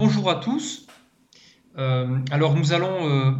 Bonjour 0.00 0.30
à 0.30 0.36
tous. 0.36 0.86
Euh, 1.76 2.20
alors 2.30 2.56
nous 2.56 2.72
allons 2.72 3.06
euh, 3.06 3.32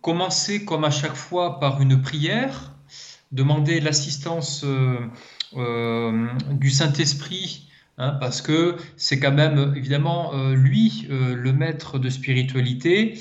commencer 0.00 0.64
comme 0.64 0.84
à 0.84 0.90
chaque 0.92 1.16
fois 1.16 1.58
par 1.58 1.82
une 1.82 2.00
prière, 2.00 2.76
demander 3.32 3.80
l'assistance 3.80 4.64
euh, 4.64 6.28
du 6.52 6.70
Saint-Esprit, 6.70 7.68
hein, 7.98 8.16
parce 8.20 8.40
que 8.40 8.76
c'est 8.96 9.18
quand 9.18 9.32
même 9.32 9.74
évidemment 9.74 10.32
lui 10.52 11.08
le 11.08 11.52
maître 11.52 11.98
de 11.98 12.08
spiritualité. 12.08 13.18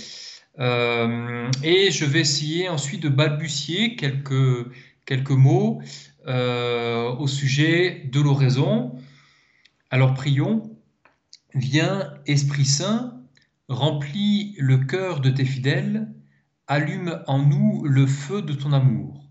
et 0.60 1.92
je 1.92 2.06
vais 2.06 2.20
essayer 2.20 2.70
ensuite 2.70 3.02
de 3.02 3.10
balbutier 3.10 3.96
quelques, 3.96 4.68
quelques 5.08 5.32
mots 5.32 5.82
au 6.28 7.28
sujet 7.28 8.04
de 8.12 8.22
l'oraison. 8.22 8.96
Alors 9.90 10.14
prions. 10.14 10.79
Viens, 11.56 12.14
Esprit 12.28 12.66
Saint, 12.66 13.24
remplis 13.70 14.56
le 14.60 14.78
cœur 14.78 15.20
de 15.20 15.32
tes 15.32 15.46
fidèles, 15.46 16.14
allume 16.68 17.24
en 17.26 17.40
nous 17.40 17.84
le 17.86 18.06
feu 18.06 18.44
de 18.44 18.54
ton 18.54 18.72
amour. 18.72 19.28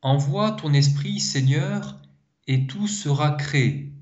Envoie 0.00 0.52
ton 0.52 0.72
Esprit, 0.72 1.18
Seigneur, 1.18 2.00
et 2.46 2.68
tout 2.68 2.86
sera 2.86 3.32
créé, 3.32 3.92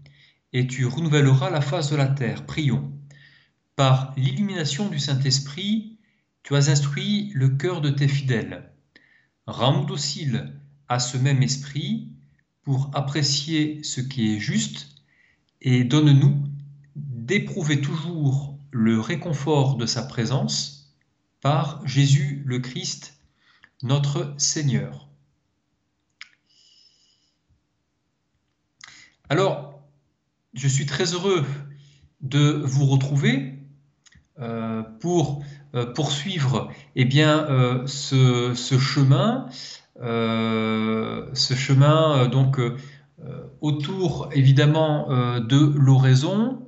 et 0.52 0.66
tu 0.66 0.84
renouvelleras 0.84 1.48
la 1.48 1.62
face 1.62 1.90
de 1.90 1.96
la 1.96 2.06
terre. 2.06 2.44
Prions. 2.44 2.92
Par 3.76 4.12
l'illumination 4.16 4.88
du 4.90 4.98
Saint-Esprit, 4.98 5.98
tu 6.42 6.54
as 6.54 6.68
instruit 6.68 7.30
le 7.34 7.48
cœur 7.48 7.80
de 7.80 7.90
tes 7.90 8.08
fidèles. 8.08 8.72
Rends-nous 9.46 9.86
dociles 9.86 10.52
à 10.88 10.98
ce 10.98 11.16
même 11.16 11.42
esprit 11.42 12.12
pour 12.62 12.90
apprécier 12.94 13.82
ce 13.84 14.02
qui 14.02 14.34
est 14.34 14.38
juste 14.38 14.88
et 15.62 15.84
donne-nous 15.84 16.47
d'éprouver 17.28 17.82
toujours 17.82 18.58
le 18.70 18.98
réconfort 18.98 19.76
de 19.76 19.84
sa 19.84 20.02
présence 20.02 20.94
par 21.42 21.86
Jésus 21.86 22.42
le 22.46 22.58
Christ, 22.58 23.20
notre 23.82 24.34
Seigneur. 24.38 25.08
Alors, 29.28 29.82
je 30.54 30.66
suis 30.66 30.86
très 30.86 31.12
heureux 31.12 31.44
de 32.22 32.62
vous 32.64 32.86
retrouver 32.86 33.58
euh, 34.40 34.82
pour 35.00 35.44
euh, 35.74 35.84
poursuivre 35.84 36.72
eh 36.96 37.04
bien, 37.04 37.44
euh, 37.50 37.86
ce, 37.86 38.54
chemin, 38.78 39.48
ce 40.00 41.54
chemin 41.54 42.26
donc 42.28 42.58
autour 43.60 44.30
évidemment 44.32 45.08
de 45.40 45.72
l'oraison, 45.76 46.67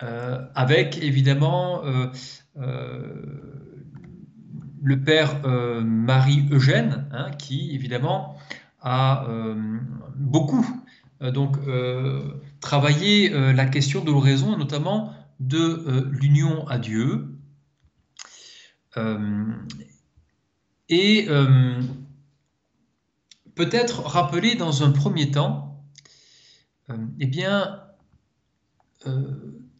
avec 0.00 1.02
évidemment 1.02 1.84
euh, 1.84 2.06
euh, 2.56 3.14
le 4.82 5.02
père 5.02 5.40
Marie-Eugène, 5.44 7.08
hein, 7.12 7.30
qui 7.32 7.74
évidemment 7.74 8.36
a 8.80 9.26
beaucoup 10.14 10.64
donc 11.20 11.56
travaillé 12.60 13.28
la 13.30 13.66
question 13.66 14.04
de 14.04 14.12
l'oraison, 14.12 14.56
notamment 14.56 15.12
de 15.40 16.08
l'union 16.12 16.66
à 16.68 16.78
Dieu. 16.78 17.36
et 20.88 21.28
peut-être 23.56 24.02
rappeler 24.02 24.54
dans 24.54 24.84
un 24.84 24.92
premier 24.92 25.32
temps, 25.32 25.82
eh 27.18 27.26
bien, 27.26 27.82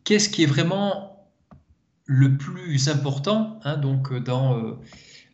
qu'est-ce 0.08 0.30
qui 0.30 0.42
est 0.42 0.46
vraiment 0.46 1.28
le 2.06 2.38
plus 2.38 2.88
important 2.88 3.60
hein, 3.62 3.76
donc 3.76 4.14
dans, 4.24 4.56
euh, 4.56 4.78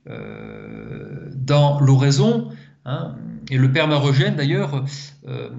euh, 0.08 1.30
dans 1.32 1.78
l'oraison 1.78 2.50
hein, 2.84 3.14
Et 3.50 3.56
le 3.56 3.70
père 3.70 3.86
Marogène, 3.86 4.34
d'ailleurs, 4.34 4.84
euh, 5.28 5.50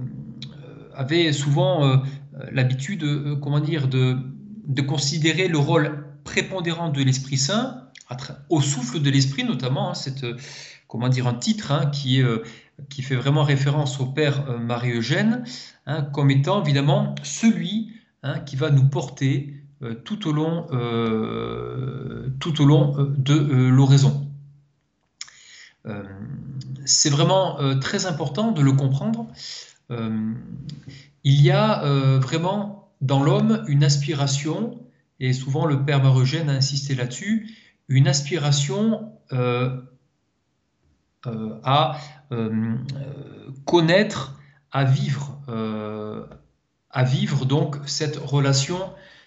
avait 0.93 1.31
souvent 1.31 2.03
l'habitude 2.51 3.05
comment 3.41 3.61
dire, 3.61 3.87
de, 3.87 4.17
de 4.67 4.81
considérer 4.81 5.47
le 5.47 5.59
rôle 5.59 6.05
prépondérant 6.25 6.89
de 6.89 7.01
l'Esprit 7.01 7.37
Saint, 7.37 7.87
au 8.49 8.59
souffle 8.59 9.01
de 9.01 9.09
l'Esprit 9.09 9.45
notamment, 9.45 9.93
hein, 9.93 10.35
comment 10.89 11.07
dire, 11.07 11.25
un 11.27 11.35
titre 11.35 11.89
qui, 11.91 12.21
qui 12.89 13.01
fait 13.01 13.15
vraiment 13.15 13.43
référence 13.43 14.01
au 14.01 14.07
Père 14.07 14.59
Marie-Eugène, 14.59 15.45
comme 16.11 16.31
étant 16.31 16.61
évidemment 16.61 17.15
celui 17.23 17.94
Hein, 18.25 18.39
qui 18.39 18.55
va 18.55 18.71
nous 18.71 18.87
porter 18.87 19.53
euh, 19.83 19.93
tout 19.93 20.27
au 20.27 20.31
long, 20.31 20.65
euh, 20.71 22.27
tout 22.39 22.59
au 22.59 22.65
long 22.65 22.97
euh, 22.97 23.13
de 23.15 23.35
l'oraison. 23.69 24.27
C'est 26.85 27.11
vraiment 27.11 27.59
très 27.79 28.07
important 28.07 28.51
de 28.51 28.63
le 28.63 28.71
comprendre. 28.71 29.27
il 29.91 31.41
y 31.41 31.51
a 31.51 31.83
vraiment 32.17 32.89
dans 33.01 33.21
l'homme 33.21 33.63
une 33.67 33.83
aspiration, 33.83 34.79
et 35.19 35.31
souvent 35.31 35.67
le 35.67 35.85
père 35.85 36.01
Marogène 36.01 36.49
a 36.49 36.53
insisté 36.53 36.95
là-dessus, 36.95 37.55
une 37.87 38.07
aspiration 38.07 39.11
à 41.21 41.99
connaître, 43.65 44.39
à 44.71 44.85
vivre 44.85 45.39
à 46.95 47.03
vivre 47.03 47.45
donc 47.45 47.75
cette 47.85 48.15
relation, 48.15 48.79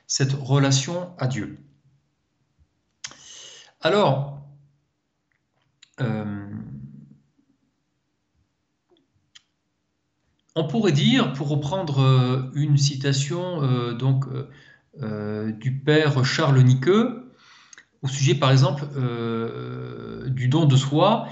cette 0.06 0.33
relation 0.33 1.12
à 1.19 1.27
Dieu. 1.27 1.59
Alors, 3.83 4.41
euh, 6.01 6.47
on 10.56 10.67
pourrait 10.67 10.93
dire, 10.93 11.34
pour 11.34 11.51
reprendre 11.51 12.01
euh, 12.01 12.51
une 12.55 12.79
citation 12.79 13.62
euh, 13.62 13.93
donc, 13.93 14.25
du 15.61 15.79
père 15.79 16.25
Charles 16.25 16.61
Niqueux, 16.61 17.33
au 18.03 18.09
sujet 18.09 18.35
par 18.35 18.50
exemple 18.50 18.85
du 20.27 20.49
don 20.49 20.65
de 20.65 20.75
soi, 20.75 21.29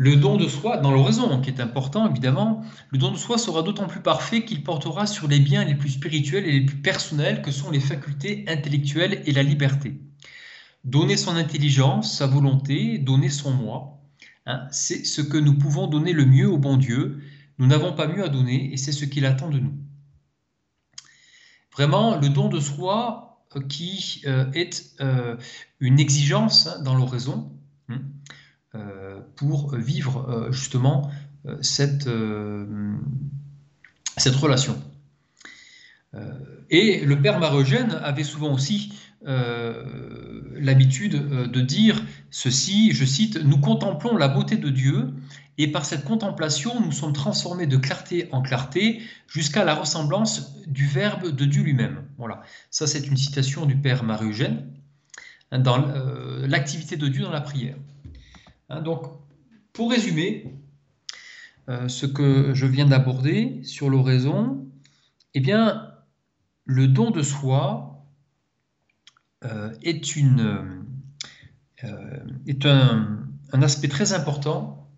le 0.00 0.14
don 0.14 0.36
de 0.36 0.46
soi, 0.46 0.76
dans 0.76 0.92
l'oraison, 0.92 1.40
qui 1.40 1.50
est 1.50 1.58
important 1.58 2.08
évidemment, 2.08 2.62
le 2.90 2.98
don 2.98 3.10
de 3.10 3.16
soi 3.16 3.36
sera 3.36 3.64
d'autant 3.64 3.88
plus 3.88 4.00
parfait 4.00 4.44
qu'il 4.44 4.62
portera 4.62 5.08
sur 5.08 5.26
les 5.26 5.40
biens 5.40 5.64
les 5.64 5.74
plus 5.74 5.88
spirituels 5.88 6.46
et 6.46 6.52
les 6.52 6.64
plus 6.64 6.76
personnels 6.76 7.42
que 7.42 7.50
sont 7.50 7.72
les 7.72 7.80
facultés 7.80 8.44
intellectuelles 8.46 9.24
et 9.26 9.32
la 9.32 9.42
liberté. 9.42 10.00
Donner 10.84 11.16
son 11.16 11.34
intelligence, 11.34 12.16
sa 12.16 12.28
volonté, 12.28 12.98
donner 12.98 13.28
son 13.28 13.50
moi, 13.50 13.98
hein, 14.46 14.68
c'est 14.70 15.04
ce 15.04 15.20
que 15.20 15.36
nous 15.36 15.58
pouvons 15.58 15.88
donner 15.88 16.12
le 16.12 16.26
mieux 16.26 16.48
au 16.48 16.58
bon 16.58 16.76
Dieu. 16.76 17.20
Nous 17.58 17.66
n'avons 17.66 17.92
pas 17.92 18.06
mieux 18.06 18.22
à 18.22 18.28
donner 18.28 18.72
et 18.72 18.76
c'est 18.76 18.92
ce 18.92 19.04
qu'il 19.04 19.26
attend 19.26 19.50
de 19.50 19.58
nous. 19.58 19.74
Vraiment, 21.72 22.16
le 22.16 22.28
don 22.28 22.48
de 22.48 22.60
soi 22.60 23.42
euh, 23.56 23.60
qui 23.62 24.22
euh, 24.26 24.48
est 24.52 24.94
euh, 25.00 25.36
une 25.80 25.98
exigence 25.98 26.68
hein, 26.68 26.80
dans 26.84 26.94
l'oraison. 26.94 27.57
Euh, 29.18 29.20
pour 29.36 29.74
vivre 29.76 30.28
euh, 30.28 30.52
justement 30.52 31.10
euh, 31.46 31.56
cette, 31.60 32.08
cette 34.16 34.34
relation. 34.34 34.76
et 36.70 37.04
le 37.04 37.20
père 37.20 37.38
Marogène 37.38 37.92
avait 38.02 38.24
souvent 38.24 38.52
aussi 38.52 38.92
l'habitude 39.22 41.12
de 41.48 41.60
dire 41.60 42.02
ceci, 42.30 42.92
je 42.92 43.04
cite, 43.04 43.36
Nous 43.44 43.58
contemplons 43.58 44.16
la 44.16 44.28
beauté 44.28 44.56
de 44.56 44.70
Dieu 44.70 45.12
et 45.58 45.70
par 45.70 45.84
cette 45.84 46.04
contemplation, 46.04 46.80
nous 46.80 46.92
sommes 46.92 47.12
transformés 47.12 47.66
de 47.66 47.76
clarté 47.76 48.28
en 48.32 48.42
clarté 48.42 49.02
jusqu'à 49.28 49.64
la 49.64 49.74
ressemblance 49.74 50.64
du 50.66 50.86
Verbe 50.86 51.28
de 51.28 51.44
Dieu 51.44 51.62
lui-même. 51.62 52.04
Voilà, 52.16 52.42
ça 52.70 52.86
c'est 52.86 53.06
une 53.06 53.16
citation 53.16 53.66
du 53.66 53.76
Père 53.76 54.02
Marie-Eugène 54.02 54.66
dans 55.52 55.78
l'activité 56.46 56.96
de 56.96 57.06
Dieu 57.06 57.22
dans 57.22 57.30
la 57.30 57.40
prière. 57.42 57.76
Hein, 58.68 58.80
donc, 58.82 59.06
pour 59.72 59.90
résumer, 59.90 60.58
euh, 61.68 61.88
ce 61.88 62.06
que 62.06 62.54
je 62.54 62.66
viens 62.66 62.86
d'aborder 62.86 63.62
sur 63.62 63.90
l'oraison, 63.90 64.66
eh 65.34 65.40
bien, 65.40 65.92
le 66.64 66.88
don 66.88 67.10
de 67.10 67.22
soi 67.22 68.04
euh, 69.44 69.74
est, 69.82 70.16
euh, 70.16 70.80
est 72.46 72.66
un, 72.66 73.28
aspect 73.52 73.88
très 73.88 74.12
important 74.12 74.90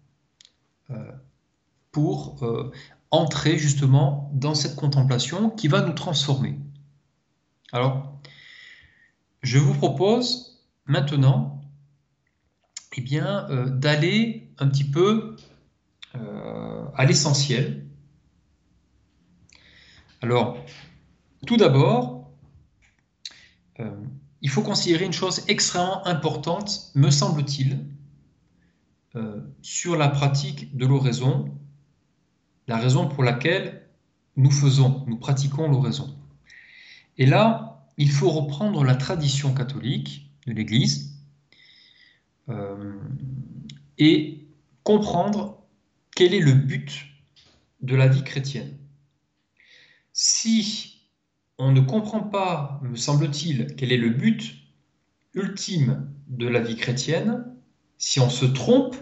pour 1.93 2.45
entrer 3.13 3.59
justement 3.59 4.31
dans 4.35 4.55
cette 4.55 4.75
contemplation 4.75 5.51
qui 5.51 5.69
va 5.69 5.83
nous 5.83 5.93
transformer. 5.93 6.59
Alors, 7.73 8.19
je 9.43 9.59
vous 9.59 9.75
propose 9.75 10.65
maintenant 10.87 11.60
eh 12.97 13.01
bien, 13.01 13.49
euh, 13.51 13.69
d'aller 13.69 14.53
un 14.59 14.69
petit 14.69 14.85
peu 14.85 15.37
euh, 16.15 16.85
à 16.95 17.05
l'essentiel. 17.05 17.87
Alors, 20.21 20.59
tout 21.47 21.57
d'abord, 21.57 22.31
euh, 23.79 23.91
il 24.43 24.51
faut 24.51 24.63
considérer 24.63 25.05
une 25.05 25.13
chose 25.13 25.45
extrêmement 25.49 26.07
importante, 26.07 26.91
me 26.95 27.11
semble-t-il, 27.11 27.87
sur 29.61 29.97
la 29.97 30.09
pratique 30.09 30.77
de 30.77 30.87
l'oraison, 30.87 31.53
la 32.69 32.79
raison 32.79 33.09
pour 33.09 33.25
laquelle 33.25 33.89
nous 34.37 34.53
faisons, 34.53 35.05
nous 35.09 35.17
pratiquons 35.17 35.69
l'oraison. 35.69 36.17
Et 37.19 37.27
là, 37.27 37.85
il 37.97 38.09
faut 38.09 38.31
reprendre 38.31 38.85
la 38.85 38.95
tradition 38.95 39.53
catholique 39.53 40.31
de 40.47 40.53
l'Église 40.53 41.10
et 43.99 44.49
comprendre 44.83 45.63
quel 46.15 46.35
est 46.35 46.41
le 46.41 46.53
but 46.53 47.07
de 47.83 47.97
la 47.97 48.09
vie 48.09 48.25
chrétienne. 48.25 48.77
Si 50.13 51.09
on 51.59 51.73
ne 51.73 51.81
comprend 51.81 52.21
pas, 52.21 52.81
me 52.83 52.97
semble-t-il, 52.97 53.75
quel 53.77 53.93
est 53.93 53.97
le 53.97 54.11
but 54.11 54.55
ultime 55.35 56.11
de 56.29 56.49
la 56.49 56.61
vie 56.61 56.77
chrétienne, 56.77 57.45
si 57.99 58.21
on 58.21 58.31
se 58.31 58.47
trompe, 58.47 58.97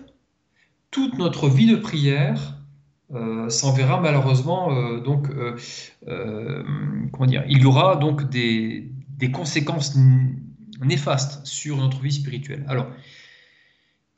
toute 0.91 1.19
notre 1.19 1.49
vie 1.49 1.67
de 1.67 1.77
prière 1.77 2.59
euh, 3.15 3.49
s'enverra 3.49 4.01
malheureusement 4.01 4.71
euh, 4.71 5.01
donc 5.01 5.29
euh, 5.31 5.57
comment 7.11 7.27
dire 7.27 7.43
il 7.49 7.63
y 7.63 7.65
aura 7.65 7.97
donc 7.97 8.29
des, 8.29 8.93
des, 9.17 9.31
conséquences 9.31 9.97
néfastes 10.83 11.47
sur 11.47 11.77
notre 11.79 12.01
vie 12.01 12.13
spirituelle. 12.13 12.65
Alors, 12.69 12.87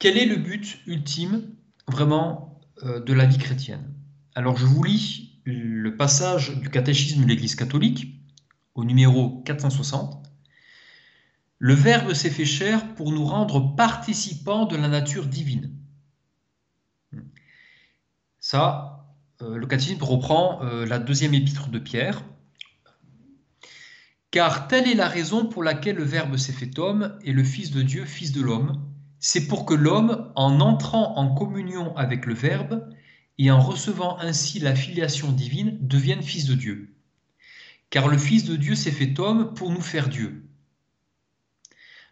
quel 0.00 0.18
est 0.18 0.26
le 0.26 0.36
but 0.36 0.80
ultime 0.86 1.42
vraiment 1.86 2.60
de 2.82 3.12
la 3.12 3.26
vie 3.26 3.38
chrétienne? 3.38 3.94
Alors, 4.34 4.56
je 4.56 4.66
vous 4.66 4.82
lis 4.82 5.30
le 5.44 5.96
passage 5.96 6.58
du 6.58 6.68
catéchisme 6.70 7.22
de 7.22 7.28
l'Église 7.28 7.54
catholique 7.54 8.20
au 8.74 8.84
numéro 8.84 9.42
460. 9.44 10.20
Le 11.58 11.74
Verbe 11.74 12.14
s'est 12.14 12.30
fait 12.30 12.46
chair 12.46 12.94
pour 12.94 13.12
nous 13.12 13.24
rendre 13.24 13.76
participants 13.76 14.64
de 14.64 14.76
la 14.76 14.88
nature 14.88 15.26
divine. 15.26 15.70
Ça, 18.38 19.14
euh, 19.42 19.56
le 19.56 19.66
catéchisme 19.66 20.02
reprend 20.02 20.62
euh, 20.62 20.86
la 20.86 20.98
deuxième 20.98 21.34
épître 21.34 21.68
de 21.68 21.78
Pierre. 21.78 22.24
Car 24.30 24.68
telle 24.68 24.88
est 24.88 24.94
la 24.94 25.08
raison 25.08 25.46
pour 25.46 25.62
laquelle 25.62 25.96
le 25.96 26.04
Verbe 26.04 26.36
s'est 26.36 26.52
fait 26.52 26.78
homme 26.78 27.18
et 27.22 27.32
le 27.32 27.44
Fils 27.44 27.70
de 27.70 27.82
Dieu, 27.82 28.06
Fils 28.06 28.32
de 28.32 28.40
l'homme. 28.40 28.89
C'est 29.20 29.46
pour 29.46 29.64
que 29.64 29.74
l'homme, 29.74 30.32
en 30.34 30.60
entrant 30.60 31.16
en 31.16 31.34
communion 31.34 31.96
avec 31.96 32.26
le 32.26 32.34
Verbe 32.34 32.88
et 33.38 33.50
en 33.50 33.60
recevant 33.60 34.18
ainsi 34.18 34.58
la 34.58 34.74
filiation 34.74 35.30
divine, 35.30 35.78
devienne 35.80 36.22
Fils 36.22 36.46
de 36.46 36.54
Dieu 36.54 36.96
car 37.90 38.06
le 38.08 38.16
Fils 38.16 38.44
de 38.44 38.56
Dieu 38.56 38.74
s'est 38.74 38.92
fait 38.92 39.18
homme 39.18 39.52
pour 39.54 39.70
nous 39.70 39.80
faire 39.80 40.08
Dieu. 40.08 40.44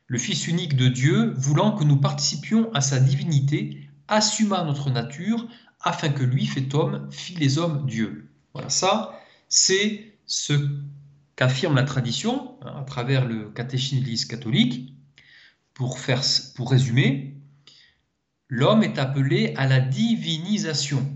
Le 0.09 0.19
Fils 0.19 0.49
unique 0.49 0.77
de 0.77 0.89
Dieu, 0.89 1.33
voulant 1.37 1.73
que 1.73 1.85
nous 1.85 2.01
participions 2.01 2.73
à 2.75 2.81
sa 2.81 2.99
divinité, 2.99 3.89
assuma 4.09 4.65
notre 4.65 4.91
nature 4.91 5.47
afin 5.81 6.09
que 6.09 6.25
lui, 6.25 6.47
fait 6.47 6.75
homme, 6.75 7.09
fit 7.13 7.37
les 7.37 7.59
hommes 7.59 7.87
Dieu. 7.87 8.29
Voilà, 8.53 8.69
ça, 8.69 9.21
c'est 9.49 10.13
ce 10.27 10.55
qu'affirme 11.37 11.77
la 11.77 11.85
tradition 11.85 12.57
hein, 12.63 12.75
à 12.81 12.85
travers 12.85 13.27
le 13.27 13.51
catéchisme 13.51 14.29
catholique. 14.29 14.95
Pour, 15.79 15.99
faire, 15.99 16.23
pour 16.57 16.71
résumer, 16.71 17.41
l'homme 18.49 18.83
est 18.83 18.99
appelé 18.99 19.55
à 19.57 19.67
la 19.67 19.81
divinisation. 19.81 21.07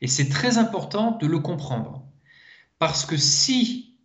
Et 0.00 0.08
c'est 0.08 0.28
très 0.28 0.58
important 0.58 1.18
de 1.18 1.26
le 1.26 1.38
comprendre. 1.38 2.04
Parce 2.78 3.04
que 3.04 3.16
si 3.16 3.96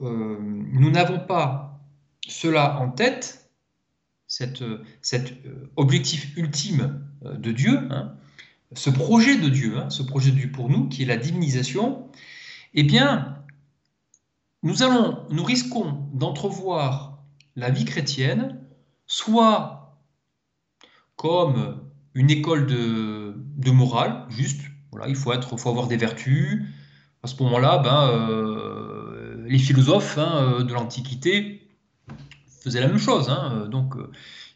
euh, 0.00 0.38
nous 0.40 0.90
n'avons 0.90 1.20
pas 1.20 1.80
cela 2.26 2.80
en 2.80 2.90
tête, 2.90 3.50
cet 4.26 4.62
euh, 4.62 4.84
objectif 5.76 6.36
ultime 6.36 7.04
euh, 7.24 7.36
de 7.36 7.52
Dieu, 7.52 7.76
hein, 7.90 8.14
ce 8.72 8.88
projet 8.88 9.36
de 9.36 9.48
Dieu, 9.48 9.78
hein, 9.78 9.90
ce 9.90 10.02
projet 10.02 10.30
de 10.30 10.36
Dieu 10.36 10.52
pour 10.52 10.70
nous, 10.70 10.88
qui 10.88 11.02
est 11.02 11.06
la 11.06 11.16
divinisation, 11.16 12.08
eh 12.74 12.84
bien, 12.84 13.44
nous, 14.62 14.82
allons, 14.84 15.26
nous 15.30 15.42
risquons 15.42 16.08
d'entrevoir 16.14 17.09
la 17.60 17.70
vie 17.70 17.84
chrétienne 17.84 18.58
soit 19.06 19.98
comme 21.16 21.78
une 22.14 22.30
école 22.30 22.66
de, 22.66 23.70
morale, 23.70 24.24
juste, 24.30 24.62
voilà, 24.90 25.08
il 25.08 25.14
faut, 25.14 25.32
être, 25.32 25.56
faut 25.58 25.68
avoir 25.68 25.86
des 25.86 25.98
vertus, 25.98 26.62
à 27.22 27.26
ce 27.26 27.40
moment-là, 27.42 27.78
ben, 27.78 28.08
euh, 28.08 29.44
les 29.46 29.58
philosophes 29.58 30.16
hein, 30.16 30.32
euh, 30.36 30.64
de 30.64 30.72
l'Antiquité 30.72 31.68
faisaient 32.62 32.80
la 32.80 32.88
même 32.88 32.98
chose. 32.98 33.28
Hein. 33.28 33.68
donc, 33.70 33.96
euh, 33.96 34.10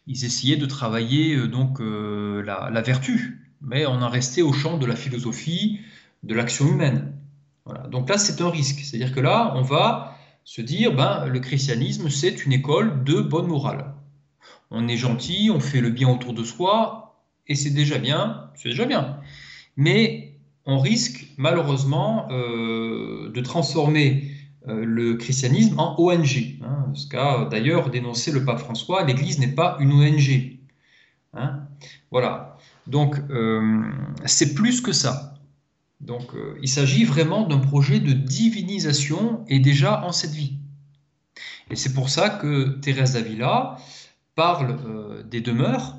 ils 0.07 0.25
essayaient 0.25 0.57
de 0.57 0.67
travailler 0.67 1.47
donc 1.49 1.81
la, 1.81 2.83
vertu, 2.83 3.51
mais 3.63 3.87
on 3.87 4.03
en 4.03 4.09
restait 4.09 4.43
au 4.43 4.53
champ 4.53 4.77
de 4.77 4.87
la 4.87 4.97
philosophie, 4.97 5.81
de 6.23 6.35
l'action 6.35 6.67
humaine. 6.67 7.13
Voilà. 7.65 7.87
Donc 7.89 8.11
là, 8.11 8.19
c'est 8.19 8.43
un 8.43 8.51
risque. 8.51 8.81
C'est-à-dire 8.81 9.15
que 9.15 9.21
là, 9.21 9.53
on 9.57 9.63
va 9.63 10.14
se 10.45 10.61
dire, 10.61 10.95
ben, 10.95 11.27
le 11.27 11.41
christianisme, 11.41 12.11
c'est 12.11 12.45
une 12.45 12.53
école 12.53 13.03
de 13.05 13.21
bonne 13.21 13.47
morale. 13.47 13.95
On 14.71 14.89
est 14.89 14.97
gentil, 14.97 15.51
on 15.53 15.61
fait 15.61 15.81
le 15.81 15.91
bien 15.91 16.09
autour 16.09 16.35
de 16.35 16.45
soi, 16.45 17.21
et 17.47 17.55
c'est 17.55 17.71
déjà 17.71 17.99
bien, 17.99 18.51
c'est 18.55 18.71
déjà 18.71 18.85
bien. 18.85 19.19
Mais 19.77 20.39
on 20.67 20.79
risque 20.79 21.27
malheureusement 21.37 22.29
euh, 22.31 23.31
de 23.31 23.41
transformer 23.41 24.31
euh, 24.69 24.85
le 24.85 25.15
christianisme 25.15 25.79
en 25.79 25.99
ONG. 25.99 26.59
Hein, 26.63 26.91
ce 26.95 27.07
qu'a 27.07 27.47
d'ailleurs 27.51 27.91
dénoncé 27.91 28.33
le 28.33 28.45
pape 28.45 28.61
François, 28.61 29.05
l'Église 29.05 29.39
n'est 29.39 29.55
pas 29.55 29.77
une 29.81 29.93
ONG. 29.93 30.59
Hein. 31.35 31.61
voilà. 32.11 32.57
Donc 32.87 33.17
euh, 33.31 33.83
c'est 34.25 34.55
plus 34.55 34.81
que 34.81 34.93
ça. 34.93 35.34
Donc 36.01 36.33
il 36.61 36.69
s'agit 36.69 37.05
vraiment 37.05 37.47
d'un 37.47 37.59
projet 37.59 37.99
de 38.01 38.13
divinisation 38.13 39.45
et 39.49 39.59
déjà 39.59 40.05
en 40.05 40.13
cette 40.13 40.33
vie. 40.33 40.59
Et 41.71 41.77
c'est 41.77 41.95
pour 41.95 42.11
ça 42.11 42.29
que 42.29 42.79
Thérèse 42.81 43.15
d'Avila 43.15 43.79
parle 44.35 45.27
des 45.29 45.41
demeures 45.41 45.97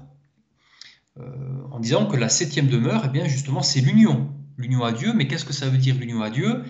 en 1.71 1.79
disant 1.79 2.05
que 2.05 2.17
la 2.17 2.29
septième 2.29 2.67
demeure, 2.67 3.03
eh 3.05 3.09
bien 3.09 3.25
justement, 3.25 3.63
c'est 3.63 3.81
l'union 3.81 4.29
l'union 4.57 4.83
à 4.83 4.91
Dieu. 4.91 5.13
Mais 5.13 5.27
qu'est-ce 5.27 5.45
que 5.45 5.53
ça 5.53 5.69
veut 5.69 5.77
dire 5.77 5.95
l'union 5.95 6.21
à 6.21 6.29
Dieu? 6.29 6.63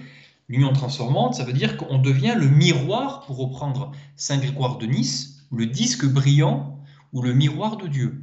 L'union 0.47 0.73
transformante, 0.73 1.35
ça 1.35 1.43
veut 1.43 1.53
dire 1.53 1.77
qu'on 1.77 1.97
devient 1.97 2.35
le 2.37 2.47
miroir, 2.47 3.21
pour 3.21 3.37
reprendre 3.37 3.91
Saint 4.15 4.37
Grégoire 4.37 4.77
de 4.77 4.85
Nice, 4.85 5.47
le 5.51 5.65
disque 5.65 6.05
brillant 6.05 6.79
ou 7.13 7.21
le 7.21 7.33
miroir 7.33 7.77
de 7.77 7.87
Dieu. 7.87 8.21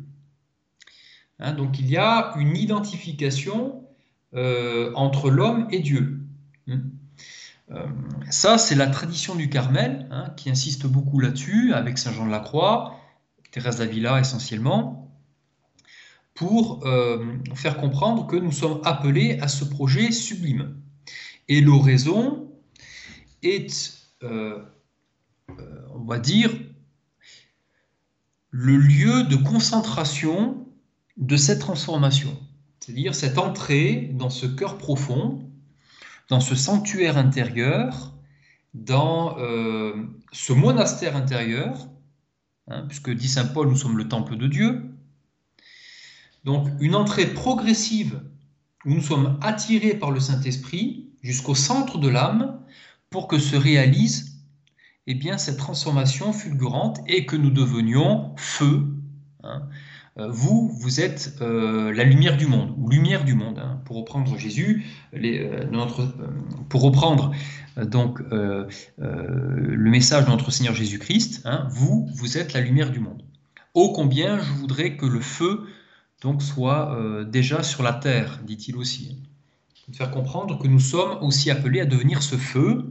Hein, 1.38 1.54
donc 1.54 1.78
il 1.80 1.88
y 1.88 1.96
a 1.96 2.34
une 2.36 2.56
identification 2.56 3.81
euh, 3.81 3.81
entre 4.34 5.30
l'homme 5.30 5.68
et 5.70 5.80
Dieu. 5.80 6.20
Hein. 6.68 6.80
Euh, 7.70 7.86
ça, 8.30 8.58
c'est 8.58 8.74
la 8.74 8.86
tradition 8.86 9.34
du 9.34 9.48
Carmel, 9.48 10.06
hein, 10.10 10.32
qui 10.36 10.50
insiste 10.50 10.86
beaucoup 10.86 11.20
là-dessus, 11.20 11.72
avec 11.72 11.98
Saint 11.98 12.12
Jean 12.12 12.26
de 12.26 12.30
la 12.30 12.40
Croix, 12.40 12.96
Thérèse 13.50 13.78
d'Avila 13.78 14.20
essentiellement 14.20 15.02
pour 16.34 16.86
euh, 16.86 17.24
faire 17.54 17.76
comprendre 17.76 18.26
que 18.26 18.36
nous 18.36 18.52
sommes 18.52 18.80
appelés 18.84 19.38
à 19.40 19.48
ce 19.48 19.64
projet 19.64 20.10
sublime. 20.12 20.76
Et 21.48 21.60
l'oraison 21.60 22.50
est, 23.42 24.08
euh, 24.22 24.62
euh, 25.50 25.86
on 25.94 26.04
va 26.04 26.18
dire, 26.18 26.50
le 28.50 28.76
lieu 28.76 29.24
de 29.24 29.36
concentration 29.36 30.66
de 31.18 31.36
cette 31.36 31.58
transformation, 31.58 32.36
c'est-à-dire 32.82 33.14
cette 33.14 33.38
entrée 33.38 34.10
dans 34.12 34.28
ce 34.28 34.44
cœur 34.44 34.76
profond, 34.76 35.48
dans 36.28 36.40
ce 36.40 36.56
sanctuaire 36.56 37.16
intérieur, 37.16 38.12
dans 38.74 39.36
ce 40.32 40.52
monastère 40.52 41.14
intérieur, 41.14 41.86
hein, 42.66 42.84
puisque 42.88 43.10
dit 43.10 43.28
Saint 43.28 43.44
Paul, 43.46 43.68
nous 43.68 43.76
sommes 43.76 43.98
le 43.98 44.08
temple 44.08 44.36
de 44.36 44.48
Dieu, 44.48 44.82
donc 46.42 46.66
une 46.80 46.96
entrée 46.96 47.26
progressive 47.26 48.20
où 48.84 48.94
nous 48.94 49.02
sommes 49.02 49.38
attirés 49.42 49.94
par 49.94 50.10
le 50.10 50.18
Saint-Esprit 50.18 51.08
jusqu'au 51.22 51.54
centre 51.54 51.98
de 51.98 52.08
l'âme 52.08 52.64
pour 53.10 53.28
que 53.28 53.38
se 53.38 53.54
réalise 53.54 54.40
eh 55.06 55.14
bien, 55.14 55.38
cette 55.38 55.58
transformation 55.58 56.32
fulgurante 56.32 56.98
et 57.06 57.26
que 57.26 57.36
nous 57.36 57.50
devenions 57.50 58.34
feu. 58.36 58.88
Hein. 59.44 59.68
Euh, 60.18 60.28
vous, 60.28 60.68
vous 60.78 61.00
êtes 61.00 61.38
euh, 61.40 61.92
la 61.92 62.04
lumière 62.04 62.36
du 62.36 62.46
monde, 62.46 62.74
ou 62.76 62.90
lumière 62.90 63.24
du 63.24 63.34
monde, 63.34 63.58
hein. 63.58 63.80
pour 63.86 63.96
reprendre 63.96 64.36
Jésus, 64.36 64.84
euh, 65.14 65.64
pour 66.68 66.82
reprendre 66.82 67.32
donc 67.76 68.20
le 68.30 69.90
message 69.90 70.26
de 70.26 70.30
notre 70.30 70.50
Seigneur 70.50 70.74
Jésus-Christ, 70.74 71.42
hein, 71.46 71.66
vous, 71.70 72.10
vous 72.14 72.36
êtes 72.36 72.52
la 72.52 72.60
lumière 72.60 72.90
du 72.90 73.00
monde. 73.00 73.22
Ô 73.72 73.92
combien 73.92 74.38
je 74.38 74.52
voudrais 74.52 74.98
que 74.98 75.06
le 75.06 75.20
feu 75.20 75.66
donc 76.20 76.42
soit 76.42 76.96
déjà 77.26 77.62
sur 77.62 77.82
la 77.82 77.94
terre, 77.94 78.40
dit-il 78.44 78.76
aussi. 78.76 79.16
De 79.88 79.96
faire 79.96 80.10
comprendre 80.10 80.58
que 80.58 80.68
nous 80.68 80.78
sommes 80.78 81.18
aussi 81.22 81.50
appelés 81.50 81.80
à 81.80 81.86
devenir 81.86 82.22
ce 82.22 82.36
feu 82.36 82.84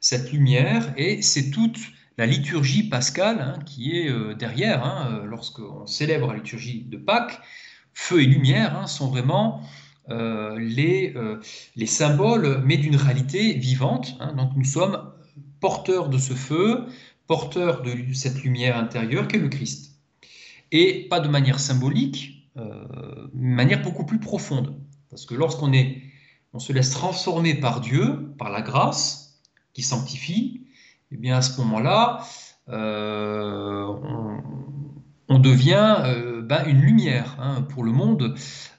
cette 0.00 0.32
lumière, 0.32 0.92
et 0.96 1.22
c'est 1.22 1.50
toute 1.50 1.78
la 2.18 2.26
liturgie 2.26 2.82
pascale 2.82 3.40
hein, 3.40 3.58
qui 3.64 3.96
est 3.96 4.10
euh, 4.10 4.34
derrière. 4.34 4.84
Hein, 4.84 5.22
lorsqu'on 5.24 5.86
célèbre 5.86 6.32
la 6.32 6.38
liturgie 6.38 6.84
de 6.84 6.98
Pâques, 6.98 7.40
feu 7.94 8.22
et 8.22 8.26
lumière 8.26 8.76
hein, 8.76 8.86
sont 8.86 9.08
vraiment 9.08 9.62
les, 10.10 11.14
les, 11.76 11.86
symboles, 11.86 12.62
mais 12.64 12.78
d'une 12.78 12.96
réalité 12.96 13.52
vivante. 13.52 14.16
donc 14.38 14.52
nous 14.56 14.64
sommes 14.64 15.12
porteurs 15.60 16.08
de 16.08 16.16
ce 16.16 16.32
feu, 16.32 16.86
porteurs 17.26 17.82
de 17.82 18.14
cette 18.14 18.42
lumière 18.42 18.78
intérieure 18.78 19.28
qu'est 19.28 19.38
le 19.38 19.50
Christ. 19.50 19.98
Et 20.72 21.06
pas 21.10 21.20
de 21.20 21.28
manière 21.28 21.60
symbolique, 21.60 22.48
de 22.56 23.28
manière 23.34 23.82
beaucoup 23.82 24.06
plus 24.06 24.18
profonde. 24.18 24.80
Parce 25.10 25.26
que 25.26 25.34
lorsqu'on 25.34 25.74
est, 25.74 26.02
on 26.54 26.58
se 26.58 26.72
laisse 26.72 26.90
transformer 26.90 27.54
par 27.54 27.82
Dieu, 27.82 28.32
par 28.38 28.50
la 28.50 28.62
grâce 28.62 29.42
qui 29.74 29.82
sanctifie, 29.82 30.62
eh 31.12 31.16
bien 31.16 31.36
à 31.36 31.42
ce 31.42 31.60
moment-là, 31.60 32.24
euh, 32.68 33.86
on, 35.28 35.38
devient 35.38 35.96
euh, 36.00 36.42
ben, 36.42 36.64
une 36.66 36.80
lumière 36.80 37.36
hein, 37.40 37.62
pour 37.62 37.84
le 37.84 37.92
monde. 37.92 38.34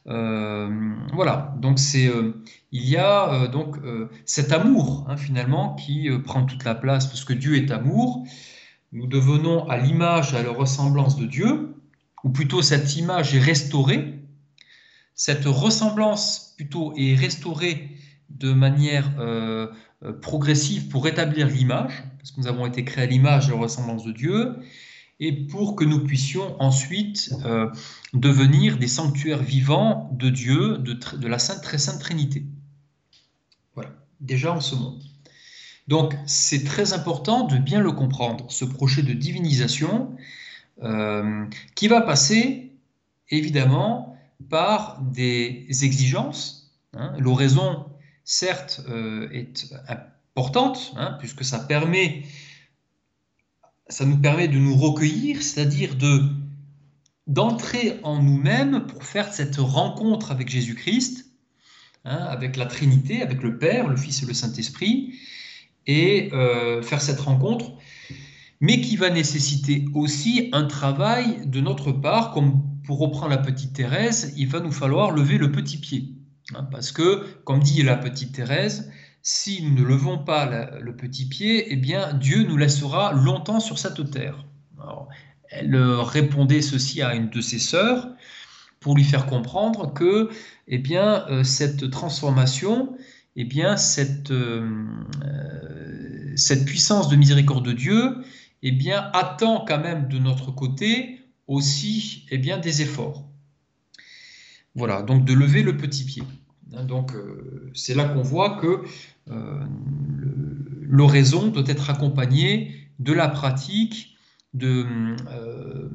Euh, 0.08 0.94
voilà, 1.14 1.56
donc 1.58 1.80
il 1.94 2.90
y 2.90 2.98
a 2.98 3.48
donc 3.48 3.78
cet 4.26 4.52
amour 4.52 5.06
hein, 5.08 5.18
finalement 5.18 5.76
qui 5.76 6.10
prend 6.24 6.46
toute 6.46 6.64
la 6.64 6.76
place 6.76 7.08
parce 7.08 7.24
que 7.24 7.34
Dieu 7.34 7.56
est 7.56 7.72
amour. 7.72 8.26
Nous 8.92 9.08
devenons 9.08 9.68
à 9.68 9.78
l'image, 9.78 10.34
à 10.34 10.42
la 10.42 10.52
ressemblance 10.52 11.16
de 11.18 11.26
Dieu, 11.26 11.76
ou 12.24 12.30
plutôt 12.30 12.62
cette 12.62 12.96
image 12.96 13.36
est 13.36 13.40
restaurée 13.40 14.16
cette 15.20 15.48
ressemblance 15.48 16.54
plutôt 16.56 16.94
est 16.96 17.14
restaurée 17.14 17.90
de 18.30 18.54
manière 18.54 19.12
progressive 20.22 20.88
pour 20.88 21.04
rétablir 21.04 21.48
l'image, 21.48 22.04
parce 22.18 22.32
que 22.32 22.40
nous 22.40 22.48
avons 22.48 22.66
été 22.66 22.84
créés 22.86 23.04
à 23.04 23.08
l'image 23.08 23.50
et 23.50 23.52
à 23.52 23.56
la 23.56 23.62
ressemblance 23.62 24.04
de 24.04 24.12
Dieu, 24.12 24.56
et 25.20 25.34
pour 25.34 25.76
que 25.76 25.84
nous 25.84 26.06
puissions 26.06 26.56
ensuite 26.62 27.34
euh, 27.46 27.70
devenir 28.14 28.78
des 28.78 28.88
sanctuaires 28.88 29.44
vivants 29.44 30.10
de 30.14 30.30
Dieu, 30.30 30.78
de, 30.78 30.94
de, 30.94 31.28
la 31.28 31.40
Sainte 31.40 31.62
Très 31.62 31.78
Sainte 31.78 32.00
Trinité. 32.00 32.46
Voilà, 33.76 33.92
déjà 34.22 34.54
en 34.54 34.62
ce 34.62 34.76
monde. 34.76 35.04
Donc 35.90 36.16
c'est 36.26 36.64
très 36.64 36.94
important 36.94 37.46
de 37.48 37.58
bien 37.58 37.82
le 37.82 37.92
comprendre, 37.92 38.46
ce 38.50 38.64
projet 38.64 39.02
de 39.02 39.14
divinisation 39.14 40.16
qui 41.76 41.90
va 41.90 42.00
passer 42.00 42.72
évidemment 43.30 44.18
par 44.50 45.02
des 45.02 45.68
exigences. 45.84 46.72
Hein. 46.94 47.14
L'oraison, 47.20 47.86
certes, 48.30 48.82
euh, 48.90 49.28
est 49.32 49.74
importante, 50.36 50.94
hein, 50.96 51.18
puisque 51.20 51.44
ça 51.44 51.58
nous 51.58 51.66
permet 54.20 54.48
de 54.48 54.58
nous 54.60 54.76
recueillir, 54.76 55.42
c'est-à-dire 55.42 55.96
de 55.96 56.22
d'entrer 57.26 58.00
en 58.04 58.22
nous-mêmes 58.22 58.86
pour 58.88 59.04
faire 59.04 59.34
cette 59.34 59.58
rencontre 59.58 60.32
avec 60.32 60.48
Jésus-Christ, 60.48 61.26
hein, 62.06 62.18
avec 62.18 62.56
la 62.56 62.68
Trinité, 62.68 63.24
avec 63.24 63.42
le 63.42 63.58
Père, 63.58 63.88
le 63.88 63.98
Fils 63.98 64.22
et 64.22 64.28
le 64.28 64.34
Saint-Esprit, 64.34 65.16
et 65.88 66.30
euh, 66.34 66.84
faire 66.84 67.02
cette 67.02 67.20
rencontre, 67.20 67.74
mais 68.62 68.80
qui 68.82 68.96
va 68.96 69.10
nécessiter 69.10 69.86
aussi 69.96 70.50
un 70.54 70.66
travail 70.66 71.48
de 71.48 71.62
notre 71.62 71.92
part, 71.92 72.32
comme 72.32 72.62
pour 72.84 73.00
reprendre 73.00 73.30
la 73.30 73.38
petite 73.38 73.74
Thérèse, 73.74 74.34
il 74.38 74.48
va 74.48 74.60
nous 74.60 74.72
falloir 74.72 75.12
lever 75.12 75.40
le 75.40 75.52
petit 75.52 75.78
pied. 75.78 76.19
Hein, 76.56 76.64
parce 76.72 76.92
que, 76.92 77.26
comme 77.44 77.60
dit 77.60 77.84
la 77.84 77.96
petite 77.96 78.34
Thérèse, 78.34 78.92
si 79.22 79.64
nous 79.64 79.76
ne 79.76 79.84
levons 79.84 80.18
pas 80.18 80.70
le 80.80 80.96
petit 80.96 81.28
pied, 81.28 81.72
eh 81.72 81.76
bien 81.76 82.14
Dieu 82.14 82.44
nous 82.44 82.58
laissera 82.58 83.14
longtemps 83.14 83.60
sur 83.60 83.78
cette 83.78 84.10
terre. 84.12 84.46
elle 85.50 85.76
répondait 85.76 86.62
ceci 86.62 87.02
à 87.02 87.16
une 87.16 87.30
de 87.30 87.42
ses 87.42 87.60
sœurs 87.60 88.08
pour 88.80 88.96
lui 88.96 89.04
faire 89.04 89.26
comprendre 89.26 89.94
que 89.94 90.30
eh 90.68 90.78
bien, 90.78 91.26
euh, 91.30 91.44
cette 91.44 91.90
transformation, 91.90 92.96
eh 93.36 93.44
bien, 93.44 93.78
cette, 93.78 94.32
euh, 94.32 94.86
cette 96.36 96.66
puissance 96.66 97.10
de 97.10 97.16
miséricorde 97.16 97.66
de 97.66 97.74
Dieu 97.74 98.16
eh 98.62 98.72
bien, 98.72 99.10
attend 99.14 99.66
quand 99.68 99.80
même 99.80 100.08
de 100.08 100.20
notre 100.20 100.52
côté 100.52 101.22
aussi 101.48 102.26
eh 102.30 102.38
bien, 102.38 102.58
des 102.58 102.82
efforts. 102.82 103.26
Voilà, 104.76 105.02
donc 105.02 105.26
de 105.26 105.34
lever 105.34 105.64
le 105.64 105.76
petit 105.76 106.06
pied. 106.06 106.24
Hein, 106.74 106.84
donc 106.84 107.14
euh, 107.14 107.72
c'est 107.74 107.96
là 107.96 108.06
qu'on 108.06 108.22
voit 108.22 108.60
que 108.60 108.84
euh, 109.30 109.64
l'oraison 110.82 111.48
doit 111.48 111.64
être 111.68 111.90
accompagnée 111.90 112.90
de 113.00 113.14
la 113.14 113.28
pratique, 113.28 114.18
euh, 114.62 115.90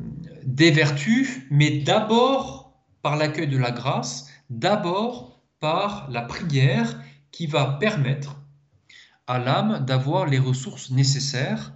des 0.44 0.70
vertus, 0.70 1.42
mais 1.50 1.78
d'abord 1.80 2.72
par 3.02 3.16
l'accueil 3.16 3.48
de 3.48 3.58
la 3.58 3.70
grâce, 3.70 4.30
d'abord 4.50 5.42
par 5.60 6.08
la 6.10 6.22
prière 6.22 7.00
qui 7.30 7.46
va 7.46 7.76
permettre 7.80 8.40
à 9.26 9.38
l'âme 9.38 9.84
d'avoir 9.84 10.26
les 10.26 10.38
ressources 10.38 10.90
nécessaires 10.90 11.72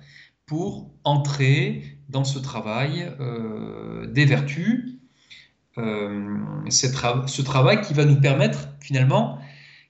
pour 0.47 0.90
entrer 1.05 1.99
dans 2.09 2.25
ce 2.25 2.38
travail 2.38 3.11
des 4.09 4.25
vertus, 4.25 4.98
euh, 5.78 6.38
ce 6.70 7.42
travail 7.42 7.80
qui 7.82 7.94
va 7.94 8.04
nous 8.04 8.20
permettre 8.20 8.68
finalement, 8.80 9.38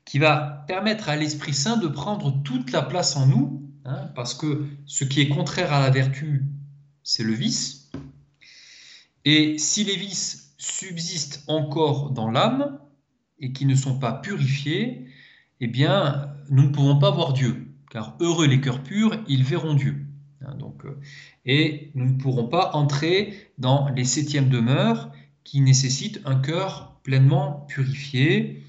qui 0.04 0.18
va 0.18 0.64
permettre 0.66 1.08
à 1.08 1.16
l'Esprit 1.16 1.54
Saint 1.54 1.76
de 1.76 1.88
prendre 1.88 2.42
toute 2.42 2.72
la 2.72 2.82
place 2.82 3.16
en 3.16 3.26
nous, 3.26 3.62
hein, 3.84 4.10
parce 4.14 4.34
que 4.34 4.66
ce 4.86 5.04
qui 5.04 5.20
est 5.20 5.28
contraire 5.28 5.72
à 5.72 5.80
la 5.80 5.90
vertu, 5.90 6.44
c'est 7.02 7.24
le 7.24 7.32
vice. 7.32 7.90
Et 9.24 9.58
si 9.58 9.84
les 9.84 9.96
vices 9.96 10.54
subsistent 10.58 11.44
encore 11.46 12.10
dans 12.10 12.30
l'âme 12.30 12.78
et 13.38 13.52
qui 13.52 13.66
ne 13.66 13.74
sont 13.74 13.98
pas 13.98 14.12
purifiés, 14.12 15.06
eh 15.60 15.66
bien, 15.66 16.34
nous 16.50 16.64
ne 16.64 16.68
pouvons 16.68 16.98
pas 16.98 17.10
voir 17.10 17.32
Dieu, 17.32 17.68
car 17.90 18.16
heureux 18.20 18.46
les 18.46 18.60
cœurs 18.60 18.82
purs, 18.82 19.16
ils 19.28 19.44
verront 19.44 19.74
Dieu. 19.74 20.06
Hein, 20.40 20.54
donc, 20.54 20.84
euh, 20.84 20.98
et 21.44 21.90
nous 21.94 22.06
ne 22.06 22.18
pourrons 22.18 22.48
pas 22.48 22.70
entrer 22.74 23.52
dans 23.58 23.88
les 23.88 24.04
septièmes 24.04 24.48
demeures 24.48 25.10
qui 25.48 25.60
nécessitent 25.60 26.20
un 26.24 26.36
cœur 26.36 27.00
pleinement 27.02 27.66
purifié 27.68 28.62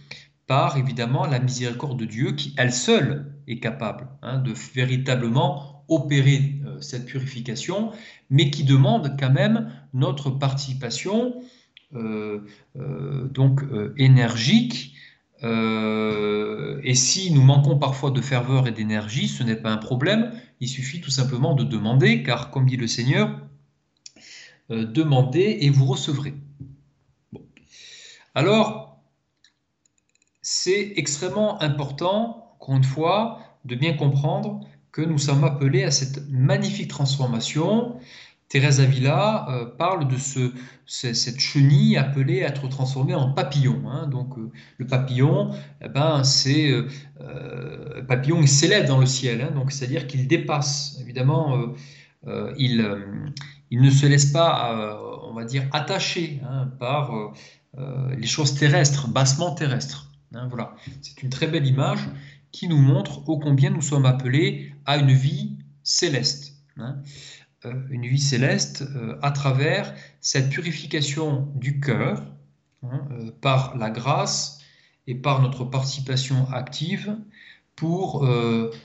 par 0.47 0.77
évidemment 0.77 1.25
la 1.25 1.39
miséricorde 1.39 1.99
de 1.99 2.05
Dieu 2.05 2.31
qui 2.31 2.53
elle 2.57 2.73
seule 2.73 3.33
est 3.47 3.59
capable 3.59 4.07
hein, 4.21 4.39
de 4.39 4.53
véritablement 4.73 5.83
opérer 5.87 6.55
euh, 6.65 6.79
cette 6.81 7.05
purification, 7.05 7.91
mais 8.29 8.49
qui 8.51 8.63
demande 8.63 9.15
quand 9.19 9.31
même 9.31 9.71
notre 9.93 10.29
participation 10.29 11.41
euh, 11.95 12.45
donc 13.31 13.61
énergique 13.97 14.95
euh, 15.43 16.81
et 16.83 16.95
si 16.95 17.31
nous 17.31 17.41
manquons 17.41 17.77
parfois 17.77 18.11
de 18.11 18.21
ferveur 18.21 18.67
et 18.67 18.71
d'énergie, 18.71 19.27
ce 19.27 19.43
n'est 19.43 19.55
pas 19.55 19.71
un 19.71 19.77
problème, 19.77 20.31
il 20.59 20.67
suffit 20.67 20.99
tout 20.99 21.11
simplement 21.11 21.53
de 21.53 21.63
demander, 21.63 22.23
car 22.23 22.51
comme 22.51 22.65
dit 22.65 22.77
le 22.77 22.87
Seigneur, 22.87 23.39
euh, 24.71 24.85
demandez 24.85 25.59
et 25.61 25.69
vous 25.69 25.85
recevrez. 25.85 26.33
Alors, 28.39 29.03
c'est 30.41 30.93
extrêmement 30.95 31.61
important, 31.61 32.53
encore 32.55 32.77
une 32.77 32.85
fois, 32.85 33.39
de 33.65 33.75
bien 33.75 33.97
comprendre 33.97 34.61
que 34.93 35.01
nous 35.01 35.17
sommes 35.17 35.43
appelés 35.43 35.83
à 35.83 35.91
cette 35.91 36.29
magnifique 36.29 36.87
transformation 36.87 37.99
Thérèse 38.47 38.79
Avila 38.79 39.45
euh, 39.49 39.65
parle 39.65 40.07
de 40.07 40.15
ce, 40.15 40.53
cette 40.85 41.39
chenille 41.41 41.97
appelée 41.97 42.43
à 42.43 42.47
être 42.47 42.65
transformée 42.69 43.13
en 43.13 43.33
papillon. 43.33 43.83
Hein. 43.89 44.07
Donc 44.07 44.37
euh, 44.37 44.49
le 44.77 44.87
papillon, 44.87 45.51
eh 45.81 45.89
ben, 45.89 46.23
c'est 46.23 46.71
euh, 46.71 48.01
papillon, 48.07 48.39
il 48.41 48.47
s'élève 48.47 48.87
dans 48.87 48.99
le 48.99 49.05
ciel. 49.05 49.41
Hein. 49.41 49.65
c'est-à-dire 49.67 50.07
qu'il 50.07 50.29
dépasse. 50.29 50.97
Évidemment, 51.01 51.73
il, 52.57 52.77
ne 53.71 53.89
se 53.89 54.05
laisse 54.05 54.31
pas, 54.31 54.97
on 55.29 55.33
va 55.33 55.43
dire, 55.43 55.67
attacher 55.71 56.41
hein, 56.49 56.71
par 56.79 57.33
les 57.77 58.27
choses 58.27 58.55
terrestres, 58.55 59.07
bassement 59.07 59.53
terrestres. 59.53 60.11
voilà, 60.31 60.75
c'est 61.01 61.21
une 61.23 61.29
très 61.29 61.47
belle 61.47 61.67
image 61.67 62.09
qui 62.51 62.67
nous 62.67 62.77
montre 62.77 63.27
ô 63.29 63.37
combien 63.37 63.69
nous 63.69 63.81
sommes 63.81 64.05
appelés 64.05 64.73
à 64.85 64.97
une 64.97 65.11
vie 65.11 65.57
céleste. 65.83 66.55
Euh, 67.65 67.73
une 67.89 68.05
vie 68.05 68.19
céleste 68.19 68.83
euh, 68.83 69.17
à 69.21 69.31
travers 69.31 69.93
cette 70.21 70.49
purification 70.49 71.51
du 71.55 71.81
cœur 71.81 72.23
hein, 72.83 73.01
euh, 73.11 73.31
par 73.41 73.75
la 73.75 73.89
grâce 73.89 74.61
et 75.07 75.15
par 75.15 75.41
notre 75.41 75.65
participation 75.65 76.47
active 76.51 77.17
pour 77.75 78.27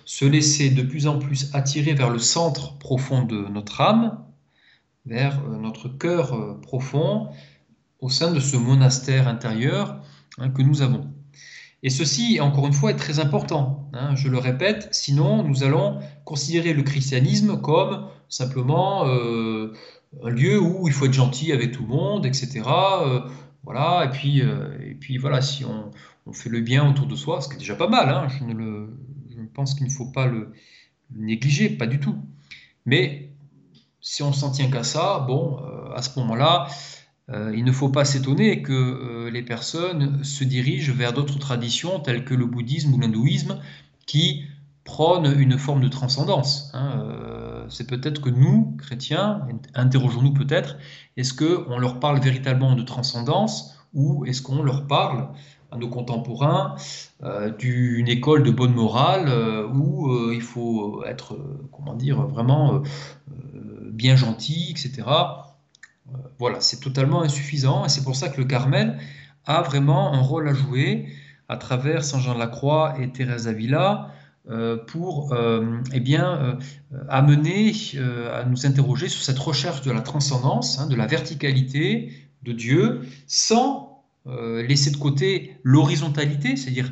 se 0.05 0.25
laisser 0.25 0.71
de 0.71 0.83
plus 0.83 1.09
en 1.09 1.19
plus 1.19 1.53
attirer 1.53 1.95
vers 1.95 2.11
le 2.11 2.21
centre 2.21 2.79
profond 2.79 3.25
de 3.25 3.49
notre 3.49 3.81
âme, 3.81 4.25
vers 5.05 5.43
notre 5.43 5.88
cœur 5.88 6.61
profond 6.61 7.29
au 8.05 8.11
sein 8.11 8.33
de 8.33 8.39
ce 8.39 8.59
monastère 8.59 9.29
intérieur 9.29 9.99
hein, 10.37 10.51
que 10.51 10.61
nous 10.61 10.83
avons. 10.83 11.11
Et 11.83 11.89
ceci, 11.89 12.39
encore 12.39 12.67
une 12.67 12.75
fois, 12.75 12.91
est 12.91 12.97
très 12.97 13.19
important. 13.19 13.89
Hein, 13.95 14.15
je 14.15 14.29
le 14.29 14.37
répète, 14.37 14.89
sinon 14.93 15.43
nous 15.43 15.65
allons 15.65 16.01
considérer 16.27 16.75
le 16.75 16.83
christianisme 16.83 17.63
comme 17.63 18.07
simplement 18.29 19.07
euh, 19.07 19.73
un 20.23 20.29
lieu 20.29 20.61
où 20.61 20.87
il 20.87 20.93
faut 20.93 21.07
être 21.07 21.15
gentil 21.15 21.51
avec 21.51 21.73
tout 21.73 21.81
le 21.81 21.89
monde, 21.89 22.27
etc. 22.27 22.61
Euh, 22.67 23.21
voilà, 23.63 24.05
et 24.05 24.11
puis, 24.11 24.43
euh, 24.43 24.77
et 24.85 24.95
puis 24.95 25.17
voilà, 25.17 25.41
si 25.41 25.65
on, 25.65 25.91
fait 26.33 26.51
le 26.51 26.61
bien 26.61 26.87
autour 26.87 27.07
de 27.07 27.17
soi, 27.17 27.41
ce 27.41 27.49
qui 27.49 27.55
est 27.55 27.59
déjà 27.59 27.75
pas 27.75 27.89
mal, 27.89 28.11
hein, 28.11 28.29
je, 28.29 28.45
ne 28.45 28.53
le, 28.53 28.99
je 29.31 29.41
pense 29.55 29.73
qu'il 29.75 29.87
ne 29.87 29.91
faut 29.91 30.11
pas 30.11 30.27
le 30.27 30.53
négliger, 31.15 31.71
pas 31.71 31.87
du 31.87 32.01
tout. 32.01 32.17
Mais 32.85 33.31
si 34.03 34.23
on 34.23 34.35
s'en 34.35 34.51
tient 34.51 34.71
qu'à 34.71 34.83
ça, 34.83 35.25
bon, 35.27 35.59
à 35.95 36.03
ce 36.03 36.19
moment-là, 36.19 36.67
il 37.33 37.64
ne 37.64 37.73
faut 37.73 37.88
pas 37.88 38.04
s'étonner 38.04 38.61
que 38.61 39.31
les 39.33 39.43
personnes 39.43 40.23
se 40.23 40.45
dirigent 40.45 40.93
vers 40.93 41.14
d'autres 41.14 41.38
traditions 41.38 41.99
telles 41.99 42.25
que 42.25 42.35
le 42.35 42.45
bouddhisme 42.45 42.93
ou 42.93 43.00
l'hindouisme 43.00 43.61
qui 44.04 44.45
prônent 44.85 45.35
une 45.38 45.57
forme 45.57 45.81
de 45.81 45.88
transcendance. 45.88 46.71
Hein, 46.75 47.64
c'est 47.71 47.88
peut-être 47.88 48.21
que 48.21 48.28
nous, 48.28 48.76
chrétiens, 48.78 49.40
interrogeons-nous 49.75 50.35
peut-être, 50.35 50.76
est-ce 51.16 51.33
qu'on 51.33 51.78
leur 51.78 51.99
parle 51.99 52.21
véritablement 52.21 52.76
de 52.76 52.83
transcendance 52.83 53.75
ou 53.95 54.25
est-ce 54.26 54.43
qu'on 54.43 54.62
leur 54.62 54.87
parle 54.87 55.28
à 55.75 55.76
nos 55.76 55.88
contemporains 55.88 56.76
euh, 57.23 57.50
d'une 57.50 58.09
école 58.09 58.43
de 58.43 58.50
bonne 58.50 58.75
morale 58.75 59.28
euh, 59.28 59.66
où 59.66 60.11
euh, 60.11 60.33
il 60.35 60.43
faut 60.43 61.04
être, 61.04 61.37
comment 61.73 61.95
dire, 61.95 62.23
vraiment 62.23 62.83
bien 63.90 64.16
gentil, 64.16 64.71
etc. 64.71 65.02
voilà, 66.39 66.61
c'est 66.61 66.81
totalement 66.81 67.23
insuffisant 67.23 67.85
et 67.85 67.89
c'est 67.89 68.05
pour 68.05 68.17
ça 68.17 68.29
que 68.29 68.41
le 68.41 68.47
Carmel 68.47 68.99
a 69.47 69.63
vraiment 69.63 70.13
un 70.13 70.21
rôle 70.21 70.49
à 70.49 70.55
jouer 70.55 71.09
à 71.49 71.57
travers 71.57 72.05
Saint 72.05 72.21
Jean 72.21 72.35
de 72.35 72.39
la 72.39 72.47
Croix 72.47 72.95
et 73.01 73.11
Thérèse 73.11 73.49
Avila 73.49 74.15
euh, 74.51 74.77
pour 74.77 75.33
euh, 75.33 75.81
eh 75.95 76.01
bien, 76.01 76.59
euh, 76.93 77.05
amener 77.09 77.73
à 78.31 78.45
nous 78.45 78.67
interroger 78.67 79.09
sur 79.09 79.23
cette 79.23 79.39
recherche 79.39 79.81
de 79.81 79.91
la 79.91 80.03
transcendance, 80.03 80.79
hein, 80.79 80.87
de 80.87 80.95
la 80.95 81.07
verticalité 81.07 82.13
de 82.43 82.53
Dieu, 82.53 83.01
sans 83.27 83.91
laisser 84.27 84.91
de 84.91 84.97
côté 84.97 85.59
l'horizontalité, 85.65 86.57
c'est-à-dire 86.57 86.91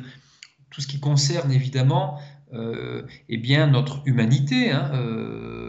tout 0.69 0.81
ce 0.81 0.87
qui 0.87 0.99
concerne 0.99 1.51
évidemment 1.51 2.19
eh 2.53 3.37
bien, 3.37 3.65
notre 3.65 4.03
humanité. 4.05 4.69
Hein, 4.69 4.91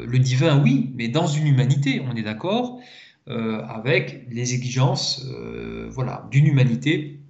le 0.06 0.18
divin, 0.18 0.62
oui, 0.62 0.92
mais 0.94 1.08
dans 1.08 1.26
une 1.26 1.46
humanité, 1.46 2.02
on 2.06 2.14
est 2.16 2.22
d'accord, 2.22 2.80
avec 3.26 4.26
les 4.30 4.54
exigences 4.54 5.26
voilà, 5.90 6.28
d'une 6.30 6.46
humanité 6.46 7.20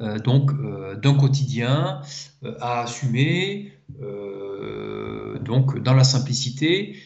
euh, 0.00 0.18
donc 0.18 0.50
euh, 0.52 0.96
d'un 0.96 1.14
quotidien 1.14 2.00
euh, 2.44 2.54
à 2.60 2.82
assumer, 2.82 3.72
donc 5.42 5.82
dans 5.82 5.94
la 5.94 6.04
simplicité, 6.04 6.96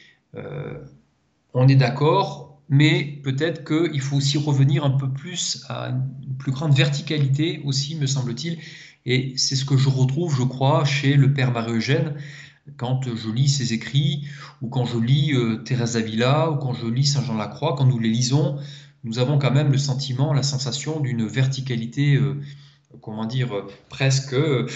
on 1.54 1.66
est 1.66 1.76
d'accord, 1.76 2.60
mais 2.68 3.20
peut-être 3.22 3.64
qu'il 3.64 4.00
faut 4.02 4.16
aussi 4.16 4.36
revenir 4.36 4.84
un 4.84 4.90
peu 4.90 5.08
plus 5.08 5.64
à 5.70 5.88
une 5.88 6.36
plus 6.38 6.52
grande 6.52 6.74
verticalité 6.74 7.62
aussi, 7.64 7.96
me 7.96 8.06
semble-t-il, 8.06 8.58
et 9.06 9.32
c'est 9.36 9.56
ce 9.56 9.64
que 9.64 9.78
je 9.78 9.88
retrouve, 9.88 10.36
je 10.36 10.42
crois, 10.42 10.84
chez 10.84 11.14
le 11.14 11.32
père 11.32 11.52
Marie-Eugène, 11.52 12.16
quand 12.76 13.14
je 13.14 13.30
lis 13.30 13.48
ses 13.48 13.72
écrits, 13.72 14.26
ou 14.62 14.68
quand 14.68 14.84
je 14.84 14.98
lis 14.98 15.34
Thérèse 15.64 15.96
Avila, 15.96 16.50
ou 16.50 16.56
quand 16.56 16.72
je 16.72 16.86
lis 16.86 17.04
Saint 17.04 17.22
Jean 17.22 17.36
Lacroix, 17.36 17.74
quand 17.76 17.86
nous 17.86 17.98
les 17.98 18.08
lisons, 18.08 18.58
nous 19.04 19.18
avons 19.18 19.38
quand 19.38 19.50
même 19.50 19.70
le 19.70 19.78
sentiment, 19.78 20.32
la 20.32 20.42
sensation 20.42 21.00
d'une 21.00 21.26
verticalité 21.26 22.18
comment 23.00 23.26
dire, 23.26 23.66
presque, 23.88 24.34
euh, 24.34 24.66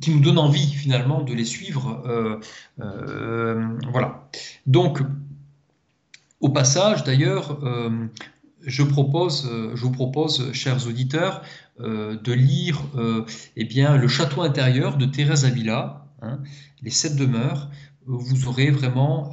qui 0.00 0.10
nous 0.10 0.20
donne 0.20 0.38
envie 0.38 0.72
finalement 0.72 1.22
de 1.22 1.34
les 1.34 1.44
suivre. 1.44 2.02
Euh, 2.06 2.38
euh, 2.80 3.68
voilà. 3.90 4.28
Donc, 4.66 5.00
au 6.40 6.48
passage, 6.48 7.04
d'ailleurs, 7.04 7.58
je, 8.62 8.68
je 8.68 8.82
vous 8.82 9.90
propose, 9.92 10.52
chers 10.52 10.86
auditeurs, 10.88 11.42
de 11.78 12.32
lire 12.32 12.82
eh 13.56 13.64
bien, 13.64 13.96
Le 13.96 14.08
château 14.08 14.42
intérieur 14.42 14.96
de 14.96 15.06
Thérèse 15.06 15.44
Avila, 15.44 16.06
hein, 16.22 16.40
Les 16.82 16.90
sept 16.90 17.16
demeures. 17.16 17.70
Vous 18.06 18.48
aurez 18.48 18.70
vraiment 18.70 19.32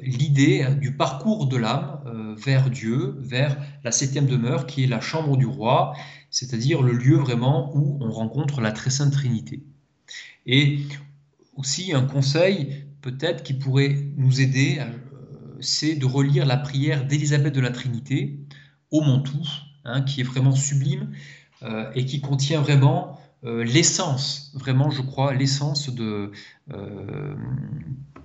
l'idée 0.00 0.62
hein, 0.62 0.74
du 0.74 0.92
parcours 0.96 1.46
de 1.48 1.56
l'âme 1.58 2.34
vers 2.38 2.70
Dieu, 2.70 3.16
vers 3.18 3.58
la 3.84 3.92
septième 3.92 4.26
demeure 4.26 4.66
qui 4.66 4.84
est 4.84 4.86
la 4.86 5.00
chambre 5.00 5.36
du 5.36 5.44
roi 5.44 5.94
c'est-à-dire 6.30 6.82
le 6.82 6.92
lieu 6.92 7.16
vraiment 7.16 7.74
où 7.76 7.98
on 8.00 8.10
rencontre 8.10 8.60
la 8.60 8.72
très 8.72 8.90
sainte 8.90 9.12
Trinité. 9.12 9.62
Et 10.46 10.80
aussi 11.56 11.92
un 11.92 12.02
conseil 12.02 12.84
peut-être 13.00 13.42
qui 13.42 13.54
pourrait 13.54 13.96
nous 14.16 14.40
aider, 14.40 14.78
euh, 14.80 14.84
c'est 15.60 15.94
de 15.94 16.06
relire 16.06 16.46
la 16.46 16.56
prière 16.56 17.06
d'Élisabeth 17.06 17.54
de 17.54 17.60
la 17.60 17.70
Trinité 17.70 18.38
au 18.90 19.00
Montou, 19.00 19.42
hein, 19.84 20.02
qui 20.02 20.20
est 20.20 20.24
vraiment 20.24 20.54
sublime 20.54 21.12
euh, 21.62 21.90
et 21.94 22.04
qui 22.04 22.20
contient 22.20 22.60
vraiment 22.60 23.17
euh, 23.44 23.64
l'essence, 23.64 24.52
vraiment 24.54 24.90
je 24.90 25.02
crois, 25.02 25.34
l'essence 25.34 25.94
de, 25.94 26.32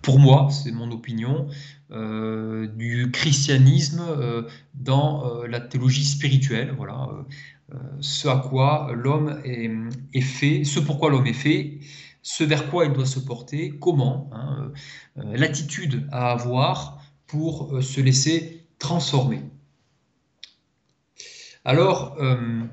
pour 0.02 0.20
moi, 0.20 0.50
c'est 0.52 0.72
mon 0.72 0.92
opinion, 0.92 1.48
du 1.90 3.12
christianisme 3.12 4.02
dans 4.74 5.44
la 5.44 5.60
théologie 5.60 6.06
spirituelle. 6.06 6.74
Voilà 6.76 7.08
ce 8.02 8.28
à 8.28 8.38
quoi 8.38 8.92
l'homme 8.94 9.40
est, 9.44 10.22
fait, 10.22 10.64
ce 10.64 10.80
pourquoi 10.80 11.10
l'homme 11.10 11.28
est 11.28 11.34
fait, 11.34 11.80
ce 12.24 12.44
vers 12.44 12.70
quoi 12.70 12.86
il 12.86 12.94
doit 12.94 13.06
se 13.06 13.20
porter, 13.20 13.78
comment, 13.80 14.30
hein, 14.32 14.72
euh, 15.18 15.38
l'attitude 15.38 16.08
à 16.12 16.32
avoir 16.32 17.02
pour 17.28 17.76
euh, 17.76 17.82
se 17.82 18.00
laisser 18.00 18.66
transformer. 18.80 19.42
Alors, 21.66 22.16
euh, 22.20 22.64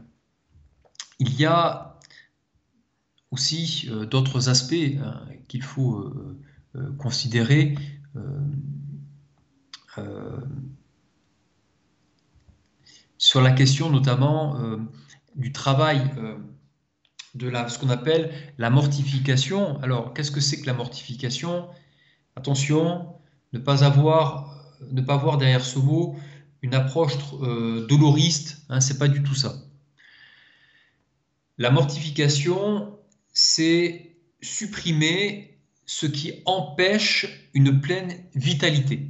il 1.19 1.35
y 1.39 1.45
a 1.45 1.90
aussi 3.31 3.89
d'autres 4.11 4.49
aspects 4.49 4.99
hein, 5.03 5.23
qu'il 5.49 5.63
faut 5.63 6.13
considérer 6.99 7.77
sur 13.21 13.43
la 13.43 13.53
question 13.53 13.91
notamment 13.91 14.59
euh, 14.59 14.79
du 15.37 15.53
travail 15.53 16.11
euh, 16.17 16.37
de 17.35 17.49
la, 17.49 17.69
ce 17.69 17.79
qu'on 17.79 17.91
appelle 17.91 18.33
la 18.59 18.71
mortification. 18.71 19.79
Alors, 19.83 20.15
qu'est-ce 20.15 20.31
que 20.33 20.41
c'est 20.41 20.61
que 20.61 20.67
la 20.67 20.73
mortification? 20.73 21.69
Attention, 22.35 23.15
ne 23.53 23.59
pas 23.59 23.85
avoir, 23.85 24.57
ne 24.91 25.03
pas 25.03 25.17
voir 25.19 25.37
derrière 25.37 25.65
ce 25.65 25.79
mot 25.79 26.17
une 26.63 26.75
approche 26.75 27.13
euh, 27.43 27.87
doloriste. 27.87 28.63
Hein, 28.71 28.81
c'est 28.81 28.99
pas 28.99 29.07
du 29.07 29.23
tout 29.23 29.35
ça. 29.35 29.55
La 31.59 31.71
mortification, 31.71 32.99
c'est 33.33 34.17
supprimer 34.43 35.59
ce 35.87 36.07
qui 36.07 36.33
empêche 36.47 37.49
une 37.55 37.81
pleine 37.81 38.15
vitalité. 38.35 39.09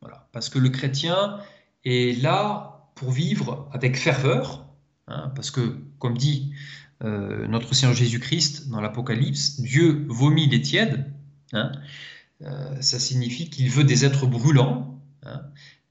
Voilà. 0.00 0.28
Parce 0.32 0.48
que 0.48 0.58
le 0.58 0.68
chrétien 0.68 1.40
est 1.84 2.20
là 2.22 2.90
pour 2.94 3.10
vivre 3.10 3.68
avec 3.72 3.96
ferveur, 3.96 4.66
hein, 5.08 5.32
parce 5.34 5.50
que, 5.50 5.78
comme 5.98 6.16
dit 6.16 6.52
euh, 7.04 7.46
notre 7.48 7.74
Seigneur 7.74 7.94
Jésus-Christ 7.94 8.68
dans 8.68 8.80
l'Apocalypse, 8.80 9.60
Dieu 9.60 10.06
vomit 10.08 10.48
les 10.48 10.62
tièdes. 10.62 11.12
Hein, 11.52 11.72
euh, 12.42 12.80
ça 12.80 12.98
signifie 12.98 13.50
qu'il 13.50 13.70
veut 13.70 13.84
des 13.84 14.04
êtres 14.04 14.26
brûlants, 14.26 15.00
hein, 15.24 15.42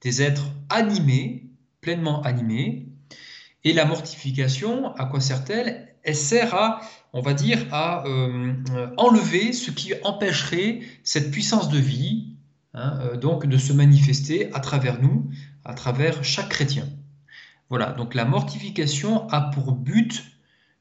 des 0.02 0.22
êtres 0.22 0.48
animés, 0.70 1.50
pleinement 1.82 2.22
animés. 2.24 2.88
Et 3.64 3.74
la 3.74 3.86
mortification, 3.86 4.96
à 4.96 5.06
quoi 5.06 5.20
sert-elle? 5.20 5.96
Elle 6.04 6.16
sert 6.16 6.54
à, 6.54 6.82
on 7.16 7.22
va 7.22 7.34
dire, 7.34 7.66
à 7.72 8.06
euh, 8.06 8.54
enlever 8.98 9.54
ce 9.54 9.72
qui 9.72 9.94
empêcherait 10.04 10.82
cette 11.04 11.32
puissance 11.32 11.70
de 11.70 11.80
vie, 11.80 12.32
donc 13.22 13.46
de 13.46 13.58
se 13.58 13.72
manifester 13.72 14.54
à 14.54 14.60
travers 14.60 15.02
nous, 15.02 15.30
à 15.64 15.74
travers 15.74 16.26
chaque 16.26 16.50
chrétien. 16.50 16.86
Voilà, 17.70 17.92
donc 17.94 18.14
la 18.14 18.26
mortification 18.26 19.28
a 19.30 19.42
pour 19.42 19.72
but 19.72 20.24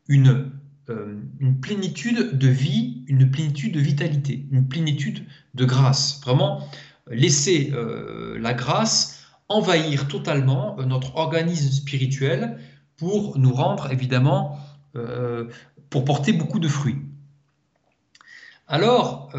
une, 0.08 0.50
euh, 0.90 1.18
plénitude 1.62 2.36
de 2.36 2.48
vie, 2.48 3.04
une 3.08 3.30
plénitude 3.30 3.72
de 3.72 3.80
vitalité, 3.80 4.46
une 4.50 4.68
plénitude 4.68 5.24
de 5.54 5.64
grâce. 5.64 6.20
Vraiment, 6.22 6.68
laisser 7.10 7.70
euh, 7.72 8.38
la 8.38 8.52
grâce 8.52 9.24
envahir 9.48 10.08
totalement 10.08 10.78
euh, 10.78 10.84
notre 10.84 11.16
organisme 11.16 11.70
spirituel 11.70 12.58
pour 12.96 13.38
nous 13.38 13.52
rendre, 13.52 13.90
évidemment, 13.90 14.58
pour 15.94 16.04
porter 16.04 16.32
beaucoup 16.32 16.58
de 16.58 16.66
fruits. 16.66 16.98
Alors, 18.66 19.30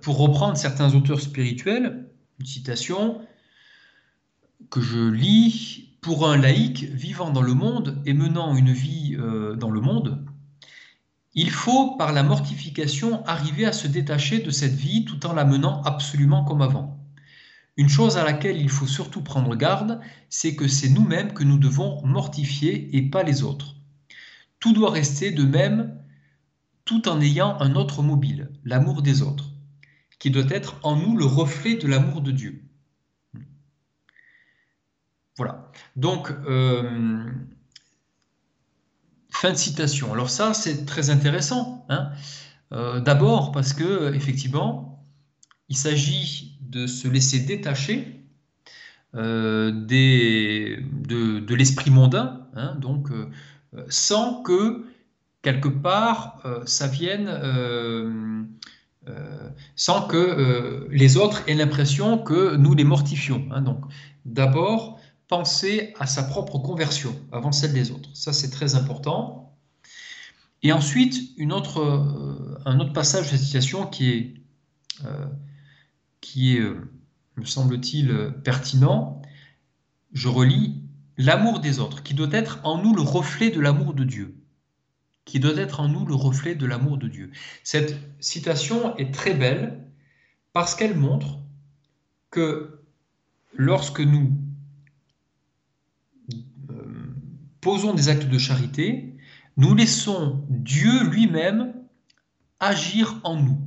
pour 0.00 0.18
reprendre 0.18 0.56
certains 0.56 0.94
auteurs 0.94 1.20
spirituels, 1.20 2.08
une 2.38 2.46
citation, 2.46 3.20
que 4.70 4.80
je 4.80 5.00
lis 5.08 5.88
pour 6.02 6.30
un 6.30 6.36
laïc 6.36 6.84
vivant 6.84 7.30
dans 7.30 7.42
le 7.42 7.54
monde 7.54 8.00
et 8.06 8.12
menant 8.12 8.54
une 8.54 8.70
vie 8.70 9.16
euh, 9.18 9.56
dans 9.56 9.70
le 9.70 9.80
monde, 9.80 10.24
il 11.34 11.50
faut, 11.50 11.96
par 11.96 12.12
la 12.12 12.22
mortification, 12.22 13.26
arriver 13.26 13.66
à 13.66 13.72
se 13.72 13.88
détacher 13.88 14.38
de 14.38 14.50
cette 14.52 14.76
vie 14.76 15.04
tout 15.04 15.26
en 15.26 15.32
la 15.32 15.44
menant 15.44 15.82
absolument 15.82 16.44
comme 16.44 16.62
avant. 16.62 16.96
Une 17.76 17.88
chose 17.88 18.18
à 18.18 18.24
laquelle 18.24 18.60
il 18.60 18.70
faut 18.70 18.86
surtout 18.86 19.22
prendre 19.22 19.56
garde, 19.56 20.00
c'est 20.30 20.54
que 20.54 20.68
c'est 20.68 20.90
nous-mêmes 20.90 21.32
que 21.32 21.42
nous 21.42 21.58
devons 21.58 22.06
mortifier 22.06 22.96
et 22.96 23.02
pas 23.02 23.24
les 23.24 23.42
autres. 23.42 23.75
Tout 24.66 24.72
doit 24.72 24.90
rester 24.90 25.30
de 25.30 25.44
même 25.44 25.96
tout 26.84 27.08
en 27.08 27.20
ayant 27.20 27.56
un 27.60 27.76
autre 27.76 28.02
mobile, 28.02 28.50
l'amour 28.64 29.00
des 29.00 29.22
autres, 29.22 29.52
qui 30.18 30.32
doit 30.32 30.50
être 30.50 30.80
en 30.82 30.96
nous 30.96 31.16
le 31.16 31.24
reflet 31.24 31.76
de 31.76 31.86
l'amour 31.86 32.20
de 32.20 32.32
Dieu. 32.32 32.64
Voilà. 35.36 35.70
Donc, 35.94 36.32
euh, 36.48 37.30
fin 39.30 39.52
de 39.52 39.56
citation. 39.56 40.12
Alors 40.12 40.30
ça, 40.30 40.52
c'est 40.52 40.84
très 40.84 41.10
intéressant. 41.10 41.86
Hein. 41.88 42.10
Euh, 42.72 42.98
d'abord 42.98 43.52
parce 43.52 43.72
que, 43.72 44.12
effectivement, 44.14 45.06
il 45.68 45.76
s'agit 45.76 46.58
de 46.60 46.88
se 46.88 47.06
laisser 47.06 47.38
détacher 47.38 48.20
euh, 49.14 49.70
des, 49.86 50.84
de, 50.90 51.54
l'esprit 51.54 51.92
mondain, 51.92 52.48
hein, 52.56 52.74
donc 52.80 53.12
sans 53.88 54.42
que 54.42 54.86
quelque 55.42 55.68
part 55.68 56.42
ça 56.66 56.86
vienne 56.86 57.28
sans 59.76 60.06
que 60.08 60.88
les 60.90 61.16
autres 61.16 61.42
aient 61.48 61.54
l'impression 61.54 62.18
que 62.18 62.56
nous 62.56 62.74
les 62.74 62.84
mortifions. 62.84 63.46
Hein. 63.52 63.62
donc, 63.62 63.84
d'abord, 64.24 64.98
penser 65.28 65.94
à 65.98 66.06
sa 66.06 66.22
propre 66.22 66.58
conversion 66.58 67.14
avant 67.32 67.52
celle 67.52 67.72
des 67.72 67.90
autres. 67.90 68.10
Ça, 68.14 68.32
c'est 68.32 68.50
très 68.50 68.74
important. 68.74 69.56
Et 70.62 70.72
ensuite, 70.72 71.32
une 71.36 71.52
autre, 71.52 71.80
euh, 71.80 72.58
un 72.64 72.80
autre 72.80 72.92
passage 72.92 73.28
de 73.28 73.32
la 73.32 73.38
citation 73.38 73.86
qui 73.86 74.10
est, 74.10 74.34
euh, 75.04 75.26
qui 76.20 76.56
est 76.56 76.60
euh, 76.60 76.90
me 77.36 77.44
semble-t-il, 77.44 78.32
pertinent. 78.44 79.20
Je 80.12 80.28
relis 80.28 80.82
L'amour 81.18 81.60
des 81.60 81.78
autres, 81.78 82.02
qui 82.02 82.14
doit 82.14 82.32
être 82.32 82.60
en 82.64 82.82
nous 82.82 82.94
le 82.94 83.02
reflet 83.02 83.50
de 83.50 83.60
l'amour 83.60 83.94
de 83.94 84.04
Dieu. 84.04 84.36
Qui 85.24 85.40
doit 85.40 85.56
être 85.56 85.80
en 85.80 85.88
nous 85.88 86.06
le 86.06 86.14
reflet 86.14 86.54
de 86.54 86.66
l'amour 86.66 86.98
de 86.98 87.08
Dieu. 87.08 87.32
Cette 87.64 87.98
citation 88.20 88.96
est 88.96 89.12
très 89.12 89.34
belle 89.34 89.84
parce 90.52 90.74
qu'elle 90.74 90.96
montre 90.96 91.40
que 92.30 92.80
lorsque 93.54 94.00
nous 94.00 94.32
posons 97.66 97.94
des 97.94 98.08
actes 98.08 98.28
de 98.28 98.38
charité, 98.38 99.16
nous 99.56 99.74
laissons 99.74 100.44
Dieu 100.48 101.02
lui-même 101.02 101.74
agir 102.60 103.20
en 103.24 103.36
nous. 103.42 103.60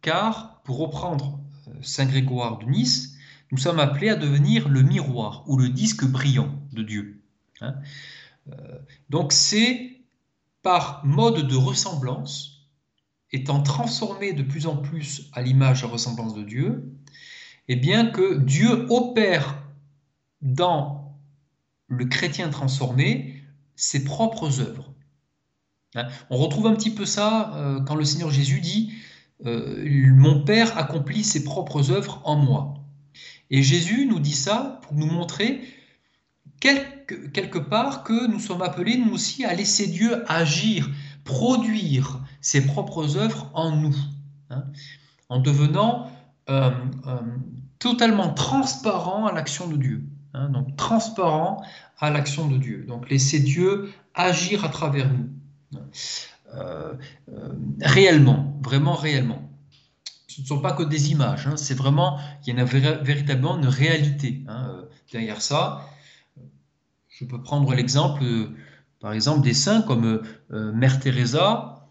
Car, 0.00 0.62
pour 0.62 0.78
reprendre 0.78 1.40
euh, 1.68 1.72
Saint 1.82 2.06
Grégoire 2.06 2.56
de 2.58 2.64
Nice, 2.64 3.18
nous 3.52 3.58
sommes 3.58 3.80
appelés 3.80 4.08
à 4.08 4.16
devenir 4.16 4.70
le 4.70 4.82
miroir 4.82 5.44
ou 5.46 5.58
le 5.58 5.68
disque 5.68 6.06
brillant 6.06 6.58
de 6.74 6.82
Dieu. 6.82 7.22
Hein. 7.60 7.74
Euh, 8.48 8.78
donc 9.08 9.32
c'est 9.32 9.92
par 10.62 11.04
mode 11.04 11.46
de 11.46 11.56
ressemblance, 11.56 12.68
étant 13.32 13.62
transformé 13.62 14.32
de 14.32 14.42
plus 14.42 14.66
en 14.66 14.76
plus 14.76 15.30
à 15.32 15.42
l'image 15.42 15.82
et 15.82 15.86
ressemblance 15.86 16.34
de 16.34 16.42
Dieu, 16.42 16.90
et 17.66 17.74
eh 17.74 17.76
bien 17.76 18.06
que 18.06 18.38
Dieu 18.38 18.86
opère 18.90 19.62
dans 20.42 21.18
le 21.86 22.04
chrétien 22.04 22.50
transformé 22.50 23.42
ses 23.76 24.04
propres 24.04 24.60
œuvres. 24.60 24.92
Hein, 25.94 26.08
on 26.30 26.36
retrouve 26.36 26.66
un 26.66 26.74
petit 26.74 26.90
peu 26.90 27.06
ça 27.06 27.54
euh, 27.54 27.80
quand 27.80 27.94
le 27.94 28.04
Seigneur 28.04 28.30
Jésus 28.30 28.60
dit 28.60 28.92
euh, 29.46 30.10
Mon 30.14 30.44
Père 30.44 30.76
accomplit 30.76 31.24
ses 31.24 31.44
propres 31.44 31.90
œuvres 31.90 32.20
en 32.24 32.36
moi. 32.36 32.74
Et 33.50 33.62
Jésus 33.62 34.06
nous 34.06 34.20
dit 34.20 34.34
ça 34.34 34.80
pour 34.82 34.94
nous 34.94 35.06
montrer 35.06 35.62
quelque, 36.64 37.14
quelque 37.28 37.58
part 37.58 38.04
que 38.04 38.26
nous 38.26 38.40
sommes 38.40 38.62
appelés 38.62 38.96
nous 38.96 39.12
aussi 39.12 39.44
à 39.44 39.52
laisser 39.54 39.86
Dieu 39.86 40.24
agir, 40.30 40.88
produire 41.24 42.20
ses 42.40 42.64
propres 42.64 43.18
œuvres 43.18 43.50
en 43.52 43.76
nous, 43.76 43.94
hein, 44.48 44.64
en 45.28 45.40
devenant 45.40 46.10
euh, 46.48 46.70
totalement 47.78 48.32
transparent 48.32 49.26
à 49.26 49.32
l'action 49.32 49.68
de 49.68 49.76
Dieu. 49.76 50.04
Hein, 50.32 50.48
donc 50.48 50.74
transparent 50.76 51.62
à 52.00 52.10
l'action 52.10 52.48
de 52.48 52.56
Dieu. 52.56 52.84
Donc 52.88 53.10
laisser 53.10 53.40
Dieu 53.40 53.92
agir 54.14 54.64
à 54.64 54.68
travers 54.68 55.08
nous. 55.12 55.28
Euh, 56.54 56.94
euh, 57.30 57.48
réellement, 57.82 58.58
vraiment 58.62 58.94
réellement. 58.94 59.50
Ce 60.28 60.40
ne 60.40 60.46
sont 60.46 60.60
pas 60.60 60.72
que 60.72 60.82
des 60.82 61.12
images, 61.12 61.46
hein, 61.46 61.56
c'est 61.56 61.74
vraiment, 61.74 62.18
il 62.46 62.56
y 62.56 62.60
a 62.60 62.64
véritablement 62.64 63.56
une 63.56 63.68
réalité 63.68 64.42
hein, 64.48 64.68
euh, 64.70 64.82
derrière 65.12 65.42
ça. 65.42 65.86
Je 67.14 67.24
peux 67.24 67.40
prendre 67.40 67.72
l'exemple, 67.74 68.24
par 69.00 69.12
exemple, 69.12 69.42
des 69.42 69.54
saints 69.54 69.82
comme 69.82 70.22
Mère 70.50 70.98
Teresa, 70.98 71.88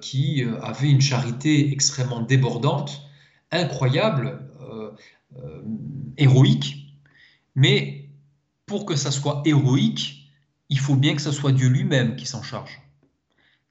qui 0.00 0.44
avait 0.62 0.90
une 0.90 1.00
charité 1.00 1.72
extrêmement 1.72 2.22
débordante, 2.22 3.02
incroyable, 3.52 4.50
héroïque, 6.16 6.96
mais 7.54 8.08
pour 8.66 8.86
que 8.86 8.96
ça 8.96 9.10
soit 9.10 9.42
héroïque, 9.44 10.30
il 10.68 10.78
faut 10.78 10.94
bien 10.94 11.14
que 11.14 11.22
ce 11.22 11.32
soit 11.32 11.52
Dieu 11.52 11.68
lui-même 11.68 12.16
qui 12.16 12.26
s'en 12.26 12.42
charge. 12.42 12.80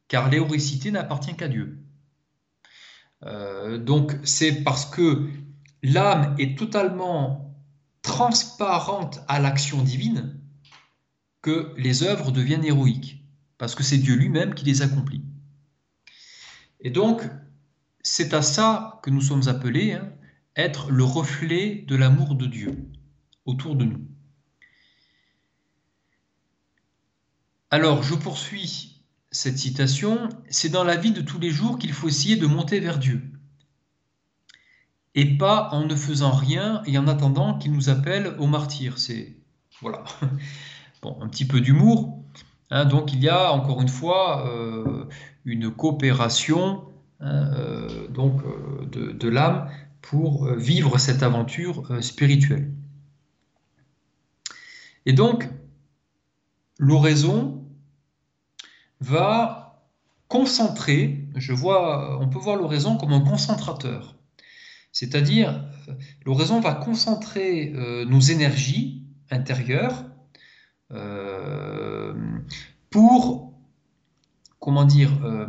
Car 0.07 0.29
l'héroïcité 0.29 0.91
n'appartient 0.91 1.35
qu'à 1.35 1.47
Dieu. 1.47 1.79
Euh, 3.23 3.77
donc 3.77 4.15
c'est 4.23 4.63
parce 4.63 4.85
que 4.85 5.29
l'âme 5.83 6.35
est 6.37 6.57
totalement 6.57 7.46
transparente 8.07 9.19
à 9.27 9.39
l'action 9.39 9.83
divine 9.83 10.39
que 11.41 11.73
les 11.77 12.03
œuvres 12.03 12.31
deviennent 12.31 12.65
héroïques, 12.65 13.23
parce 13.57 13.75
que 13.75 13.83
c'est 13.83 13.97
Dieu 13.97 14.15
lui-même 14.15 14.55
qui 14.55 14.65
les 14.65 14.81
accomplit. 14.81 15.23
Et 16.79 16.89
donc, 16.89 17.21
c'est 18.01 18.33
à 18.33 18.41
ça 18.41 18.99
que 19.03 19.09
nous 19.09 19.21
sommes 19.21 19.47
appelés, 19.47 19.93
hein, 19.93 20.11
être 20.55 20.89
le 20.89 21.03
reflet 21.03 21.83
de 21.87 21.95
l'amour 21.95 22.35
de 22.35 22.47
Dieu 22.47 22.89
autour 23.45 23.75
de 23.75 23.85
nous. 23.85 24.07
Alors, 27.69 28.01
je 28.03 28.15
poursuis 28.15 29.03
cette 29.31 29.57
citation. 29.57 30.29
C'est 30.49 30.69
dans 30.69 30.85
la 30.85 30.95
vie 30.95 31.11
de 31.11 31.21
tous 31.21 31.39
les 31.39 31.51
jours 31.51 31.77
qu'il 31.77 31.91
faut 31.91 32.07
essayer 32.07 32.37
de 32.37 32.47
monter 32.47 32.79
vers 32.79 32.97
Dieu. 32.97 33.36
Et 35.17 35.25
pas 35.35 35.69
en 35.71 35.83
ne 35.83 35.95
faisant 35.95 36.31
rien 36.31 36.83
et 36.85 36.95
en 36.99 37.07
attendant 37.07 37.57
qu'il 37.57 37.73
nous 37.73 37.89
appelle 37.89 38.35
au 38.37 38.45
martyr. 38.45 38.97
C'est. 38.97 39.35
Voilà. 39.81 40.03
Bon, 41.03 41.15
un 41.21 41.27
petit 41.27 41.45
peu 41.45 41.61
d'humour. 41.61 42.23
Hein. 42.71 42.85
donc, 42.85 43.13
il 43.13 43.23
y 43.23 43.29
a 43.29 43.51
encore 43.51 43.81
une 43.83 43.87
fois 43.87 44.47
euh, 44.47 45.05
une 45.45 45.69
coopération 45.69 46.85
hein, 47.19 47.51
euh, 47.53 48.07
donc, 48.07 48.41
euh, 48.41 48.85
de, 48.87 49.11
de 49.11 49.29
l'âme 49.29 49.69
pour 50.01 50.51
vivre 50.55 50.97
cette 50.97 51.21
aventure 51.21 52.03
spirituelle. 52.03 52.71
Et 55.05 55.13
donc, 55.13 55.47
l'oraison 56.79 57.63
va 59.01 59.83
concentrer, 60.27 61.27
je 61.35 61.53
vois, 61.53 62.19
on 62.19 62.27
peut 62.27 62.39
voir 62.39 62.55
l'oraison 62.55 62.97
comme 62.97 63.13
un 63.13 63.21
concentrateur. 63.21 64.17
C'est-à-dire, 64.99 65.63
l'oraison 66.25 66.59
va 66.59 66.73
concentrer 66.73 67.71
euh, 67.75 68.03
nos 68.05 68.19
énergies 68.19 69.05
intérieures 69.29 70.05
euh, 70.91 72.15
pour, 72.89 73.53
comment 74.57 74.85
dire, 74.85 75.11
euh, 75.23 75.45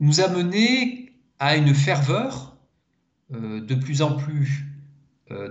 nous 0.00 0.20
amener 0.20 1.14
à 1.38 1.56
une 1.56 1.74
ferveur 1.74 2.58
de 3.30 3.74
plus 3.74 4.02
en 4.02 4.16
plus 4.16 4.66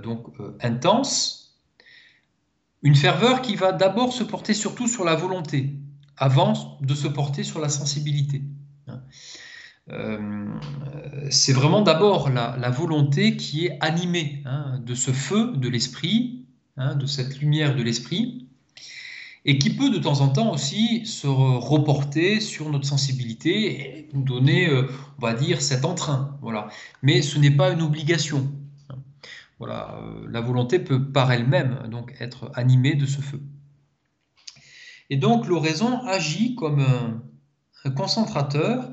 donc, 0.04 0.28
intense 0.62 1.58
une 2.84 2.96
ferveur 2.96 3.42
qui 3.42 3.56
va 3.56 3.72
d'abord 3.72 4.14
se 4.14 4.24
porter 4.24 4.54
surtout 4.54 4.88
sur 4.88 5.04
la 5.04 5.16
volonté, 5.16 5.76
avant 6.18 6.78
de 6.82 6.94
se 6.94 7.08
porter 7.08 7.44
sur 7.44 7.60
la 7.60 7.70
sensibilité. 7.70 8.44
Euh, 9.92 10.48
c'est 11.30 11.54
vraiment 11.54 11.82
d'abord 11.82 12.30
la, 12.30 12.70
volonté 12.70 13.36
qui 13.36 13.66
est 13.66 13.78
animée 13.82 14.42
hein, 14.46 14.80
de 14.84 14.96
ce 14.96 15.12
feu 15.12 15.54
de 15.56 15.68
l'esprit, 15.68 16.46
hein, 16.78 16.96
de 16.96 17.06
cette 17.06 17.40
lumière 17.40 17.76
de 17.76 17.84
l'esprit, 17.84 18.48
et 19.46 19.58
qui 19.58 19.76
peut 19.76 19.90
de 19.90 19.98
temps 19.98 20.22
en 20.22 20.30
temps 20.30 20.54
aussi 20.54 21.06
se 21.06 21.28
reporter 21.28 22.40
sur 22.40 22.70
notre 22.70 22.86
sensibilité 22.86 23.82
et 23.82 24.10
nous 24.14 24.24
donner, 24.24 24.70
euh, 24.70 24.88
on 25.18 25.22
va 25.22 25.34
dire, 25.34 25.62
cet 25.62 25.84
entrain. 25.84 26.38
Voilà. 26.42 26.70
Mais 27.02 27.22
ce 27.22 27.38
n'est 27.38 27.52
pas 27.52 27.72
une 27.72 27.82
obligation. 27.82 28.50
voilà, 29.60 30.00
la 30.30 30.40
volonté 30.40 30.80
peut 30.80 31.12
par 31.12 31.32
elle-même 31.32 31.88
donc 31.92 32.16
être 32.20 32.52
animée 32.56 32.96
de 32.96 33.06
ce 33.06 33.20
feu. 33.22 33.42
Et 35.10 35.18
donc 35.18 35.48
l'oraison 35.48 36.06
agit 36.08 36.56
comme 36.56 36.80
un, 36.80 37.22
concentrateur 37.92 38.93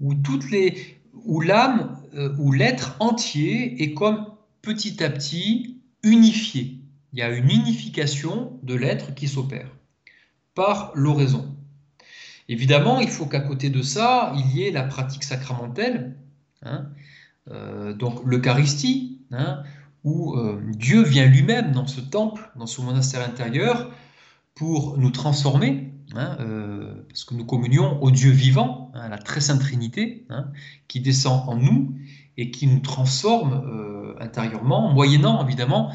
où 0.00 0.14
les, 0.50 0.98
où 1.24 1.40
l'âme, 1.40 2.00
où 2.38 2.52
l'être 2.52 2.96
entier 3.00 3.82
est 3.82 3.94
comme 3.94 4.26
petit 4.62 5.02
à 5.02 5.10
petit 5.10 5.80
unifié. 6.02 6.80
Il 7.12 7.18
y 7.18 7.22
a 7.22 7.30
une 7.30 7.50
unification 7.50 8.58
de 8.62 8.74
l'être 8.74 9.14
qui 9.14 9.28
s'opère 9.28 9.70
par 10.54 10.90
l'oraison. 10.94 11.54
Évidemment, 12.48 13.00
il 13.00 13.08
faut 13.08 13.26
qu'à 13.26 13.40
côté 13.40 13.70
de 13.70 13.82
ça, 13.82 14.32
il 14.36 14.56
y 14.56 14.64
ait 14.64 14.70
la 14.70 14.84
pratique 14.84 15.24
sacramentelle, 15.24 16.16
hein, 16.62 16.88
euh, 17.50 17.92
donc 17.92 18.20
l'Eucharistie, 18.24 19.20
hein, 19.32 19.62
où 20.04 20.34
euh, 20.34 20.60
Dieu 20.76 21.02
vient 21.02 21.26
lui-même 21.26 21.72
dans 21.72 21.86
ce 21.86 22.00
temple, 22.00 22.50
dans 22.56 22.66
ce 22.66 22.80
monastère 22.80 23.26
intérieur, 23.26 23.90
pour 24.54 24.96
nous 24.96 25.10
transformer, 25.10 25.92
hein, 26.14 26.36
euh, 26.40 27.04
parce 27.08 27.24
que 27.24 27.34
nous 27.34 27.44
communions 27.44 28.02
au 28.02 28.10
Dieu 28.10 28.30
vivant, 28.30 28.92
à 28.94 29.08
la 29.08 29.18
très 29.18 29.40
sainte 29.40 29.60
Trinité, 29.60 30.26
qui 30.88 31.00
descend 31.00 31.48
en 31.48 31.56
nous 31.56 31.94
et 32.36 32.50
qui 32.50 32.66
nous 32.66 32.80
transforme 32.80 34.14
intérieurement, 34.20 34.92
moyennant 34.92 35.44
évidemment 35.44 35.92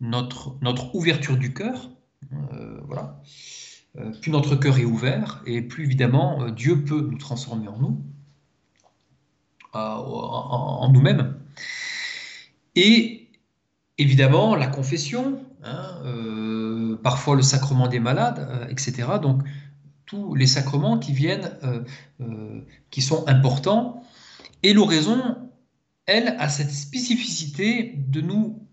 notre, 0.00 0.56
notre 0.60 0.94
ouverture 0.94 1.36
du 1.36 1.52
cœur. 1.54 1.90
voilà. 2.86 3.20
Euh, 3.96 4.10
plus 4.10 4.32
notre 4.32 4.56
cœur 4.56 4.78
est 4.78 4.84
ouvert 4.84 5.40
et 5.46 5.62
plus 5.62 5.84
évidemment 5.84 6.42
euh, 6.42 6.50
Dieu 6.50 6.82
peut 6.82 7.00
nous 7.00 7.18
transformer 7.18 7.68
en 7.68 7.78
nous, 7.78 8.02
euh, 9.76 9.78
en, 9.78 10.90
nous-mêmes. 10.92 11.36
Et 12.74 13.28
évidemment 13.96 14.56
la 14.56 14.66
confession, 14.66 15.43
hein, 15.64 16.98
parfois 17.02 17.36
le 17.36 17.42
sacrement 17.42 17.88
des 17.88 18.00
malades, 18.00 18.68
etc. 18.70 19.08
Donc 19.20 19.42
tous 20.06 20.34
les 20.34 20.46
sacrements 20.46 20.98
qui 20.98 21.12
viennent, 21.12 21.50
qui 22.90 23.02
sont 23.02 23.26
importants. 23.26 24.04
Et 24.62 24.72
l'oraison, 24.72 25.36
elle, 26.06 26.36
a 26.38 26.48
cette 26.48 26.70
spécificité 26.70 27.94
de 27.96 28.20
nous 28.20 28.66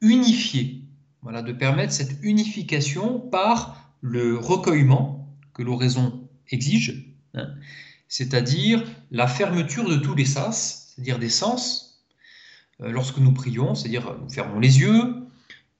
unifier, 0.00 0.84
voilà, 1.22 1.42
de 1.42 1.52
permettre 1.52 1.92
cette 1.92 2.18
unification 2.22 3.18
par 3.20 3.94
le 4.00 4.36
recueillement 4.38 5.36
que 5.52 5.62
l'oraison 5.62 6.28
exige, 6.50 7.14
hein, 7.34 7.48
c'est-à-dire 8.08 8.84
la 9.10 9.26
fermeture 9.26 9.88
de 9.88 9.96
tous 9.96 10.14
les 10.14 10.24
sas, 10.24 10.94
c'est-à-dire 10.94 11.18
des 11.18 11.28
sens, 11.28 12.04
euh, 12.80 12.90
lorsque 12.90 13.18
nous 13.18 13.32
prions, 13.32 13.74
c'est-à-dire 13.74 14.16
nous 14.20 14.30
fermons 14.30 14.60
les 14.60 14.80
yeux, 14.80 15.27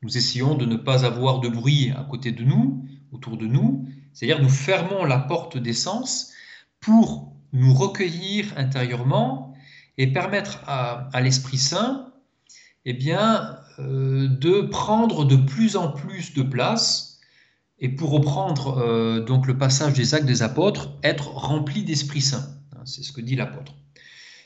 nous 0.03 0.17
essayons 0.17 0.55
de 0.55 0.65
ne 0.65 0.77
pas 0.77 1.05
avoir 1.05 1.41
de 1.41 1.49
bruit 1.49 1.93
à 1.97 2.05
côté 2.05 2.33
de 2.33 2.45
nous, 2.45 2.85
autour 3.13 3.37
de 3.37 3.47
nous, 3.47 3.87
c'est-à-dire 4.13 4.43
nous 4.43 4.49
fermons 4.49 5.05
la 5.05 5.19
porte 5.19 5.57
des 5.59 5.73
sens 5.73 6.33
pour 6.81 7.33
nous 7.53 7.75
recueillir 7.75 8.53
intérieurement 8.57 9.55
et 9.97 10.13
permettre 10.13 10.63
à, 10.67 11.21
l'Esprit 11.21 11.59
Saint 11.59 12.13
eh 12.85 12.93
bien, 12.93 13.59
euh, 13.79 14.29
de 14.29 14.61
prendre 14.61 15.25
de 15.25 15.37
plus 15.37 15.77
en 15.77 15.91
plus 15.91 16.35
de 16.35 16.43
place 16.43 17.19
et 17.81 17.89
pour 17.89 18.11
reprendre 18.11 18.79
euh, 18.79 19.21
donc 19.25 19.47
le 19.47 19.57
passage 19.57 19.95
des 19.95 20.15
actes 20.15 20.27
des 20.27 20.43
apôtres, 20.43 20.91
être 21.03 21.29
rempli 21.29 21.83
d'Esprit 21.83 22.21
Saint. 22.21 22.47
Hein, 22.77 22.83
c'est 22.85 23.03
ce 23.03 23.13
que 23.13 23.21
dit 23.21 23.37
l'apôtre. 23.37 23.75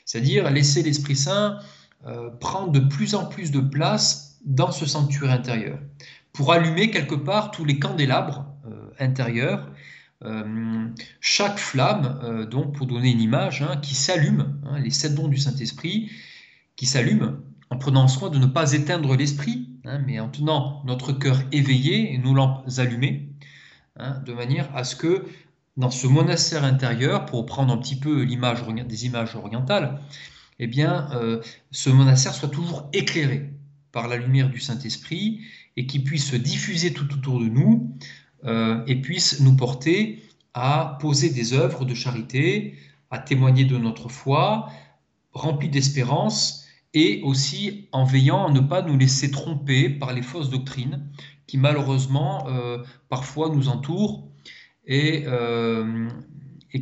C'est-à-dire 0.05 0.49
laisser 0.49 0.83
l'Esprit 0.83 1.15
Saint 1.15 1.59
euh, 2.05 2.29
prendre 2.29 2.71
de 2.71 2.79
plus 2.79 3.15
en 3.15 3.25
plus 3.25 3.51
de 3.51 3.59
place 3.59 4.32
dans 4.45 4.71
ce 4.71 4.85
sanctuaire 4.85 5.31
intérieur, 5.31 5.79
pour 6.31 6.51
allumer 6.51 6.91
quelque 6.91 7.15
part 7.15 7.51
tous 7.51 7.65
les 7.65 7.79
candélabres 7.79 8.45
euh, 8.65 8.89
intérieurs, 8.99 9.69
chaque 11.19 11.59
flamme, 11.59 12.47
donc 12.49 12.77
pour 12.77 12.87
donner 12.87 13.11
une 13.11 13.19
image, 13.19 13.61
hein, 13.61 13.75
qui 13.81 13.93
s'allume, 13.93 14.57
hein, 14.65 14.79
les 14.79 14.89
sept 14.89 15.15
dons 15.15 15.27
du 15.27 15.35
Saint-Esprit, 15.35 16.09
qui 16.77 16.85
s'allument 16.85 17.39
en 17.69 17.75
prenant 17.75 18.07
soin 18.07 18.29
de 18.29 18.37
ne 18.37 18.45
pas 18.45 18.71
éteindre 18.71 19.17
l'esprit, 19.17 19.67
hein, 19.83 19.99
mais 20.07 20.21
en 20.21 20.29
tenant 20.29 20.81
notre 20.85 21.11
cœur 21.11 21.41
éveillé 21.51 22.13
et 22.13 22.19
nos 22.19 22.33
lampes 22.33 22.63
allumées, 22.77 23.33
de 24.25 24.31
manière 24.31 24.73
à 24.75 24.85
ce 24.85 24.95
que 24.95 25.25
dans 25.77 25.89
ce 25.89 26.07
monastère 26.07 26.63
intérieur, 26.63 27.25
pour 27.25 27.45
prendre 27.45 27.73
un 27.73 27.77
petit 27.77 27.95
peu 27.95 28.21
l'image 28.21 28.63
des 28.67 29.05
images 29.05 29.35
orientales, 29.35 29.99
eh 30.59 30.67
bien, 30.67 31.09
euh, 31.13 31.41
ce 31.71 31.89
monastère 31.89 32.33
soit 32.33 32.49
toujours 32.49 32.89
éclairé 32.93 33.52
par 33.93 34.09
la 34.09 34.17
lumière 34.17 34.49
du 34.49 34.59
Saint-Esprit 34.59 35.39
et 35.77 35.85
qui 35.85 35.99
puisse 35.99 36.31
se 36.31 36.35
diffuser 36.35 36.91
tout 36.91 37.13
autour 37.13 37.39
de 37.39 37.45
nous 37.45 37.95
euh, 38.43 38.83
et 38.87 38.95
puisse 38.97 39.39
nous 39.39 39.55
porter 39.55 40.21
à 40.53 40.97
poser 40.99 41.29
des 41.29 41.53
œuvres 41.53 41.85
de 41.85 41.93
charité, 41.93 42.75
à 43.11 43.19
témoigner 43.19 43.63
de 43.63 43.77
notre 43.77 44.09
foi, 44.09 44.69
remplie 45.31 45.69
d'espérance 45.69 46.65
et 46.93 47.21
aussi 47.23 47.87
en 47.91 48.03
veillant 48.03 48.47
à 48.47 48.51
ne 48.51 48.59
pas 48.59 48.81
nous 48.81 48.97
laisser 48.97 49.31
tromper 49.31 49.89
par 49.89 50.11
les 50.13 50.21
fausses 50.21 50.49
doctrines 50.49 51.07
qui 51.47 51.57
malheureusement 51.57 52.47
euh, 52.49 52.79
parfois 53.09 53.49
nous 53.49 53.69
entourent 53.69 54.27
et, 54.85 55.23
euh, 55.27 56.09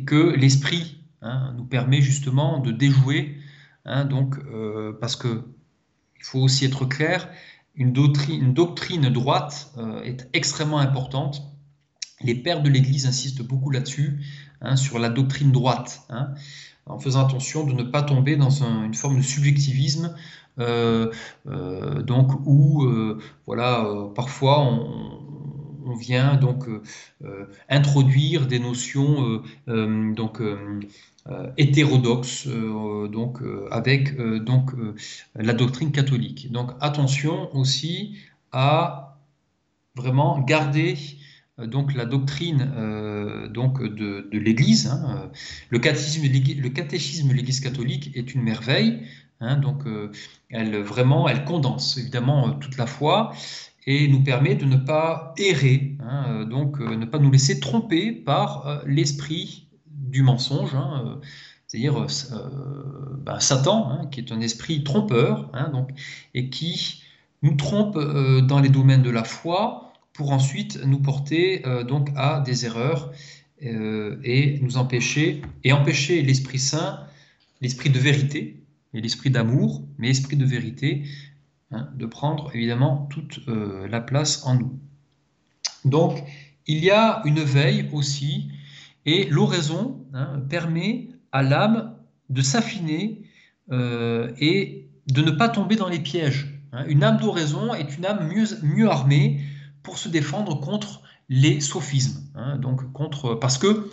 que 0.06 0.34
l'esprit 0.34 1.04
hein, 1.20 1.54
nous 1.56 1.64
permet 1.64 2.00
justement 2.00 2.58
de 2.58 2.72
déjouer. 2.72 3.36
Hein, 3.84 4.04
donc, 4.06 4.36
parce 5.00 5.16
que 5.16 5.44
il 6.22 6.24
faut 6.24 6.40
aussi 6.40 6.64
être 6.64 6.86
clair, 6.86 7.28
une 7.74 7.92
doctrine, 7.92 9.08
droite 9.08 9.74
est 10.04 10.28
extrêmement 10.32 10.78
importante. 10.78 11.42
Les 12.22 12.34
pères 12.34 12.62
de 12.62 12.68
l'Église 12.68 13.06
insistent 13.06 13.42
beaucoup 13.42 13.70
là-dessus, 13.70 14.20
hein, 14.60 14.76
sur 14.76 14.98
la 14.98 15.08
doctrine 15.08 15.52
droite 15.52 16.06
en 16.86 16.98
faisant 16.98 17.26
attention 17.26 17.64
de 17.64 17.72
ne 17.72 17.82
pas 17.82 18.02
tomber 18.02 18.36
dans 18.36 18.62
une 18.62 18.94
forme 18.94 19.18
de 19.18 19.22
subjectivisme, 19.22 20.14
euh, 20.58 21.10
euh, 21.46 22.02
donc 22.02 22.32
où 22.44 22.84
euh, 22.84 23.18
voilà, 23.46 23.86
parfois 24.14 24.60
on, 24.60 25.18
vient 26.00 26.36
donc 26.36 26.64
introduire 27.68 28.46
des 28.46 28.58
notions 28.58 29.42
donc 29.66 30.40
hétérodoxes, 31.56 32.48
donc 32.48 33.38
avec 33.70 34.16
donc 34.16 34.72
la 35.34 35.52
doctrine 35.52 35.92
catholique. 35.92 36.50
Donc 36.50 36.72
attention 36.80 37.54
aussi 37.54 38.16
à 38.50 39.18
vraiment 39.94 40.40
garder 40.40 40.96
euh, 41.58 41.66
donc 41.66 41.94
la 41.94 42.04
doctrine 42.04 42.72
euh, 42.76 43.48
donc 43.48 43.82
de, 43.82 44.28
l'Église. 44.32 44.86
Hein, 44.86 45.16
euh, 45.16 45.26
le 45.70 45.78
catéchisme, 45.78 46.22
le 46.62 46.68
catéchisme 46.68 47.28
de 47.28 47.34
l'Église 47.34 47.60
catholique 47.60 48.10
est 48.14 48.34
une 48.34 48.42
merveille. 48.42 49.00
Hein, 49.40 49.56
donc 49.56 49.82
elle 50.50 50.76
vraiment, 50.82 51.28
elle 51.28 51.44
condense 51.44 51.98
évidemment 51.98 52.52
toute 52.52 52.76
la 52.76 52.86
foi 52.86 53.34
et 53.88 54.06
nous 54.06 54.22
permet 54.22 54.54
de 54.54 54.64
ne 54.64 54.76
pas 54.76 55.34
errer, 55.36 55.96
hein, 55.98 56.44
donc 56.44 56.78
ne 56.78 57.04
pas 57.04 57.18
nous 57.18 57.32
laisser 57.32 57.58
tromper 57.58 58.12
par 58.12 58.82
l'esprit 58.86 59.61
du 60.12 60.22
mensonge. 60.22 60.76
c'est-à-dire 61.66 62.06
ben, 63.24 63.40
Satan, 63.40 64.06
qui 64.12 64.20
est 64.20 64.30
un 64.30 64.40
esprit 64.40 64.84
trompeur, 64.84 65.50
donc, 65.72 65.90
et 66.34 66.50
qui 66.50 67.02
nous 67.42 67.56
trompe 67.56 67.98
dans 67.98 68.60
les 68.60 68.68
domaines 68.68 69.02
de 69.02 69.10
la 69.10 69.24
foi, 69.24 69.92
pour 70.12 70.32
ensuite 70.32 70.78
nous 70.84 71.00
porter 71.00 71.66
euh, 71.66 71.84
donc 71.84 72.10
à 72.16 72.40
des 72.40 72.66
erreurs 72.66 73.12
euh, 73.62 74.20
et 74.24 74.58
nous 74.60 74.76
empêcher 74.76 75.42
et 75.64 75.72
empêcher 75.72 76.22
l'Esprit 76.22 76.58
Saint, 76.58 77.06
l'esprit 77.60 77.90
de 77.90 77.98
vérité 77.98 78.62
et 78.94 79.00
l'esprit 79.00 79.30
d'amour, 79.30 79.82
mais 79.98 80.10
esprit 80.10 80.36
de 80.36 80.44
vérité, 80.44 81.04
hein, 81.70 81.88
de 81.94 82.06
prendre 82.06 82.54
évidemment 82.54 83.08
toute 83.10 83.40
euh, 83.48 83.88
la 83.88 84.00
place 84.00 84.44
en 84.44 84.56
nous. 84.56 84.78
Donc 85.84 86.22
il 86.66 86.84
y 86.84 86.90
a 86.90 87.22
une 87.24 87.40
veille 87.40 87.88
aussi 87.92 88.50
et 89.06 89.24
l'oraison 89.26 90.06
hein, 90.12 90.40
permet 90.48 91.08
à 91.32 91.42
l'âme 91.42 91.96
de 92.30 92.42
s'affiner 92.42 93.22
et 93.70 94.90
de 95.06 95.22
ne 95.22 95.30
pas 95.30 95.48
tomber 95.48 95.76
dans 95.76 95.88
les 95.88 95.98
pièges. 95.98 96.60
Hein. 96.72 96.84
Une 96.88 97.02
âme 97.02 97.18
d'oraison 97.18 97.74
est 97.74 97.96
une 97.96 98.06
âme 98.06 98.28
mieux, 98.62 98.88
armée 98.88 99.40
pour 99.82 99.98
se 99.98 100.08
défendre 100.08 100.60
contre 100.60 101.02
les 101.28 101.60
sophismes. 101.60 102.22
Hein, 102.34 102.58
donc 102.58 102.82
parce 103.40 103.58
que 103.58 103.90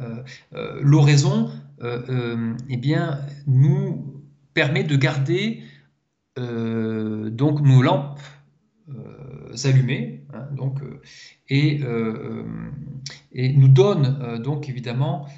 euh, 0.00 0.22
euh, 0.54 0.80
l'oraison 0.82 1.50
euh, 1.82 2.54
eh 2.68 2.76
bien, 2.76 3.20
nous 3.46 4.22
permet 4.54 4.84
de 4.84 4.96
garder 4.96 5.62
donc 6.36 7.60
nos 7.60 7.80
lampes 7.80 8.20
allumées 9.64 10.23
hein, 10.34 10.48
donc, 10.56 10.80
et, 11.48 11.80
et, 13.32 13.52
nous 13.52 13.68
donne 13.68 14.40
donc 14.42 14.68
évidemment 14.68 15.28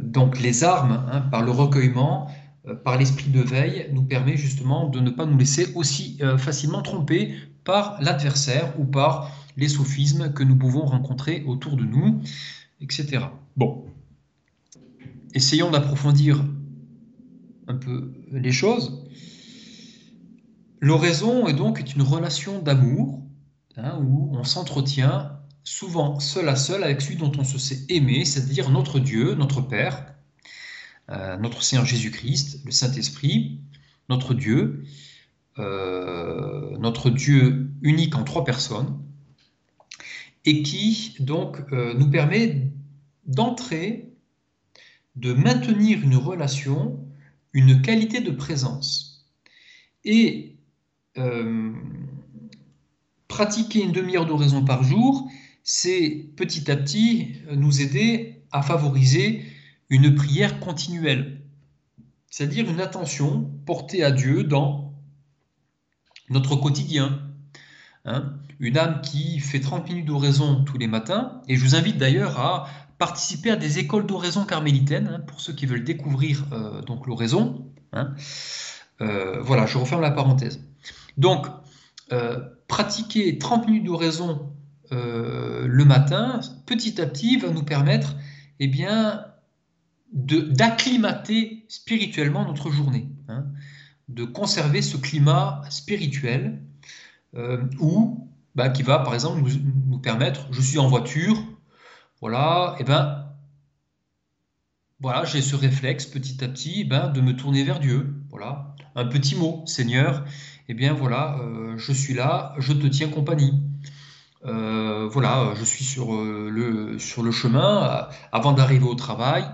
donc 0.00 0.40
les 0.40 0.64
armes 0.64 1.04
hein, 1.10 1.20
par 1.20 1.42
le 1.42 1.50
recueillement 1.50 2.30
par 2.84 2.96
l'esprit 2.96 3.30
de 3.30 3.40
veille, 3.40 3.88
nous 3.92 4.04
permet 4.04 4.36
justement 4.36 4.88
de 4.88 5.00
ne 5.00 5.10
pas 5.10 5.26
nous 5.26 5.36
laisser 5.36 5.74
aussi 5.74 6.18
facilement 6.38 6.80
tromper 6.80 7.34
par 7.64 8.00
l'adversaire 8.00 8.72
ou 8.78 8.84
par 8.84 9.30
les 9.56 9.68
sophismes 9.68 10.32
que 10.32 10.42
nous 10.42 10.56
pouvons 10.56 10.84
rencontrer 10.84 11.44
autour 11.46 11.76
de 11.76 11.84
nous, 11.84 12.20
etc. 12.80 13.26
Bon, 13.56 13.84
essayons 15.34 15.70
d'approfondir 15.70 16.44
un 17.68 17.76
peu 17.76 18.12
les 18.30 18.52
choses. 18.52 19.04
L'oraison 20.80 21.46
est 21.46 21.52
donc 21.52 21.82
une 21.94 22.02
relation 22.02 22.60
d'amour 22.60 23.21
hein, 23.76 23.98
où 24.00 24.30
on 24.36 24.44
s'entretient 24.44 25.38
souvent 25.64 26.18
seul 26.18 26.48
à 26.48 26.56
seul 26.56 26.82
avec 26.84 27.00
celui 27.00 27.16
dont 27.16 27.32
on 27.38 27.44
se 27.44 27.58
sait 27.58 27.84
aimer, 27.88 28.24
c'est-à-dire 28.24 28.70
notre 28.70 28.98
Dieu, 28.98 29.34
notre 29.34 29.60
Père, 29.60 30.06
euh, 31.10 31.36
notre 31.36 31.62
Seigneur 31.62 31.84
Jésus-Christ, 31.84 32.62
le 32.64 32.70
Saint-Esprit, 32.70 33.60
notre 34.08 34.34
Dieu, 34.34 34.84
euh, 35.58 36.76
notre 36.78 37.10
Dieu 37.10 37.70
unique 37.82 38.16
en 38.16 38.24
trois 38.24 38.44
personnes, 38.44 39.00
et 40.44 40.62
qui 40.62 41.16
donc 41.20 41.60
euh, 41.72 41.94
nous 41.94 42.10
permet 42.10 42.72
d'entrer, 43.26 44.12
de 45.14 45.32
maintenir 45.32 46.02
une 46.02 46.16
relation, 46.16 46.98
une 47.52 47.82
qualité 47.82 48.20
de 48.20 48.30
présence. 48.30 49.28
Et 50.04 50.56
pratiquer 53.32 53.82
une 53.82 53.92
demi-heure 53.92 54.26
d'oraison 54.26 54.62
par 54.62 54.82
jour, 54.82 55.26
c'est 55.64 56.26
petit 56.36 56.70
à 56.70 56.76
petit 56.76 57.36
nous 57.50 57.80
aider 57.80 58.44
à 58.52 58.60
favoriser 58.60 59.42
une 59.88 60.14
prière 60.14 60.60
continuelle, 60.60 61.40
c'est-à-dire 62.28 62.68
une 62.68 62.80
attention 62.80 63.50
portée 63.64 64.04
à 64.04 64.10
Dieu 64.10 64.44
dans 64.44 64.92
notre 66.28 66.56
quotidien. 66.56 67.22
Hein? 68.04 68.34
une 68.58 68.76
âme 68.78 69.00
qui 69.00 69.38
fait 69.38 69.60
30 69.60 69.88
minutes 69.88 70.06
d'oraison 70.06 70.64
tous 70.64 70.76
les 70.76 70.86
matins, 70.86 71.40
et 71.48 71.56
je 71.56 71.64
vous 71.64 71.74
invite 71.74 71.96
d'ailleurs 71.96 72.38
à 72.38 72.66
participer 72.98 73.50
à 73.50 73.56
des 73.56 73.78
écoles 73.78 74.06
d'oraison 74.06 74.44
carmélitaine, 74.44 75.08
hein, 75.08 75.20
pour 75.26 75.40
ceux 75.40 75.54
qui 75.54 75.64
veulent 75.64 75.84
découvrir 75.84 76.44
euh, 76.52 76.82
l'oraison. 77.06 77.66
Hein? 77.92 78.14
Euh, 79.00 79.40
voilà, 79.40 79.66
je 79.66 79.78
referme 79.78 80.02
la 80.02 80.10
parenthèse. 80.10 80.60
Donc, 81.16 81.46
euh, 82.12 82.38
pratiquer 82.72 83.38
30 83.38 83.66
minutes 83.66 83.84
d'oraison 83.84 84.48
le 84.90 85.84
matin, 85.84 86.40
petit 86.66 87.00
à 87.00 87.06
petit, 87.06 87.36
va 87.36 87.48
nous 87.48 87.62
permettre 87.62 88.14
eh 88.60 88.68
bien, 88.68 89.26
d'acclimater 90.12 91.64
spirituellement 91.68 92.46
notre 92.46 92.70
journée, 92.70 93.08
de 94.08 94.24
conserver 94.24 94.82
ce 94.82 94.96
climat 94.96 95.62
spirituel 95.70 96.62
euh, 97.34 97.64
ou 97.78 98.28
bah, 98.54 98.68
qui 98.68 98.82
va 98.82 98.98
par 99.00 99.14
exemple 99.14 99.42
nous, 99.88 99.98
permettre, 99.98 100.46
je 100.50 100.60
suis 100.60 100.78
en 100.78 100.88
voiture, 100.88 101.42
voilà, 102.20 102.76
et 102.78 102.84
ben 102.84 103.26
voilà, 105.00 105.24
j'ai 105.24 105.42
ce 105.42 105.56
réflexe 105.56 106.06
petit 106.06 106.44
à 106.44 106.48
petit 106.48 106.82
eh 106.82 106.84
ben, 106.84 107.08
de 107.08 107.20
me 107.20 107.34
tourner 107.34 107.64
vers 107.64 107.80
Dieu. 107.80 108.14
Voilà, 108.30 108.76
un 108.94 109.04
petit 109.06 109.34
mot, 109.34 109.64
Seigneur, 109.66 110.24
eh 110.68 110.74
bien 110.74 110.92
voilà, 110.92 111.38
euh, 111.40 111.76
je 111.76 111.92
suis 111.92 112.14
là, 112.14 112.54
je 112.58 112.72
te 112.72 112.86
tiens 112.86 113.08
compagnie. 113.08 113.62
Euh, 114.44 115.08
voilà, 115.08 115.54
je 115.56 115.64
suis 115.64 115.84
sur, 115.84 116.20
le, 116.20 116.98
sur 116.98 117.22
le 117.22 117.30
chemin 117.30 118.08
avant 118.32 118.52
d'arriver 118.52 118.86
au 118.86 118.94
travail. 118.94 119.44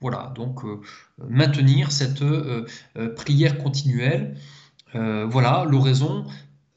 Voilà, 0.00 0.32
donc 0.36 0.60
maintenir 1.18 1.90
cette 1.90 2.22
prière 3.16 3.58
continuelle. 3.58 4.36
voilà, 4.92 5.64
l'oraison, 5.68 6.26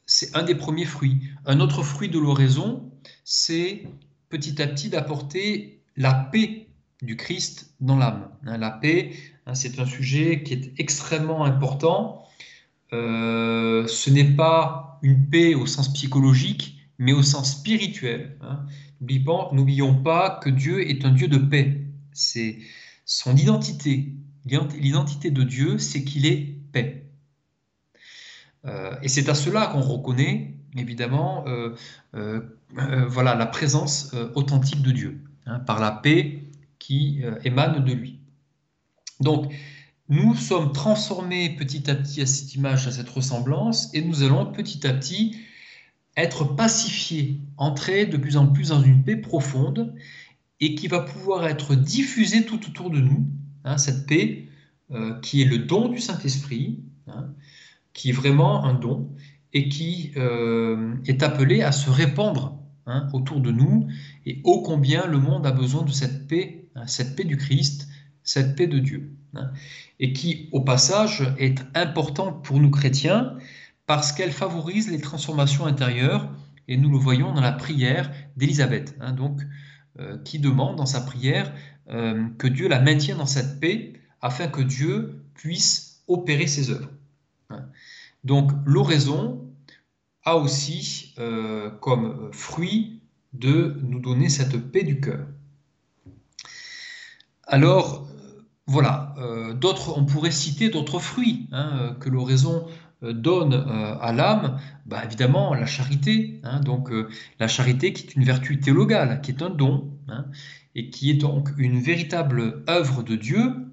c'est 0.06 0.36
un 0.36 0.42
des 0.42 0.54
premiers 0.56 0.86
fruits. 0.86 1.20
Un 1.46 1.60
autre 1.60 1.82
fruit 1.82 2.08
de 2.08 2.18
l'oraison, 2.18 2.90
c'est 3.24 3.84
petit 4.30 4.60
à 4.60 4.66
petit 4.66 4.88
d'apporter 4.88 5.82
la 5.96 6.14
paix 6.14 6.68
du 7.02 7.16
Christ 7.16 7.74
dans 7.80 7.96
l'âme. 7.96 8.28
Hein, 8.46 8.58
la 8.58 8.70
paix, 8.70 9.12
hein, 9.46 9.54
c'est 9.54 9.78
un 9.78 9.86
sujet 9.86 10.42
qui 10.42 10.54
est 10.54 10.72
extrêmement 10.78 11.44
important. 11.44 12.24
Euh, 12.92 13.86
ce 13.86 14.10
n'est 14.10 14.32
pas 14.32 14.98
une 15.02 15.28
paix 15.28 15.54
au 15.54 15.66
sens 15.66 15.92
psychologique, 15.92 16.78
mais 16.98 17.12
au 17.12 17.22
sens 17.22 17.58
spirituel. 17.58 18.36
Hein. 18.42 18.66
N'oublions 19.00 19.94
pas 20.02 20.40
que 20.42 20.50
Dieu 20.50 20.88
est 20.88 21.04
un 21.04 21.10
Dieu 21.10 21.28
de 21.28 21.38
paix. 21.38 21.80
C'est 22.12 22.58
son 23.04 23.36
identité. 23.36 24.12
L'identité 24.44 25.30
de 25.30 25.42
Dieu, 25.42 25.78
c'est 25.78 26.04
qu'il 26.04 26.26
est 26.26 26.56
paix. 26.72 27.06
Euh, 28.66 28.94
et 29.02 29.08
c'est 29.08 29.28
à 29.28 29.34
cela 29.34 29.68
qu'on 29.68 29.80
reconnaît 29.80 30.54
évidemment 30.76 31.44
euh, 31.46 31.74
voilà, 32.72 33.34
la 33.34 33.46
présence 33.46 34.14
authentique 34.34 34.82
de 34.82 34.92
Dieu, 34.92 35.24
hein, 35.46 35.58
par 35.60 35.80
la 35.80 35.90
paix 35.90 36.44
qui 36.78 37.22
émane 37.44 37.84
de 37.84 37.92
lui. 37.92 38.20
Donc, 39.20 39.52
nous 40.10 40.34
sommes 40.34 40.72
transformés 40.72 41.56
petit 41.56 41.90
à 41.90 41.94
petit 41.94 42.20
à 42.20 42.26
cette 42.26 42.54
image, 42.54 42.86
à 42.86 42.92
cette 42.92 43.08
ressemblance, 43.08 43.94
et 43.94 44.02
nous 44.02 44.22
allons 44.22 44.46
petit 44.46 44.86
à 44.86 44.92
petit 44.92 45.36
être 46.16 46.44
pacifiés, 46.44 47.40
entrer 47.56 48.06
de 48.06 48.16
plus 48.16 48.36
en 48.36 48.46
plus 48.46 48.68
dans 48.68 48.82
une 48.82 49.02
paix 49.02 49.16
profonde, 49.16 49.94
et 50.60 50.74
qui 50.74 50.88
va 50.88 51.00
pouvoir 51.00 51.46
être 51.46 51.74
diffusée 51.74 52.44
tout 52.44 52.60
autour 52.68 52.90
de 52.90 53.00
nous, 53.00 53.26
hein, 53.64 53.78
cette 53.78 54.06
paix 54.06 54.46
qui 55.22 55.40
est 55.40 55.44
le 55.44 55.58
don 55.58 55.88
du 55.88 56.00
Saint-Esprit, 56.00 56.80
hein, 57.06 57.28
qui 57.92 58.10
est 58.10 58.12
vraiment 58.12 58.64
un 58.64 58.74
don 58.74 59.08
et 59.52 59.68
qui 59.68 60.12
euh, 60.16 60.94
est 61.06 61.22
appelé 61.22 61.62
à 61.62 61.72
se 61.72 61.90
répandre 61.90 62.58
hein, 62.86 63.08
autour 63.12 63.40
de 63.40 63.50
nous. 63.50 63.88
Et 64.26 64.40
ô 64.44 64.62
combien 64.62 65.06
le 65.06 65.18
monde 65.18 65.46
a 65.46 65.52
besoin 65.52 65.82
de 65.82 65.90
cette 65.90 66.28
paix, 66.28 66.68
cette 66.86 67.16
paix 67.16 67.24
du 67.24 67.36
Christ, 67.36 67.88
cette 68.22 68.56
paix 68.56 68.66
de 68.66 68.78
Dieu. 68.78 69.16
Hein, 69.34 69.52
et 70.00 70.12
qui, 70.12 70.48
au 70.52 70.60
passage, 70.60 71.34
est 71.38 71.62
importante 71.74 72.44
pour 72.44 72.58
nous 72.58 72.70
chrétiens 72.70 73.36
parce 73.86 74.12
qu'elle 74.12 74.32
favorise 74.32 74.90
les 74.90 75.00
transformations 75.00 75.66
intérieures. 75.66 76.28
Et 76.68 76.76
nous 76.76 76.90
le 76.90 76.98
voyons 76.98 77.32
dans 77.32 77.40
la 77.40 77.52
prière 77.52 78.12
d'Élisabeth, 78.36 78.96
donc, 79.16 79.40
euh, 79.98 80.18
qui 80.18 80.38
demande 80.38 80.76
dans 80.76 80.86
sa 80.86 81.00
prière 81.00 81.52
euh, 81.90 82.28
que 82.38 82.46
Dieu 82.46 82.68
la 82.68 82.80
maintienne 82.80 83.18
dans 83.18 83.26
cette 83.26 83.58
paix 83.58 83.94
afin 84.20 84.46
que 84.46 84.60
Dieu 84.60 85.24
puisse 85.34 86.02
opérer 86.06 86.46
ses 86.46 86.70
œuvres. 86.70 86.90
Donc 88.22 88.52
l'oraison 88.64 89.50
a 90.24 90.36
aussi 90.36 91.14
euh, 91.18 91.70
comme 91.70 92.30
fruit 92.32 93.00
de 93.32 93.80
nous 93.82 93.98
donner 93.98 94.28
cette 94.28 94.56
paix 94.70 94.84
du 94.84 95.00
cœur. 95.00 95.26
Alors 97.46 98.09
voilà, 98.70 99.14
euh, 99.18 99.54
on 99.96 100.04
pourrait 100.04 100.30
citer 100.30 100.70
d'autres 100.70 100.98
fruits 100.98 101.48
hein, 101.52 101.96
que 102.00 102.08
l'oraison 102.08 102.66
euh, 103.02 103.12
donne 103.12 103.54
à 103.54 104.12
l'âme, 104.12 104.58
bah, 104.86 105.04
évidemment 105.04 105.54
la 105.54 105.66
charité, 105.66 106.40
hein, 106.44 106.60
donc 106.60 106.90
la 107.38 107.48
charité 107.48 107.92
qui 107.92 108.06
est 108.06 108.14
une 108.16 108.24
vertu 108.24 108.60
théologale, 108.60 109.20
qui 109.22 109.32
est 109.32 109.42
un 109.42 109.50
don, 109.50 109.90
hein, 110.08 110.26
et 110.74 110.90
qui 110.90 111.10
est 111.10 111.14
donc 111.14 111.50
une 111.58 111.80
véritable 111.80 112.64
œuvre 112.68 113.02
de 113.02 113.16
Dieu 113.16 113.66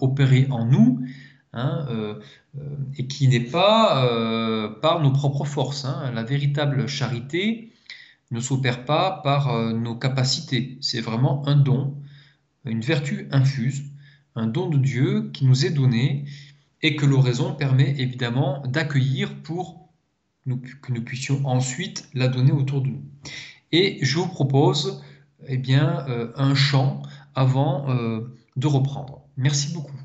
opérée 0.00 0.46
en 0.48 0.64
nous, 0.64 1.04
euh, 1.54 2.20
euh, 2.56 2.60
et 2.98 3.06
qui 3.06 3.28
n'est 3.28 3.40
pas 3.40 4.04
euh, 4.06 4.68
par 4.68 5.00
nos 5.00 5.12
propres 5.12 5.44
forces. 5.44 5.86
La 6.12 6.22
véritable 6.22 6.88
charité 6.88 7.72
ne 8.30 8.40
s'opère 8.40 8.84
pas 8.84 9.20
par 9.22 9.72
nos 9.72 9.94
capacités. 9.94 10.78
C'est 10.80 11.00
vraiment 11.00 11.46
un 11.46 11.56
don, 11.56 11.96
une 12.64 12.80
vertu 12.80 13.28
infuse, 13.30 13.84
un 14.34 14.46
don 14.46 14.68
de 14.68 14.78
Dieu 14.78 15.30
qui 15.32 15.44
nous 15.46 15.64
est 15.66 15.70
donné 15.70 16.24
et 16.82 16.96
que 16.96 17.06
l'oraison 17.06 17.54
permet 17.54 17.94
évidemment 17.98 18.62
d'accueillir 18.66 19.42
pour 19.42 19.88
que 20.82 20.92
nous 20.92 21.02
puissions 21.02 21.40
ensuite 21.46 22.08
la 22.14 22.28
donner 22.28 22.52
autour 22.52 22.82
de 22.82 22.88
nous. 22.88 23.02
Et 23.72 23.98
je 24.02 24.18
vous 24.18 24.28
propose 24.28 25.02
eh 25.46 25.56
bien, 25.56 26.04
un 26.36 26.54
chant 26.54 27.02
avant 27.34 27.86
de 28.56 28.66
reprendre. 28.66 29.22
Merci 29.36 29.72
beaucoup. 29.72 29.96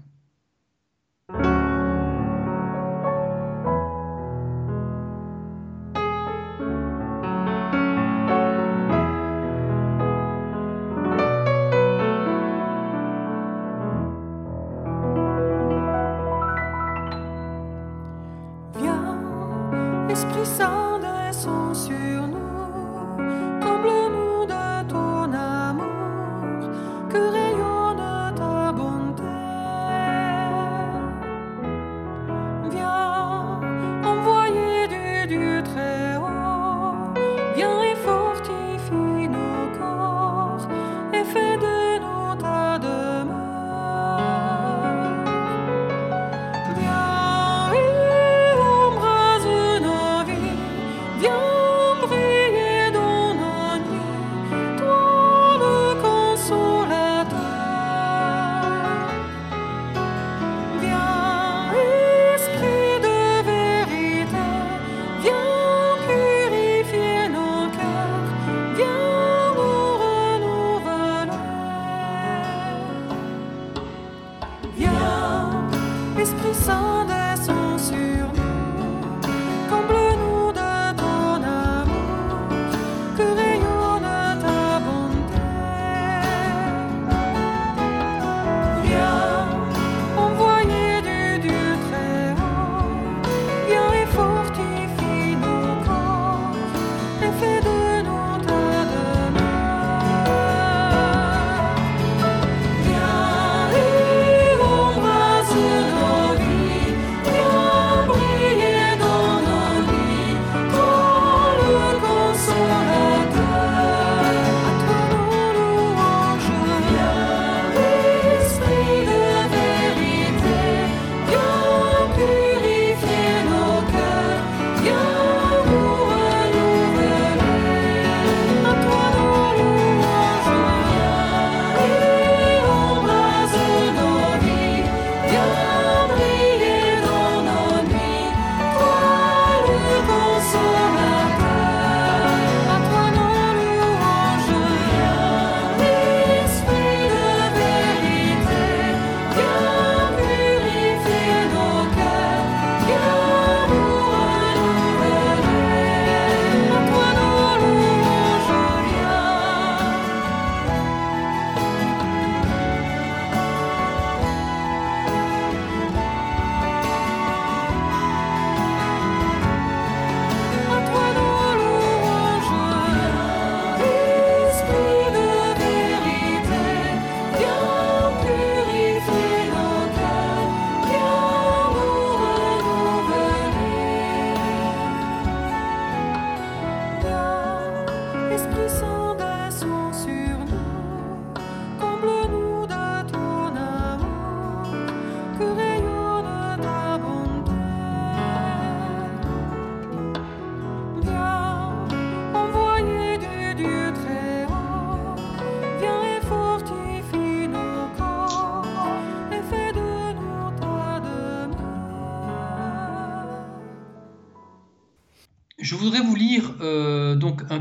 Je 76.19 78.08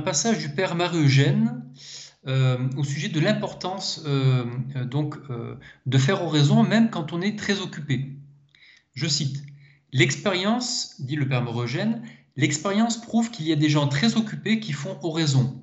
passage 0.08 0.38
du 0.38 0.48
Père 0.48 0.74
Marie-Eugène 0.74 1.62
euh, 2.26 2.56
au 2.78 2.82
sujet 2.82 3.10
de 3.10 3.20
l'importance 3.20 4.00
euh, 4.06 4.46
donc 4.86 5.18
de 5.84 5.98
faire 5.98 6.22
oraison 6.22 6.62
même 6.62 6.88
quand 6.88 7.12
on 7.12 7.20
est 7.20 7.38
très 7.38 7.60
occupé. 7.60 8.16
Je 8.94 9.06
cite 9.06 9.42
L'expérience, 9.92 10.94
dit 10.98 11.14
le 11.14 11.28
Père 11.28 11.42
Marie-Eugène, 11.42 12.00
l'expérience 12.36 12.98
prouve 12.98 13.30
qu'il 13.30 13.46
y 13.46 13.52
a 13.52 13.56
des 13.56 13.68
gens 13.68 13.86
très 13.86 14.16
occupés 14.16 14.60
qui 14.60 14.72
font 14.72 14.96
oraison. 15.02 15.62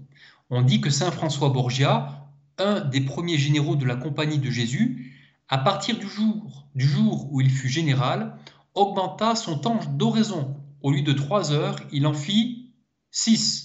On 0.51 0.61
dit 0.61 0.79
que 0.79 0.91
Saint 0.91 1.09
François 1.09 1.49
Borgia, 1.49 2.27
un 2.59 2.81
des 2.81 3.01
premiers 3.01 3.39
généraux 3.39 3.75
de 3.75 3.85
la 3.85 3.95
Compagnie 3.95 4.37
de 4.37 4.51
Jésus, 4.51 5.11
à 5.49 5.57
partir 5.57 5.97
du 5.97 6.07
jour, 6.07 6.67
du 6.75 6.85
jour 6.85 7.33
où 7.33 7.41
il 7.41 7.49
fut 7.49 7.69
général, 7.69 8.37
augmenta 8.75 9.33
son 9.35 9.57
temps 9.57 9.79
d'oraison 9.93 10.55
au 10.83 10.91
lieu 10.91 11.01
de 11.01 11.13
trois 11.13 11.51
heures, 11.51 11.79
il 11.91 12.05
en 12.05 12.13
fit 12.13 12.75
six. 13.09 13.64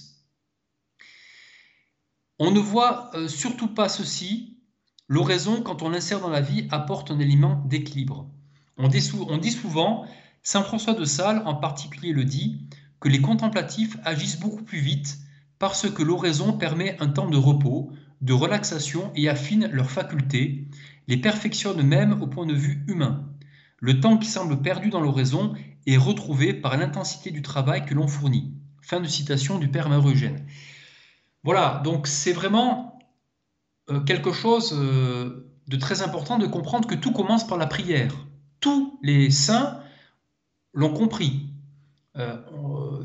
On 2.43 2.49
ne 2.49 2.59
voit 2.59 3.11
euh, 3.13 3.27
surtout 3.27 3.67
pas 3.67 3.87
ceci. 3.87 4.57
L'oraison, 5.07 5.61
quand 5.61 5.83
on 5.83 5.89
l'insère 5.89 6.21
dans 6.21 6.31
la 6.31 6.41
vie, 6.41 6.67
apporte 6.71 7.11
un 7.11 7.19
élément 7.19 7.63
d'équilibre. 7.67 8.31
On, 8.79 8.87
dit 8.87 9.51
souvent, 9.51 10.07
Saint 10.41 10.63
François 10.63 10.95
de 10.95 11.05
Sales 11.05 11.43
en 11.45 11.53
particulier 11.53 12.13
le 12.13 12.25
dit, 12.25 12.65
que 12.99 13.09
les 13.09 13.21
contemplatifs 13.21 13.95
agissent 14.03 14.39
beaucoup 14.39 14.63
plus 14.63 14.79
vite 14.79 15.19
parce 15.59 15.87
que 15.87 16.01
l'oraison 16.01 16.53
permet 16.53 16.97
un 16.99 17.09
temps 17.09 17.29
de 17.29 17.37
repos, 17.37 17.91
de 18.21 18.33
relaxation 18.33 19.11
et 19.15 19.29
affine 19.29 19.69
leurs 19.71 19.91
facultés, 19.91 20.67
les 21.07 21.17
perfectionne 21.17 21.83
même 21.83 22.23
au 22.23 22.25
point 22.25 22.47
de 22.47 22.55
vue 22.55 22.83
humain. 22.87 23.29
Le 23.77 23.99
temps 23.99 24.17
qui 24.17 24.27
semble 24.27 24.63
perdu 24.63 24.89
dans 24.89 25.01
l'oraison 25.01 25.53
est 25.85 25.97
retrouvé 25.97 26.55
par 26.55 26.75
l'intensité 26.75 27.29
du 27.29 27.43
travail 27.43 27.85
que 27.85 27.93
l'on 27.93 28.07
fournit. 28.07 28.51
Fin 28.81 28.99
de 28.99 29.07
citation 29.07 29.59
du 29.59 29.67
Père 29.67 29.89
Marie-Eugène. 29.89 30.43
Voilà, 31.43 31.81
donc 31.83 32.07
c'est 32.07 32.33
vraiment 32.33 32.99
euh, 33.89 33.99
quelque 34.01 34.31
chose 34.31 34.73
euh, 34.73 35.51
de 35.67 35.77
très 35.77 36.01
important 36.03 36.37
de 36.37 36.45
comprendre 36.45 36.87
que 36.87 36.95
tout 36.95 37.11
commence 37.11 37.47
par 37.47 37.57
la 37.57 37.65
prière. 37.65 38.13
Tous 38.59 38.99
les 39.01 39.31
saints 39.31 39.81
l'ont 40.73 40.93
compris. 40.93 41.47
Euh, 42.17 42.37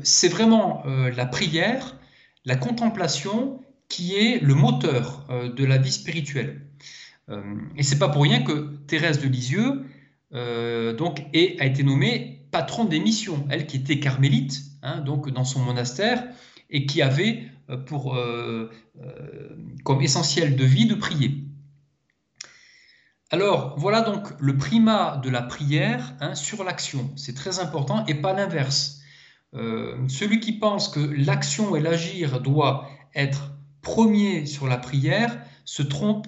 c'est 0.03 0.27
vraiment 0.27 0.83
la 0.85 1.25
prière, 1.25 1.97
la 2.45 2.55
contemplation 2.55 3.61
qui 3.89 4.15
est 4.15 4.39
le 4.39 4.53
moteur 4.53 5.25
de 5.29 5.65
la 5.65 5.77
vie 5.77 5.91
spirituelle. 5.91 6.61
et 7.75 7.83
c'est 7.83 7.97
pas 7.97 8.09
pour 8.09 8.23
rien 8.23 8.43
que 8.43 8.77
Thérèse 8.85 9.19
de 9.19 9.27
Lisieux 9.27 9.85
donc, 10.31 11.21
a 11.33 11.65
été 11.65 11.83
nommée 11.83 12.45
patronne 12.51 12.89
des 12.89 12.99
missions, 12.99 13.47
elle 13.49 13.65
qui 13.65 13.77
était 13.77 13.99
carmélite, 13.99 14.61
hein, 14.83 14.99
donc 14.99 15.29
dans 15.29 15.45
son 15.45 15.61
monastère, 15.61 16.23
et 16.69 16.85
qui 16.85 17.01
avait 17.01 17.49
pour, 17.75 18.15
euh, 18.15 18.71
euh, 19.01 19.49
comme 19.83 20.01
essentiel 20.01 20.55
de 20.55 20.63
vie 20.63 20.85
de 20.85 20.95
prier. 20.95 21.43
Alors 23.29 23.75
voilà 23.77 24.01
donc 24.01 24.27
le 24.39 24.55
primat 24.55 25.17
de 25.17 25.29
la 25.29 25.41
prière 25.41 26.15
hein, 26.21 26.33
sur 26.33 26.63
l'action, 26.63 27.11
c'est 27.17 27.35
très 27.35 27.59
important, 27.59 28.05
et 28.05 28.15
pas 28.15 28.33
l'inverse. 28.33 29.01
celui 29.53 30.39
qui 30.39 30.53
pense 30.53 30.87
que 30.89 30.99
l'action 30.99 31.75
et 31.75 31.81
l'agir 31.81 32.41
doit 32.41 32.89
être 33.15 33.51
premier 33.81 34.45
sur 34.45 34.67
la 34.67 34.77
prière 34.77 35.37
se 35.65 35.83
trompe, 35.83 36.27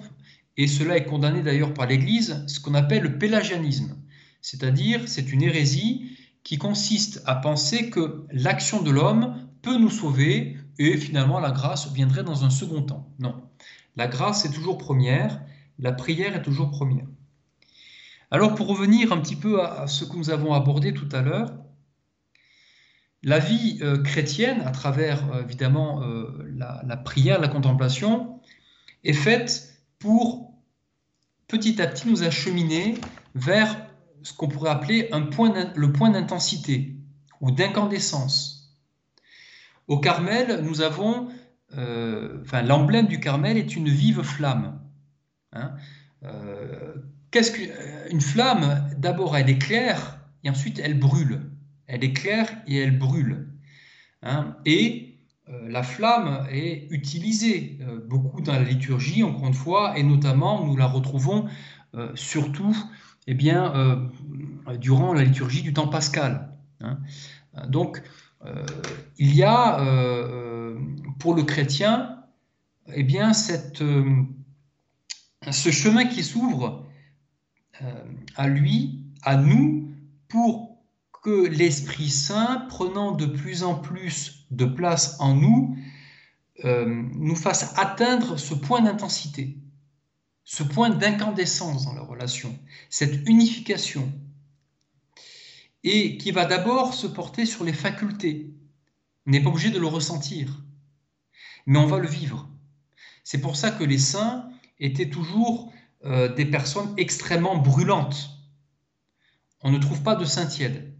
et 0.56 0.66
cela 0.66 0.96
est 0.96 1.04
condamné 1.04 1.42
d'ailleurs 1.42 1.72
par 1.72 1.86
l'Église, 1.86 2.44
ce 2.46 2.60
qu'on 2.60 2.74
appelle 2.74 3.02
le 3.02 3.18
pélagianisme. 3.18 3.96
C'est-à-dire, 4.42 5.02
c'est 5.06 5.32
une 5.32 5.42
hérésie 5.42 6.16
qui 6.42 6.58
consiste 6.58 7.22
à 7.26 7.34
penser 7.34 7.90
que 7.90 8.24
l'action 8.32 8.82
de 8.82 8.90
l'homme 8.90 9.48
peut 9.62 9.76
nous 9.78 9.90
sauver 9.90 10.56
et 10.80 10.96
finalement 10.96 11.40
la 11.40 11.50
grâce 11.50 11.92
viendrait 11.92 12.24
dans 12.24 12.44
un 12.44 12.50
second 12.50 12.82
temps. 12.82 13.06
Non, 13.18 13.34
la 13.96 14.08
grâce 14.08 14.46
est 14.46 14.50
toujours 14.50 14.78
première, 14.78 15.40
la 15.78 15.92
prière 15.92 16.34
est 16.34 16.42
toujours 16.42 16.70
première. 16.70 17.06
Alors 18.30 18.54
pour 18.54 18.66
revenir 18.66 19.12
un 19.12 19.18
petit 19.18 19.36
peu 19.36 19.62
à, 19.62 19.86
ce 19.86 20.04
que 20.06 20.16
nous 20.16 20.30
avons 20.30 20.54
abordé 20.54 20.94
tout 20.94 21.08
à 21.12 21.20
l'heure, 21.20 21.52
la 23.22 23.38
vie 23.38 23.78
euh, 23.82 24.02
chrétienne, 24.02 24.62
à 24.62 24.70
travers 24.70 25.30
euh, 25.34 25.42
évidemment 25.42 26.02
euh, 26.02 26.50
la, 26.56 26.96
prière, 26.96 27.38
la 27.38 27.48
contemplation, 27.48 28.40
est 29.04 29.12
faite 29.12 29.74
pour 29.98 30.54
petit 31.46 31.82
à 31.82 31.88
petit 31.88 32.08
nous 32.08 32.22
acheminer 32.22 32.94
vers 33.34 33.86
ce 34.22 34.32
qu'on 34.32 34.48
pourrait 34.48 34.70
appeler 34.70 35.10
le 35.12 35.92
point 35.92 36.10
d'intensité 36.10 36.96
ou 37.42 37.50
d'incandescence. 37.50 38.59
Au 39.90 39.98
Carmel, 39.98 40.60
nous 40.62 40.82
avons, 40.82 41.28
euh, 41.76 42.38
enfin, 42.42 42.62
l'emblème 42.62 43.08
du 43.08 43.18
Carmel 43.18 43.56
est 43.56 43.74
une 43.74 43.88
vive 43.88 44.22
flamme. 44.22 44.80
Hein. 45.52 45.74
Euh, 46.22 46.94
qu'est-ce 47.32 47.50
que, 47.50 48.12
une 48.12 48.20
flamme, 48.20 48.88
d'abord, 48.96 49.36
elle 49.36 49.50
éclaire 49.50 50.20
et 50.44 50.50
ensuite 50.50 50.78
elle 50.78 50.96
brûle. 50.96 51.40
Elle 51.88 52.04
éclaire 52.04 52.48
et 52.68 52.78
elle 52.78 52.96
brûle. 52.96 53.48
Hein. 54.22 54.54
et 54.64 55.18
euh, 55.48 55.68
la 55.68 55.82
flamme 55.82 56.46
est 56.52 56.86
utilisée 56.90 57.78
euh, 57.80 57.98
beaucoup 58.06 58.42
dans 58.42 58.52
la 58.52 58.62
liturgie, 58.62 59.24
encore 59.24 59.48
une 59.48 59.54
fois, 59.54 59.98
et 59.98 60.04
notamment 60.04 60.64
nous 60.64 60.76
la 60.76 60.86
retrouvons 60.86 61.46
euh, 61.96 62.12
surtout 62.14 62.76
eh 63.26 63.34
bien, 63.34 64.08
durant 64.78 65.12
la 65.12 65.24
liturgie 65.24 65.62
du 65.62 65.72
temps 65.72 65.88
pascal. 65.88 66.52
Hein. 66.80 66.98
Donc, 67.68 68.02
il 69.18 69.34
y 69.34 69.42
a 69.42 69.78
pour 71.18 71.34
le 71.34 71.42
chrétien 71.42 72.16
eh 72.92 73.02
bien, 73.02 73.32
ce 73.34 73.70
chemin 75.70 76.06
qui 76.06 76.24
s'ouvre 76.24 76.86
à 78.36 78.48
lui, 78.48 79.04
à 79.22 79.36
nous, 79.36 79.92
pour 80.28 80.70
que 81.22 81.46
l'Esprit 81.48 82.08
Saint, 82.08 82.66
prenant 82.68 83.12
de 83.12 83.26
plus 83.26 83.62
en 83.62 83.74
plus 83.74 84.46
de 84.50 84.64
place 84.64 85.16
en 85.20 85.34
nous, 85.34 85.76
euh, 86.64 86.84
nous 87.14 87.36
fasse 87.36 87.72
atteindre 87.78 88.38
ce 88.38 88.54
point 88.54 88.80
d'intensité, 88.80 89.56
ce 90.44 90.62
point 90.62 90.90
d'incandescence 90.90 91.84
dans 91.84 91.94
la 91.94 92.02
relation, 92.02 92.58
cette 92.88 93.28
unification, 93.28 94.10
et 95.84 96.18
qui 96.18 96.30
va 96.30 96.44
d'abord 96.44 96.94
se 96.94 97.06
porter 97.06 97.46
sur 97.46 97.64
les 97.64 97.72
facultés. 97.72 98.54
On 99.26 99.30
n'est 99.30 99.42
pas 99.42 99.50
obligé 99.50 99.70
de 99.70 99.78
le 99.78 99.86
ressentir, 99.86 100.62
mais 101.66 101.78
on 101.78 101.86
va 101.86 101.98
le 101.98 102.08
vivre. 102.08 102.48
C'est 103.24 103.40
pour 103.40 103.56
ça 103.56 103.70
que 103.70 103.84
les 103.84 103.98
saints 103.98 104.48
étaient 104.78 105.10
toujours 105.10 105.72
euh, 106.04 106.34
des 106.34 106.46
personnes 106.46 106.92
extrêmement 106.96 107.56
brûlantes. 107.56 108.30
On 109.62 109.70
ne 109.70 109.78
trouve 109.78 110.02
pas 110.02 110.16
de 110.16 110.24
saint 110.24 110.46
tiède. 110.46 110.96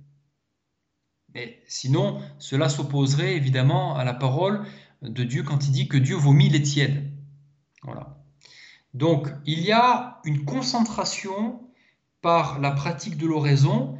Mais 1.34 1.62
sinon, 1.66 2.20
cela 2.38 2.68
s'opposerait 2.68 3.36
évidemment 3.36 3.96
à 3.96 4.04
la 4.04 4.14
parole 4.14 4.66
de 5.02 5.24
Dieu 5.24 5.42
quand 5.42 5.66
il 5.66 5.72
dit 5.72 5.88
que 5.88 5.96
Dieu 5.96 6.16
vomit 6.16 6.50
les 6.50 6.62
tièdes. 6.62 7.10
Voilà. 7.82 8.22
Donc, 8.92 9.28
il 9.46 9.60
y 9.60 9.72
a 9.72 10.20
une 10.24 10.44
concentration 10.44 11.60
par 12.20 12.58
la 12.58 12.72
pratique 12.72 13.16
de 13.16 13.26
l'oraison, 13.26 13.96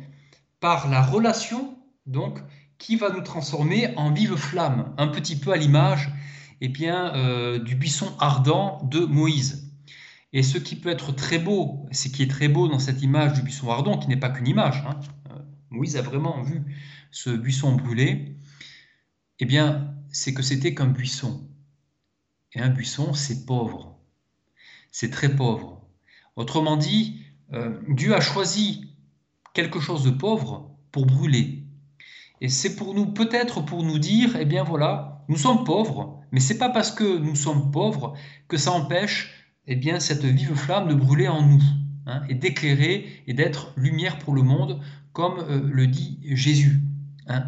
par 0.61 0.89
la 0.89 1.03
relation, 1.03 1.77
donc, 2.07 2.39
qui 2.79 2.97
va 2.97 3.11
nous 3.11 3.23
transformer 3.23 3.95
en 3.97 4.13
vive 4.13 4.37
flamme, 4.37 4.95
un 4.99 5.09
petit 5.09 5.37
peu 5.37 5.53
à 5.53 5.57
l'image 5.57 6.11
eh 6.61 6.69
bien, 6.69 7.15
euh, 7.15 7.59
du 7.59 7.75
buisson 7.75 8.15
ardent 8.19 8.83
de 8.85 9.01
Moïse. 9.01 9.73
Et 10.33 10.43
ce 10.43 10.59
qui 10.59 10.77
peut 10.77 10.91
être 10.91 11.13
très 11.13 11.39
beau, 11.39 11.87
ce 11.91 12.09
qui 12.09 12.23
est 12.23 12.31
très 12.31 12.49
beau 12.49 12.69
dans 12.69 12.79
cette 12.79 13.03
image 13.03 13.33
du 13.33 13.43
buisson 13.43 13.71
ardent, 13.71 13.99
qui 13.99 14.09
n'est 14.09 14.19
pas 14.19 14.31
qu'une 14.31 14.47
image, 14.47 14.85
hein, 14.87 15.01
euh, 15.31 15.39
Moïse 15.71 15.97
a 15.97 16.03
vraiment 16.03 16.43
vu 16.43 16.63
ce 17.11 17.31
buisson 17.31 17.75
brûlé, 17.75 18.37
eh 19.41 19.45
bien, 19.47 19.95
c'est 20.13 20.35
que 20.35 20.43
c'était 20.43 20.75
qu'un 20.75 20.87
buisson. 20.87 21.49
Et 22.53 22.61
un 22.61 22.69
buisson, 22.69 23.15
c'est 23.15 23.47
pauvre. 23.47 23.99
C'est 24.93 25.11
très 25.11 25.35
pauvre. 25.35 25.89
Autrement 26.37 26.77
dit, 26.77 27.23
euh, 27.53 27.79
Dieu 27.89 28.15
a 28.15 28.21
choisi 28.21 28.90
quelque 29.55 29.81
chose 29.81 30.05
de 30.05 30.11
pauvre 30.11 30.71
pour 30.93 31.07
brûler. 31.07 31.65
Et 32.41 32.49
c'est 32.49 32.77
pour 32.77 32.95
nous, 32.95 33.07
peut-être 33.07 33.65
pour 33.65 33.83
nous 33.83 33.99
dire, 33.99 34.37
eh 34.39 34.45
bien 34.45 34.65
voilà, 34.65 35.25
nous 35.29 35.37
sommes 35.37 35.65
pauvres, 35.65 36.21
mais 36.33 36.41
c'est 36.41 36.59
pas 36.59 36.71
parce 36.71 36.91
que 36.91 37.19
nous 37.19 37.37
sommes 37.37 37.71
pauvres 37.71 38.15
que 38.49 38.57
ça 38.57 38.73
empêche, 38.73 39.31
eh 39.67 39.77
bien, 39.77 40.01
cette 40.01 40.25
vive 40.25 40.55
flamme 40.55 40.89
de 40.89 40.95
brûler 40.95 41.29
en 41.29 41.43
nous, 41.43 41.63
hein, 42.07 42.23
et 42.29 42.35
d'éclairer 42.35 43.23
et 43.27 43.35
d'être 43.35 43.73
lumière 43.77 44.19
pour 44.19 44.35
le 44.35 44.43
monde, 44.43 44.81
comme 45.13 45.39
euh, 45.39 45.61
le 45.63 45.87
dit 45.87 46.19
Jésus. 46.25 46.81
Hein. 47.27 47.45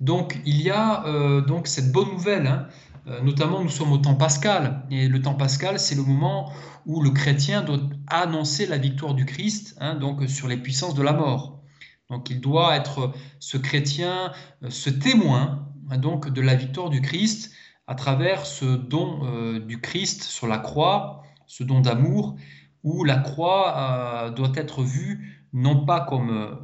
Donc 0.00 0.38
il 0.44 0.60
y 0.60 0.70
a 0.70 1.06
euh, 1.06 1.40
donc 1.40 1.66
cette 1.66 1.90
bonne 1.90 2.10
nouvelle, 2.10 2.46
hein. 2.46 2.68
Euh, 3.08 3.20
notamment 3.22 3.62
nous 3.62 3.68
sommes 3.68 3.92
au 3.92 3.98
temps 3.98 4.14
pascal, 4.14 4.84
et 4.90 5.08
le 5.08 5.22
temps 5.22 5.34
pascal 5.34 5.78
c'est 5.78 5.94
le 5.94 6.02
moment 6.02 6.52
où 6.86 7.02
le 7.02 7.10
chrétien 7.10 7.62
doit 7.62 7.78
annoncer 8.08 8.66
la 8.66 8.78
victoire 8.78 9.14
du 9.14 9.24
Christ 9.24 9.76
hein, 9.80 9.94
donc 9.94 10.28
sur 10.28 10.48
les 10.48 10.56
puissances 10.56 10.94
de 10.94 11.02
la 11.02 11.12
mort. 11.12 11.62
Donc 12.10 12.30
il 12.30 12.40
doit 12.40 12.76
être 12.76 13.12
ce 13.38 13.56
chrétien, 13.56 14.32
euh, 14.62 14.70
ce 14.70 14.90
témoin 14.90 15.68
donc 15.98 16.30
de 16.30 16.40
la 16.40 16.56
victoire 16.56 16.90
du 16.90 17.00
Christ 17.00 17.52
à 17.86 17.94
travers 17.94 18.44
ce 18.44 18.64
don 18.64 19.60
du 19.60 19.80
Christ 19.80 20.24
sur 20.24 20.48
la 20.48 20.58
croix, 20.58 21.22
ce 21.46 21.62
don 21.62 21.80
d'amour, 21.80 22.34
où 22.82 23.04
la 23.04 23.18
croix 23.18 24.32
doit 24.34 24.50
être 24.56 24.82
vue 24.82 25.46
non 25.52 25.86
pas 25.86 26.00
comme 26.00 26.58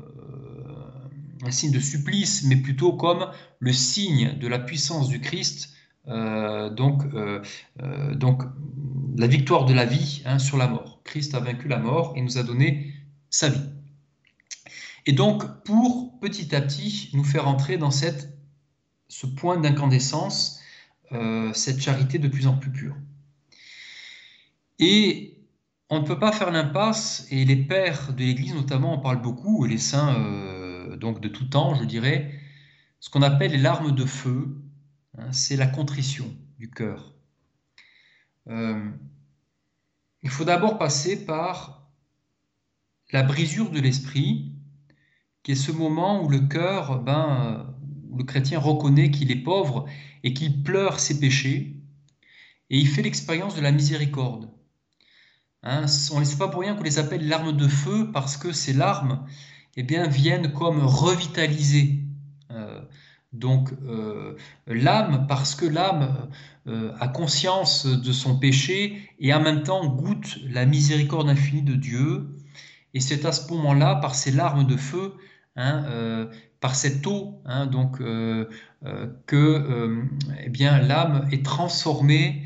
un 1.45 1.51
signe 1.51 1.72
de 1.72 1.80
supplice, 1.80 2.45
mais 2.45 2.57
plutôt 2.57 2.95
comme 2.95 3.30
le 3.59 3.72
signe 3.72 4.36
de 4.38 4.49
la 4.49 4.59
puissance 4.59 5.09
du 5.09 5.20
Christ, 5.20 5.72
euh, 6.09 6.69
donc, 6.71 7.03
euh, 7.15 7.43
euh, 7.81 8.15
donc 8.15 8.43
la 9.17 9.27
victoire 9.27 9.67
de 9.67 9.75
la 9.75 9.85
vie 9.85 10.23
hein, 10.25 10.39
sur 10.39 10.57
la 10.57 10.67
mort. 10.67 11.01
Christ 11.05 11.35
a 11.35 11.41
vaincu 11.41 11.69
la 11.69 11.79
mort 11.79 12.15
et 12.17 12.23
nous 12.23 12.39
a 12.39 12.43
donné 12.43 12.93
sa 13.31 13.49
vie. 13.49 13.69
Et 15.07 15.13
donc, 15.13 15.65
pour 15.65 16.19
petit 16.21 16.55
à 16.55 16.61
petit 16.61 17.11
nous 17.13 17.25
faire 17.25 17.49
entrer 17.49 17.77
dans 17.77 17.91
cette, 17.91 18.37
ce 19.09 19.27
point 19.27 19.59
d'incandescence, 19.59 20.61
cette 21.53 21.81
charité 21.81 22.19
de 22.19 22.29
plus 22.29 22.47
en 22.47 22.57
plus 22.57 22.71
pure. 22.71 22.97
Et 24.79 25.37
on 25.91 26.01
ne 26.01 26.07
peut 26.07 26.19
pas 26.19 26.33
faire 26.33 26.51
l'impasse, 26.51 27.27
et 27.31 27.45
les 27.45 27.57
pères 27.57 28.15
de 28.15 28.21
l'Église 28.21 28.55
notamment 28.55 28.95
en 28.95 28.99
parlent 28.99 29.21
beaucoup, 29.21 29.67
et 29.67 29.69
les 29.69 29.79
saints 29.79 30.17
donc 30.97 31.21
de 31.21 31.29
tout 31.29 31.45
temps, 31.45 31.75
je 31.75 31.85
dirais, 31.85 32.33
ce 33.01 33.11
qu'on 33.11 33.23
appelle 33.23 33.51
les 33.51 33.59
larmes 33.59 33.93
de 33.93 34.05
feu, 34.07 34.57
hein, 35.19 35.33
c'est 35.33 35.57
la 35.57 35.67
contrition 35.67 36.27
du 36.59 36.71
cœur. 36.71 37.15
Euh, 38.49 38.91
il 40.23 40.31
faut 40.31 40.45
d'abord 40.45 40.79
passer 40.79 41.25
par 41.25 41.91
la 43.13 43.23
brisure 43.23 43.71
de 43.71 43.81
l'esprit, 43.81 44.53
qui 45.43 45.53
est 45.53 45.57
ce 45.57 45.73
moment 45.73 46.23
où 46.25 46.29
le 46.29 46.41
cœur, 46.41 47.01
ben, 47.01 47.75
où 48.11 48.19
le 48.19 48.25
chrétien 48.25 48.59
reconnaît 48.59 49.11
qu'il 49.11 49.31
est 49.31 49.43
pauvre 49.43 49.87
et 50.23 50.33
qu'il 50.33 50.63
pleure 50.63 51.01
ses 51.01 51.19
péchés, 51.19 51.77
et 52.71 52.79
il 52.79 52.89
fait 52.89 53.03
l'expérience 53.03 53.55
de 53.55 53.61
la 53.61 53.73
miséricorde. 53.73 54.51
Hein, 55.63 55.87
on 56.13 56.21
ne 56.21 56.25
sait 56.25 56.39
pas 56.39 56.49
pour 56.49 56.63
rien 56.63 56.75
qu'on 56.75 56.83
les 56.83 56.99
appelle 56.99 57.29
larmes 57.29 57.57
de 57.57 57.69
feu, 57.69 58.11
parce 58.13 58.37
que 58.37 58.53
ces 58.53 58.73
larmes, 58.73 59.27
eh 59.77 59.83
bien, 59.83 60.07
viennent 60.07 60.53
comme 60.53 60.83
revitaliser 60.83 62.01
euh, 62.51 62.81
donc 63.33 63.70
euh, 63.87 64.37
l'âme, 64.66 65.26
parce 65.28 65.55
que 65.55 65.64
l'âme 65.64 66.28
euh, 66.66 66.93
a 67.01 67.09
conscience 67.09 67.87
de 67.87 68.12
son 68.12 68.39
péché 68.39 69.11
et 69.18 69.33
en 69.33 69.41
même 69.41 69.62
temps 69.62 69.87
goûte 69.87 70.39
la 70.51 70.66
miséricorde 70.66 71.28
infinie 71.28 71.62
de 71.62 71.74
Dieu. 71.74 72.37
Et 72.95 73.01
c'est 73.01 73.24
à 73.24 73.33
ce 73.33 73.51
moment-là, 73.53 73.97
par 73.97 74.14
ces 74.14 74.30
larmes 74.30 74.66
de 74.66 74.76
feu, 74.76 75.14
hein, 75.57 76.28
par 76.61 76.74
cette 76.74 77.07
eau, 77.07 77.41
hein, 77.47 77.64
donc 77.64 78.03
que 79.26 80.05
eh 80.45 80.49
bien 80.51 80.78
l'âme 80.78 81.26
est 81.33 81.43
transformée, 81.43 82.45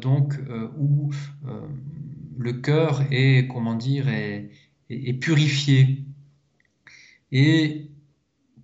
donc 0.00 0.38
où 0.78 1.10
le 2.38 2.52
cœur 2.52 3.02
est 3.10 3.48
comment 3.48 3.74
dire 3.74 4.06
est 4.08 5.20
purifié. 5.20 6.04
Et 7.32 7.90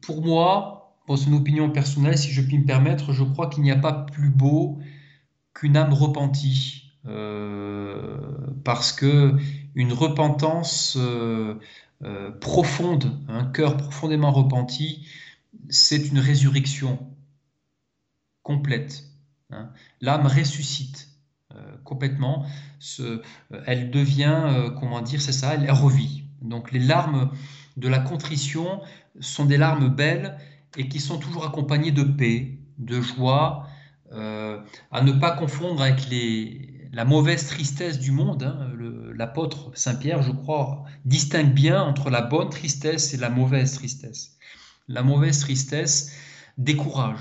pour 0.02 0.24
moi, 0.24 0.81
c'est 1.16 1.26
une 1.26 1.36
opinion 1.36 1.70
personnelle, 1.70 2.18
si 2.18 2.30
je 2.30 2.42
puis 2.42 2.58
me 2.58 2.64
permettre, 2.64 3.12
je 3.12 3.24
crois 3.24 3.48
qu'il 3.48 3.62
n'y 3.62 3.70
a 3.70 3.76
pas 3.76 3.92
plus 3.92 4.30
beau 4.30 4.78
qu'une 5.54 5.76
âme 5.76 5.92
repentie. 5.92 6.82
Euh, 7.06 8.16
parce 8.64 8.92
que 8.92 9.34
une 9.74 9.92
repentance 9.92 10.96
euh, 10.96 11.58
euh, 12.04 12.30
profonde, 12.30 13.18
un 13.28 13.44
cœur 13.44 13.76
profondément 13.76 14.30
repenti, 14.30 15.06
c'est 15.68 16.08
une 16.08 16.20
résurrection 16.20 16.98
complète. 18.42 19.04
Hein. 19.50 19.70
L'âme 20.00 20.26
ressuscite 20.26 21.08
complètement. 21.84 22.46
elle 23.66 23.90
devient, 23.90 24.72
comment 24.80 25.02
dire, 25.02 25.20
c'est 25.20 25.32
ça, 25.32 25.52
elle 25.52 25.70
revit. 25.70 26.24
Donc 26.40 26.72
les 26.72 26.78
larmes 26.78 27.30
de 27.76 27.88
la 27.88 27.98
contrition 27.98 28.80
sont 29.20 29.44
des 29.44 29.58
larmes 29.58 29.90
belles 29.90 30.38
et 30.76 30.88
qui 30.88 31.00
sont 31.00 31.18
toujours 31.18 31.44
accompagnées 31.46 31.92
de 31.92 32.02
paix, 32.02 32.58
de 32.78 33.00
joie, 33.00 33.68
euh, 34.12 34.60
à 34.90 35.02
ne 35.02 35.12
pas 35.12 35.32
confondre 35.32 35.82
avec 35.82 36.08
les, 36.08 36.88
la 36.92 37.04
mauvaise 37.04 37.46
tristesse 37.46 37.98
du 37.98 38.12
monde. 38.12 38.42
Hein. 38.42 38.70
L'apôtre 39.14 39.70
Saint 39.74 39.94
Pierre, 39.94 40.22
je 40.22 40.32
crois, 40.32 40.84
distingue 41.04 41.52
bien 41.52 41.82
entre 41.82 42.10
la 42.10 42.22
bonne 42.22 42.50
tristesse 42.50 43.14
et 43.14 43.16
la 43.16 43.30
mauvaise 43.30 43.74
tristesse. 43.74 44.36
La 44.88 45.02
mauvaise 45.02 45.38
tristesse 45.40 46.12
décourage, 46.58 47.20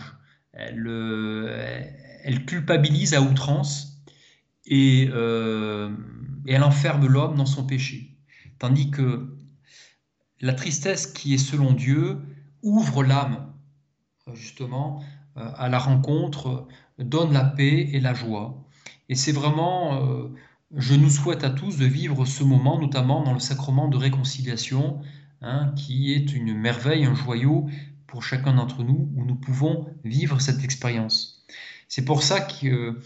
elle, 0.54 0.88
euh, 0.88 1.84
elle 2.24 2.46
culpabilise 2.46 3.14
à 3.14 3.22
outrance 3.22 4.04
euh, 4.72 5.90
et 6.48 6.54
elle 6.54 6.64
enferme 6.64 7.08
l'homme 7.08 7.36
dans 7.36 7.46
son 7.46 7.66
péché. 7.66 8.18
tandis 8.60 8.92
que 8.92 9.36
la 10.40 10.54
tristesse 10.54 11.08
qui 11.08 11.34
est 11.34 11.38
selon 11.38 11.74
Dieu 11.74 12.18
ouvre 12.64 13.04
l'âme, 13.04 13.54
justement, 14.34 15.04
à 15.36 15.70
la 15.70 15.80
rencontre, 15.80 16.68
donne 17.00 17.34
la 17.34 17.44
paix 17.44 17.90
et 17.94 18.00
la 18.00 18.14
joie. 18.14 18.64
Et 19.10 19.16
c'est 19.16 19.32
vraiment, 19.32 20.30
je 20.76 20.94
nous 20.96 21.10
souhaite 21.10 21.44
à 21.44 21.50
tous 21.50 21.78
de 21.78 21.86
vivre 21.86 22.26
ce 22.26 22.44
moment, 22.44 22.80
notamment 22.80 23.24
dans 23.24 23.34
le 23.34 23.40
sacrement 23.40 23.88
de 23.88 23.98
réconciliation, 23.98 25.02
hein, 25.42 25.74
qui 25.76 26.14
est 26.14 26.34
une 26.34 26.54
merveille, 26.54 27.06
un 27.06 27.16
joyau 27.16 27.68
pour 28.08 28.24
chacun 28.24 28.54
d'entre 28.54 28.84
nous, 28.84 29.10
où 29.16 29.26
nous 29.26 29.36
pouvons 29.36 29.88
vivre 30.04 30.42
cette 30.42 30.64
expérience. 30.64 31.46
C'est 31.88 32.06
pour 32.06 32.24
ça 32.24 32.42
que 32.42 33.02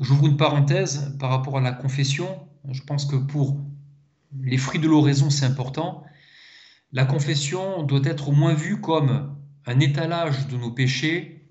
j'ouvre 0.00 0.26
une 0.26 0.36
parenthèse 0.36 1.16
par 1.18 1.30
rapport 1.30 1.58
à 1.58 1.60
la 1.60 1.72
confession. 1.72 2.26
Je 2.70 2.82
pense 2.82 3.04
que 3.06 3.16
pour 3.16 3.58
les 4.42 4.58
fruits 4.58 4.80
de 4.80 4.88
l'oraison, 4.88 5.30
c'est 5.30 5.46
important. 5.46 6.04
La 6.92 7.04
confession 7.04 7.82
doit 7.82 8.00
être 8.04 8.28
au 8.28 8.32
moins 8.32 8.54
vue 8.54 8.80
comme 8.80 9.36
un 9.66 9.80
étalage 9.80 10.48
de 10.48 10.56
nos 10.56 10.70
péchés, 10.70 11.46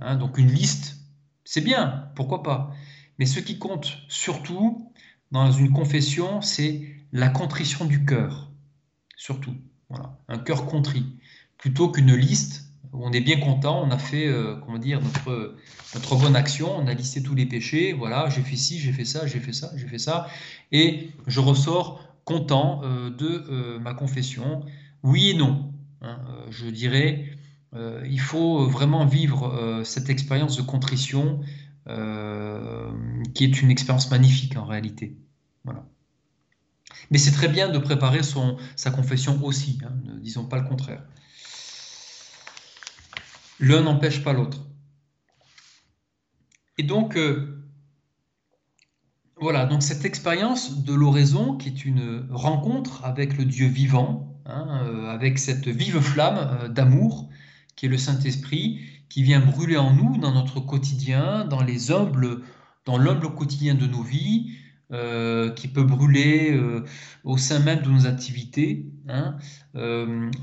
hein, 0.00 0.16
donc 0.16 0.38
une 0.38 0.50
liste. 0.50 0.96
C'est 1.44 1.60
bien, 1.60 2.10
pourquoi 2.16 2.42
pas. 2.42 2.74
Mais 3.18 3.26
ce 3.26 3.40
qui 3.40 3.58
compte 3.58 3.98
surtout 4.08 4.92
dans 5.30 5.52
une 5.52 5.72
confession, 5.72 6.40
c'est 6.40 6.82
la 7.12 7.28
contrition 7.28 7.84
du 7.84 8.04
cœur. 8.04 8.50
Surtout, 9.16 9.54
voilà, 9.88 10.18
un 10.28 10.38
cœur 10.38 10.66
contrit, 10.66 11.06
plutôt 11.56 11.90
qu'une 11.90 12.14
liste 12.14 12.64
où 12.92 13.04
on 13.04 13.12
est 13.12 13.20
bien 13.20 13.38
content, 13.38 13.82
on 13.84 13.90
a 13.90 13.98
fait, 13.98 14.26
euh, 14.26 14.56
comment 14.56 14.78
dire, 14.78 15.00
notre, 15.00 15.56
notre 15.94 16.16
bonne 16.16 16.36
action, 16.36 16.74
on 16.76 16.86
a 16.86 16.94
listé 16.94 17.22
tous 17.22 17.34
les 17.34 17.46
péchés, 17.46 17.92
voilà, 17.92 18.28
j'ai 18.30 18.42
fait 18.42 18.56
ci, 18.56 18.78
j'ai 18.78 18.92
fait 18.92 19.04
ça, 19.04 19.26
j'ai 19.26 19.40
fait 19.40 19.52
ça, 19.52 19.70
j'ai 19.76 19.86
fait 19.86 19.98
ça, 19.98 20.28
et 20.72 21.10
je 21.26 21.40
ressors 21.40 22.07
content 22.28 22.82
euh, 22.84 23.08
de 23.08 23.26
euh, 23.26 23.78
ma 23.78 23.94
confession. 23.94 24.60
Oui 25.02 25.30
et 25.30 25.34
non. 25.34 25.72
Hein, 26.02 26.18
je 26.50 26.66
dirais, 26.66 27.32
il 27.74 28.20
faut 28.20 28.66
vraiment 28.66 29.04
vivre 29.04 29.82
cette 29.84 30.08
expérience 30.10 30.56
de 30.56 30.62
contrition 30.62 31.40
qui 33.34 33.44
est 33.44 33.62
une 33.62 33.70
expérience 33.70 34.10
magnifique 34.10 34.56
en 34.56 34.64
réalité. 34.64 35.16
Mais 37.10 37.18
c'est 37.18 37.32
très 37.32 37.48
bien 37.48 37.68
de 37.68 37.78
préparer 37.78 38.22
son, 38.22 38.56
sa 38.76 38.90
confession 38.90 39.42
aussi, 39.44 39.78
hein, 39.84 39.92
ne 40.04 40.18
disons 40.18 40.44
pas 40.44 40.58
le 40.58 40.68
contraire. 40.68 41.02
L'un 43.60 43.82
n'empêche 43.82 44.22
pas 44.22 44.32
l'autre. 44.32 44.68
Et 46.78 46.84
donc, 46.84 47.16
euh, 47.16 47.57
voilà, 49.40 49.66
donc 49.66 49.82
cette 49.82 50.04
expérience 50.04 50.84
de 50.84 50.94
l'oraison, 50.94 51.56
qui 51.56 51.68
est 51.68 51.84
une 51.84 52.26
rencontre 52.30 53.04
avec 53.04 53.36
le 53.36 53.44
Dieu 53.44 53.68
vivant, 53.68 54.36
hein, 54.46 54.82
euh, 54.84 55.08
avec 55.08 55.38
cette 55.38 55.68
vive 55.68 56.00
flamme 56.00 56.38
euh, 56.38 56.68
d'amour 56.68 57.28
qui 57.76 57.86
est 57.86 57.88
le 57.88 57.98
Saint-Esprit, 57.98 58.80
qui 59.08 59.22
vient 59.22 59.40
brûler 59.40 59.76
en 59.76 59.92
nous, 59.92 60.18
dans 60.18 60.32
notre 60.32 60.60
quotidien, 60.60 61.44
dans 61.44 61.62
les 61.62 61.92
humbles, 61.92 62.42
dans 62.84 62.98
l'humble 62.98 63.34
quotidien 63.34 63.74
de 63.74 63.86
nos 63.86 64.02
vies, 64.02 64.50
qui 65.54 65.68
peut 65.68 65.84
brûler 65.84 66.58
au 67.22 67.36
sein 67.36 67.58
même 67.58 67.82
de 67.82 67.90
nos 67.90 68.06
activités, 68.06 68.86
hein, 69.08 69.36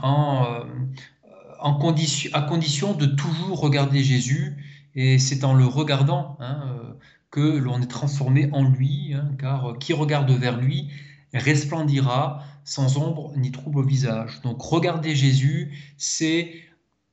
en, 0.01 1.73
condition, 1.73 2.29
à 2.33 2.43
condition 2.43 2.93
de 2.93 3.07
toujours 3.07 3.59
regarder 3.59 4.03
Jésus, 4.03 4.55
et 4.95 5.19
c'est 5.19 5.43
en 5.43 5.53
le 5.53 5.65
regardant 5.65 6.37
hein, 6.39 6.63
euh, 6.69 6.93
que 7.31 7.57
l'on 7.57 7.81
est 7.81 7.87
transformé 7.87 8.49
en 8.51 8.63
lui, 8.63 9.13
hein, 9.13 9.31
car 9.37 9.77
qui 9.79 9.93
regarde 9.93 10.31
vers 10.31 10.57
lui 10.57 10.89
resplendira 11.33 12.43
sans 12.63 12.97
ombre 12.97 13.33
ni 13.35 13.51
trouble 13.51 13.79
au 13.79 13.83
visage. 13.83 14.41
Donc 14.41 14.61
regarder 14.61 15.15
Jésus, 15.15 15.77
c'est 15.97 16.53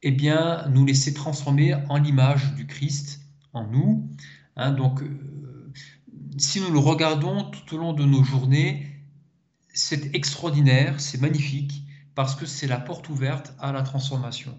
eh 0.03 0.11
bien 0.11 0.67
nous 0.69 0.85
laisser 0.85 1.15
transformer 1.15 1.75
en 1.89 1.99
l'image 1.99 2.55
du 2.55 2.67
Christ 2.67 3.21
en 3.53 3.67
nous. 3.67 4.09
Hein. 4.57 4.73
donc 4.73 5.03
euh, 5.03 5.73
si 6.37 6.61
nous 6.61 6.71
le 6.71 6.79
regardons 6.79 7.45
tout 7.45 7.75
au 7.75 7.79
long 7.79 7.93
de 7.93 8.05
nos 8.05 8.23
journées, 8.23 8.87
c'est 9.73 10.15
extraordinaire, 10.15 11.01
c'est 11.01 11.21
magnifique 11.21 11.85
parce 12.15 12.35
que 12.35 12.47
c'est 12.47 12.67
la 12.67 12.79
porte 12.79 13.09
ouverte 13.09 13.55
à 13.59 13.73
la 13.73 13.83
transformation. 13.83 14.59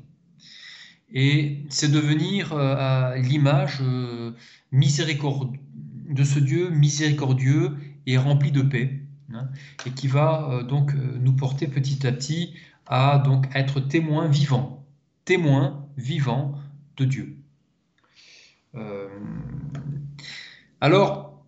Et 1.12 1.64
c'est 1.70 1.92
devenir 1.92 2.54
euh, 2.54 3.16
l'image 3.18 3.80
euh, 3.82 4.32
de 4.72 6.24
ce 6.24 6.40
Dieu 6.40 6.70
miséricordieux 6.70 7.78
et 8.06 8.18
rempli 8.18 8.52
de 8.52 8.62
paix, 8.62 9.00
hein, 9.34 9.48
et 9.86 9.92
qui 9.92 10.08
va 10.08 10.50
euh, 10.50 10.64
donc 10.64 10.94
nous 10.94 11.34
porter 11.34 11.68
petit 11.68 12.06
à 12.08 12.12
petit 12.12 12.56
à 12.88 13.20
donc 13.20 13.48
être 13.56 13.80
témoin 13.80 14.28
vivant, 14.28 14.86
témoin 15.24 15.88
vivant 15.98 16.56
de 16.98 17.06
Dieu. 17.06 17.38
alors, 20.82 21.46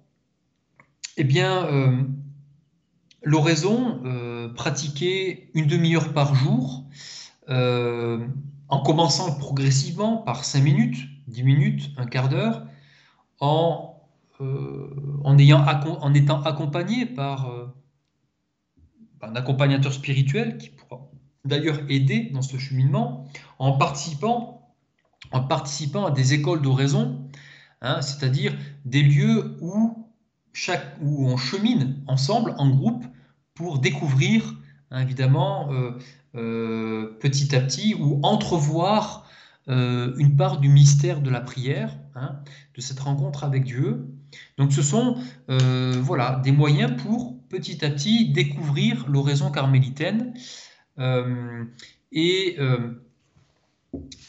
eh 1.17 1.23
bien, 1.23 2.07
l'oraison 3.23 4.01
pratiquer 4.55 5.49
une 5.55 5.67
demi-heure 5.67 6.13
par 6.13 6.35
jour, 6.35 6.85
en 8.69 8.79
commençant 8.79 9.35
progressivement 9.37 10.17
par 10.17 10.43
5 10.43 10.61
minutes, 10.61 10.97
10 11.27 11.43
minutes, 11.43 11.91
un 11.97 12.05
quart 12.05 12.29
d'heure, 12.29 12.65
en, 13.39 14.01
euh, 14.41 14.89
étant 16.13 16.41
accompagné 16.41 17.05
par 17.05 17.49
euh, 17.49 17.67
un 19.21 19.35
accompagnateur 19.35 19.93
spirituel 19.93 20.57
qui 20.57 20.69
pourra 20.69 21.09
d'ailleurs 21.43 21.79
aider 21.89 22.29
dans 22.33 22.41
ce 22.41 22.57
cheminement, 22.57 23.27
en 23.59 23.73
participant, 23.73 24.73
à 25.31 26.11
des 26.11 26.33
écoles 26.33 26.61
d'oraison, 26.61 27.29
hein, 27.81 28.01
c'est-à-dire 28.01 28.55
des 28.85 29.03
lieux 29.03 29.57
où 29.61 29.95
on 30.99 31.37
chemine 31.37 32.03
ensemble, 32.07 32.55
en 32.57 32.69
groupe, 32.69 33.05
pour 33.53 33.79
découvrir 33.79 34.55
Hein, 34.91 35.01
évidemment, 35.01 35.71
euh, 35.73 35.91
euh, 36.35 37.17
petit 37.19 37.55
à 37.55 37.61
petit, 37.61 37.95
ou 37.95 38.19
entrevoir 38.23 39.27
euh, 39.67 40.13
une 40.17 40.35
part 40.35 40.59
du 40.59 40.69
mystère 40.69 41.21
de 41.21 41.29
la 41.29 41.41
prière, 41.41 41.97
hein, 42.15 42.39
de 42.75 42.81
cette 42.81 42.99
rencontre 42.99 43.43
avec 43.43 43.63
Dieu. 43.63 44.07
Donc 44.57 44.73
ce 44.73 44.81
sont 44.81 45.17
voilà, 45.47 46.41
des 46.43 46.51
moyens 46.51 47.01
pour 47.01 47.39
petit 47.47 47.85
à 47.85 47.89
petit 47.89 48.31
découvrir 48.33 49.05
l'oraison 49.07 49.49
carmélitaine. 49.49 50.33
et 52.11 52.57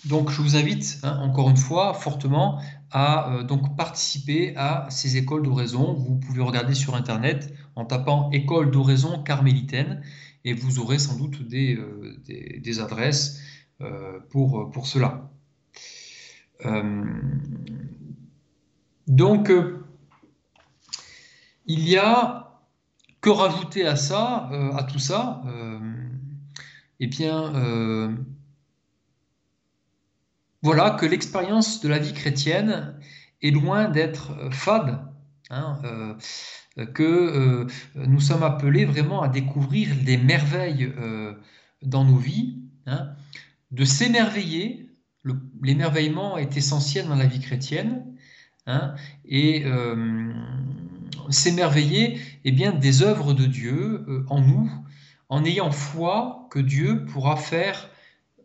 donc 0.04 0.30
je 0.30 0.40
vous 0.42 0.54
invite 0.54 1.00
hein, 1.02 1.18
encore 1.22 1.50
une 1.50 1.56
fois 1.56 1.92
fortement 1.92 2.60
à 2.92 3.40
donc 3.48 3.76
participer 3.76 4.54
à 4.56 4.86
ces 4.90 5.16
écoles 5.16 5.42
d'oraison. 5.42 5.94
Vous 5.94 6.14
pouvez 6.14 6.42
regarder 6.42 6.74
sur 6.74 6.94
internet 6.94 7.52
en 7.74 7.84
tapant 7.84 8.30
école 8.30 8.70
d'oraison 8.70 9.22
carmélitaine 9.24 10.02
et 10.46 10.54
vous 10.54 10.78
aurez 10.78 10.98
sans 10.98 11.18
doute 11.18 11.42
des, 11.42 11.76
euh, 11.76 12.16
des, 12.24 12.80
adresses 12.80 13.40
euh, 13.80 14.20
pour, 14.30 14.70
pour 14.70 14.86
cela. 14.86 15.28
Euh, 16.64 17.04
donc, 19.08 19.52
il 21.66 21.88
y 21.88 21.96
a 21.96 22.60
que 23.20 23.28
rajouter 23.28 23.84
à 23.86 23.96
ça, 23.96 24.48
à 24.76 24.84
tout 24.84 25.00
ça 25.00 25.42
Eh 27.00 27.08
bien, 27.08 28.16
voilà 30.62 30.90
que 30.90 31.06
l'expérience 31.06 31.80
de 31.80 31.88
la 31.88 31.98
vie 31.98 32.12
chrétienne 32.12 33.00
est 33.42 33.50
loin 33.50 33.88
d'être 33.88 34.52
fade. 34.52 35.04
Hein, 35.50 36.16
que 36.84 37.02
euh, 37.02 37.66
nous 37.94 38.20
sommes 38.20 38.42
appelés 38.42 38.84
vraiment 38.84 39.22
à 39.22 39.28
découvrir 39.28 39.88
des 40.04 40.18
merveilles 40.18 40.92
euh, 40.98 41.32
dans 41.82 42.04
nos 42.04 42.16
vies, 42.16 42.58
hein, 42.86 43.10
de 43.70 43.84
s'émerveiller. 43.84 44.90
L'émerveillement 45.62 46.36
est 46.36 46.56
essentiel 46.56 47.08
dans 47.08 47.16
la 47.16 47.26
vie 47.26 47.40
chrétienne. 47.40 48.04
Hein, 48.68 48.94
et 49.24 49.64
euh, 49.64 50.32
s'émerveiller 51.30 52.20
eh 52.44 52.52
bien, 52.52 52.72
des 52.72 53.02
œuvres 53.02 53.32
de 53.32 53.46
Dieu 53.46 54.24
en 54.28 54.40
nous, 54.40 54.70
en 55.28 55.44
ayant 55.44 55.70
foi 55.70 56.48
que 56.50 56.58
Dieu 56.58 57.04
pourra 57.06 57.36
faire 57.36 57.88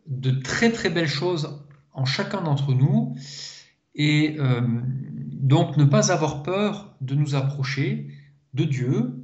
de 0.06 0.30
très 0.30 0.70
très 0.70 0.90
belles 0.90 1.08
choses 1.08 1.60
en 1.92 2.04
chacun 2.04 2.40
d'entre 2.40 2.72
nous, 2.72 3.16
et 3.96 4.36
donc 5.32 5.76
ne 5.76 5.84
pas 5.84 6.12
avoir 6.12 6.44
peur 6.44 6.94
de 7.00 7.16
nous 7.16 7.34
approcher, 7.34 8.08
de 8.54 8.64
Dieu, 8.64 9.14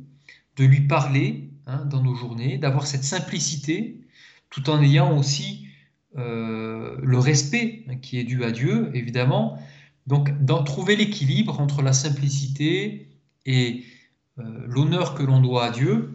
de 0.56 0.64
lui 0.64 0.80
parler 0.82 1.50
hein, 1.66 1.84
dans 1.84 2.02
nos 2.02 2.14
journées, 2.14 2.58
d'avoir 2.58 2.86
cette 2.86 3.04
simplicité, 3.04 4.00
tout 4.50 4.70
en 4.70 4.82
ayant 4.82 5.16
aussi 5.16 5.68
euh, 6.16 6.96
le 7.02 7.18
respect 7.18 7.84
hein, 7.88 7.96
qui 7.96 8.18
est 8.18 8.24
dû 8.24 8.44
à 8.44 8.50
Dieu, 8.50 8.90
évidemment. 8.94 9.58
Donc, 10.06 10.30
d'en 10.44 10.64
trouver 10.64 10.96
l'équilibre 10.96 11.60
entre 11.60 11.82
la 11.82 11.92
simplicité 11.92 13.08
et 13.44 13.84
euh, 14.38 14.64
l'honneur 14.66 15.14
que 15.14 15.22
l'on 15.22 15.40
doit 15.40 15.66
à 15.66 15.70
Dieu, 15.70 16.14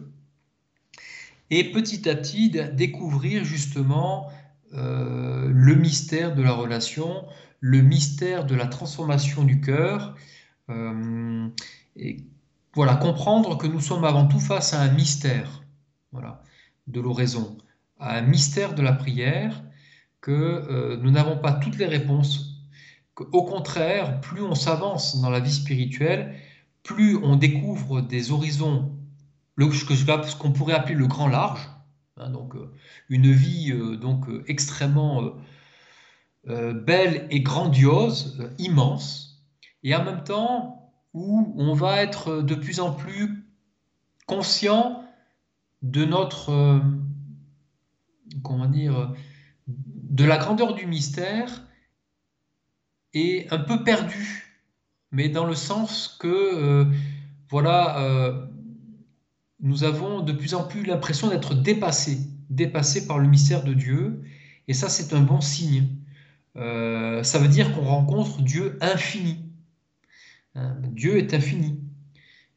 et 1.50 1.70
petit 1.70 2.08
à 2.08 2.16
petit 2.16 2.50
découvrir 2.50 3.44
justement 3.44 4.30
euh, 4.72 5.48
le 5.48 5.74
mystère 5.76 6.34
de 6.34 6.42
la 6.42 6.52
relation, 6.52 7.24
le 7.60 7.80
mystère 7.80 8.44
de 8.44 8.56
la 8.56 8.66
transformation 8.66 9.44
du 9.44 9.60
cœur, 9.60 10.16
voilà, 12.74 12.96
comprendre 12.96 13.56
que 13.56 13.66
nous 13.66 13.80
sommes 13.80 14.04
avant 14.04 14.26
tout 14.26 14.40
face 14.40 14.74
à 14.74 14.80
un 14.80 14.90
mystère. 14.90 15.62
Voilà, 16.12 16.42
de 16.86 17.00
l'oraison, 17.00 17.56
à 17.98 18.18
un 18.18 18.22
mystère 18.22 18.74
de 18.74 18.82
la 18.82 18.92
prière, 18.92 19.62
que 20.20 20.32
euh, 20.32 20.96
nous 20.96 21.10
n'avons 21.10 21.38
pas 21.38 21.52
toutes 21.52 21.78
les 21.78 21.86
réponses, 21.86 22.62
qu'au 23.14 23.44
contraire, 23.44 24.20
plus 24.20 24.42
on 24.42 24.54
s'avance 24.54 25.20
dans 25.20 25.30
la 25.30 25.40
vie 25.40 25.52
spirituelle, 25.52 26.34
plus 26.82 27.16
on 27.16 27.36
découvre 27.36 28.00
des 28.00 28.30
horizons, 28.30 28.92
ce 29.58 30.36
qu'on 30.36 30.52
pourrait 30.52 30.74
appeler 30.74 30.94
le 30.94 31.06
grand 31.06 31.28
large, 31.28 31.68
hein, 32.16 32.30
donc 32.30 32.56
euh, 32.56 32.72
une 33.08 33.30
vie 33.30 33.70
euh, 33.72 33.96
donc 33.96 34.26
extrêmement 34.46 35.32
belle 36.46 37.26
et 37.30 37.40
grandiose, 37.40 38.50
immense, 38.58 39.46
et 39.82 39.94
en 39.94 40.04
même 40.04 40.22
temps 40.24 40.83
où 41.14 41.54
on 41.56 41.72
va 41.72 42.02
être 42.02 42.42
de 42.42 42.54
plus 42.54 42.80
en 42.80 42.92
plus 42.92 43.44
conscient 44.26 45.04
de 45.82 46.04
notre, 46.04 46.50
euh, 46.50 46.80
comment 48.42 48.66
dire, 48.66 49.14
de 49.66 50.24
la 50.24 50.38
grandeur 50.38 50.74
du 50.74 50.86
mystère 50.86 51.62
et 53.12 53.46
un 53.50 53.58
peu 53.58 53.84
perdu, 53.84 54.58
mais 55.12 55.28
dans 55.28 55.46
le 55.46 55.54
sens 55.54 56.16
que, 56.18 56.26
euh, 56.26 56.84
voilà, 57.48 58.00
euh, 58.00 58.46
nous 59.60 59.84
avons 59.84 60.20
de 60.20 60.32
plus 60.32 60.54
en 60.54 60.64
plus 60.64 60.84
l'impression 60.84 61.28
d'être 61.28 61.54
dépassés, 61.54 62.18
dépassés 62.50 63.06
par 63.06 63.18
le 63.18 63.28
mystère 63.28 63.62
de 63.62 63.74
Dieu, 63.74 64.24
et 64.66 64.74
ça 64.74 64.88
c'est 64.88 65.14
un 65.14 65.20
bon 65.20 65.40
signe. 65.40 65.88
ça 66.56 67.38
veut 67.38 67.48
dire 67.48 67.74
qu'on 67.74 67.84
rencontre 67.84 68.40
Dieu 68.42 68.78
infini. 68.80 69.43
Hein, 70.54 70.76
Dieu 70.92 71.18
est 71.18 71.34
infini. 71.34 71.80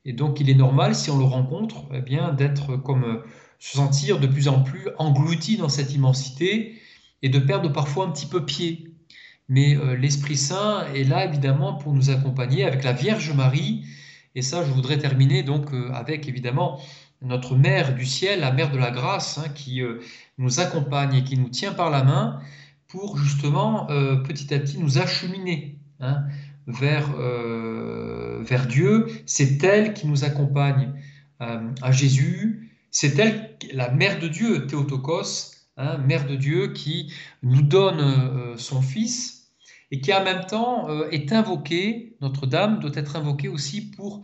Et 0.07 0.13
donc 0.13 0.39
il 0.39 0.49
est 0.49 0.55
normal, 0.55 0.95
si 0.95 1.11
on 1.11 1.17
le 1.17 1.25
rencontre, 1.25 1.85
eh 1.93 2.01
bien 2.01 2.31
d'être 2.31 2.77
comme 2.77 3.03
euh, 3.03 3.25
se 3.59 3.75
sentir 3.75 4.19
de 4.19 4.27
plus 4.27 4.47
en 4.47 4.63
plus 4.63 4.87
englouti 4.97 5.57
dans 5.57 5.67
cette 5.67 5.93
immensité 5.93 6.79
et 7.21 7.29
de 7.29 7.39
perdre 7.39 7.71
parfois 7.73 8.05
un 8.05 8.11
petit 8.11 8.25
peu 8.25 8.45
pied. 8.45 8.93
Mais 9.49 9.75
euh, 9.75 9.97
l'Esprit 9.97 10.37
Saint 10.37 10.85
est 10.93 11.03
là 11.03 11.25
évidemment 11.25 11.73
pour 11.73 11.93
nous 11.93 12.09
accompagner 12.09 12.63
avec 12.63 12.85
la 12.85 12.93
Vierge 12.93 13.33
Marie. 13.33 13.85
Et 14.33 14.41
ça, 14.41 14.63
je 14.63 14.71
voudrais 14.71 14.97
terminer 14.97 15.43
donc 15.43 15.73
euh, 15.73 15.91
avec 15.91 16.29
évidemment 16.29 16.79
notre 17.21 17.57
Mère 17.57 17.93
du 17.93 18.05
ciel, 18.05 18.39
la 18.39 18.53
Mère 18.53 18.71
de 18.71 18.77
la 18.77 18.91
grâce, 18.91 19.39
hein, 19.39 19.49
qui 19.49 19.81
nous 20.37 20.59
accompagne 20.59 21.15
et 21.15 21.23
qui 21.23 21.35
nous 21.35 21.49
tient 21.49 21.73
par 21.73 21.89
la 21.89 22.03
main 22.03 22.39
pour 22.87 23.17
justement 23.17 23.87
petit 23.87 24.53
à 24.53 24.59
petit 24.59 24.77
nous 24.77 24.99
acheminer. 24.99 25.79
Hein, 25.99 26.25
vers, 26.67 27.15
euh, 27.17 28.43
vers 28.43 28.67
Dieu. 28.67 29.07
C'est 29.25 29.63
elle 29.63 29.93
qui 29.93 30.07
nous 30.07 30.23
accompagne 30.23 30.93
euh, 31.41 31.71
à 31.81 31.91
Jésus. 31.91 32.71
C'est 32.91 33.17
elle, 33.19 33.57
la 33.73 33.91
mère 33.91 34.19
de 34.19 34.27
Dieu, 34.27 34.67
Théotokos, 34.67 35.51
hein, 35.77 35.97
mère 35.97 36.27
de 36.27 36.35
Dieu, 36.35 36.73
qui 36.73 37.11
nous 37.41 37.61
donne 37.61 37.99
euh, 37.99 38.57
son 38.57 38.81
Fils 38.81 39.51
et 39.89 40.01
qui 40.01 40.13
en 40.13 40.21
même 40.21 40.45
temps 40.45 40.89
est 41.11 41.31
invoquée, 41.31 42.17
Notre-Dame 42.19 42.79
doit 42.79 42.91
être 42.95 43.15
invoquée 43.15 43.47
aussi 43.47 43.89
pour 43.89 44.21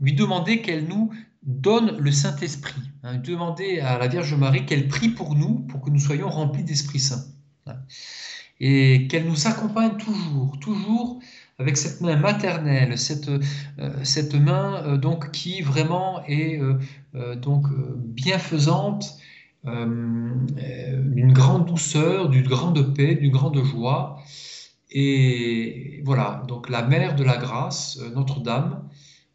lui 0.00 0.12
demander 0.12 0.60
qu'elle 0.60 0.88
nous 0.88 1.12
donne 1.44 1.96
le 1.98 2.10
Saint-Esprit. 2.10 2.82
Hein, 3.04 3.18
demander 3.18 3.78
à 3.78 3.96
la 3.98 4.08
Vierge 4.08 4.34
Marie 4.34 4.66
qu'elle 4.66 4.88
prie 4.88 5.10
pour 5.10 5.36
nous, 5.36 5.60
pour 5.60 5.82
que 5.82 5.90
nous 5.90 6.00
soyons 6.00 6.28
remplis 6.28 6.64
d'Esprit 6.64 6.98
Saint. 6.98 7.24
Hein. 7.66 7.76
Et 8.58 9.06
qu'elle 9.06 9.26
nous 9.26 9.46
accompagne 9.46 9.96
toujours, 9.98 10.58
toujours 10.58 11.20
avec 11.58 11.76
cette 11.76 12.00
main 12.00 12.16
maternelle, 12.16 12.96
cette, 12.96 13.28
euh, 13.28 13.40
cette 14.04 14.34
main 14.34 14.82
euh, 14.84 14.96
donc 14.96 15.32
qui 15.32 15.60
vraiment 15.60 16.24
est 16.26 16.60
euh, 16.60 17.34
donc 17.34 17.66
bienfaisante, 17.96 19.18
d'une 19.64 21.32
grande 21.32 21.66
douceur, 21.66 22.30
d'une 22.30 22.46
grande 22.46 22.94
paix, 22.94 23.16
d'une 23.16 23.32
grande 23.32 23.62
joie. 23.64 24.22
Et 24.90 26.00
voilà, 26.04 26.42
donc 26.48 26.70
la 26.70 26.82
mère 26.82 27.16
de 27.16 27.24
la 27.24 27.36
grâce, 27.36 28.00
Notre-Dame, 28.14 28.88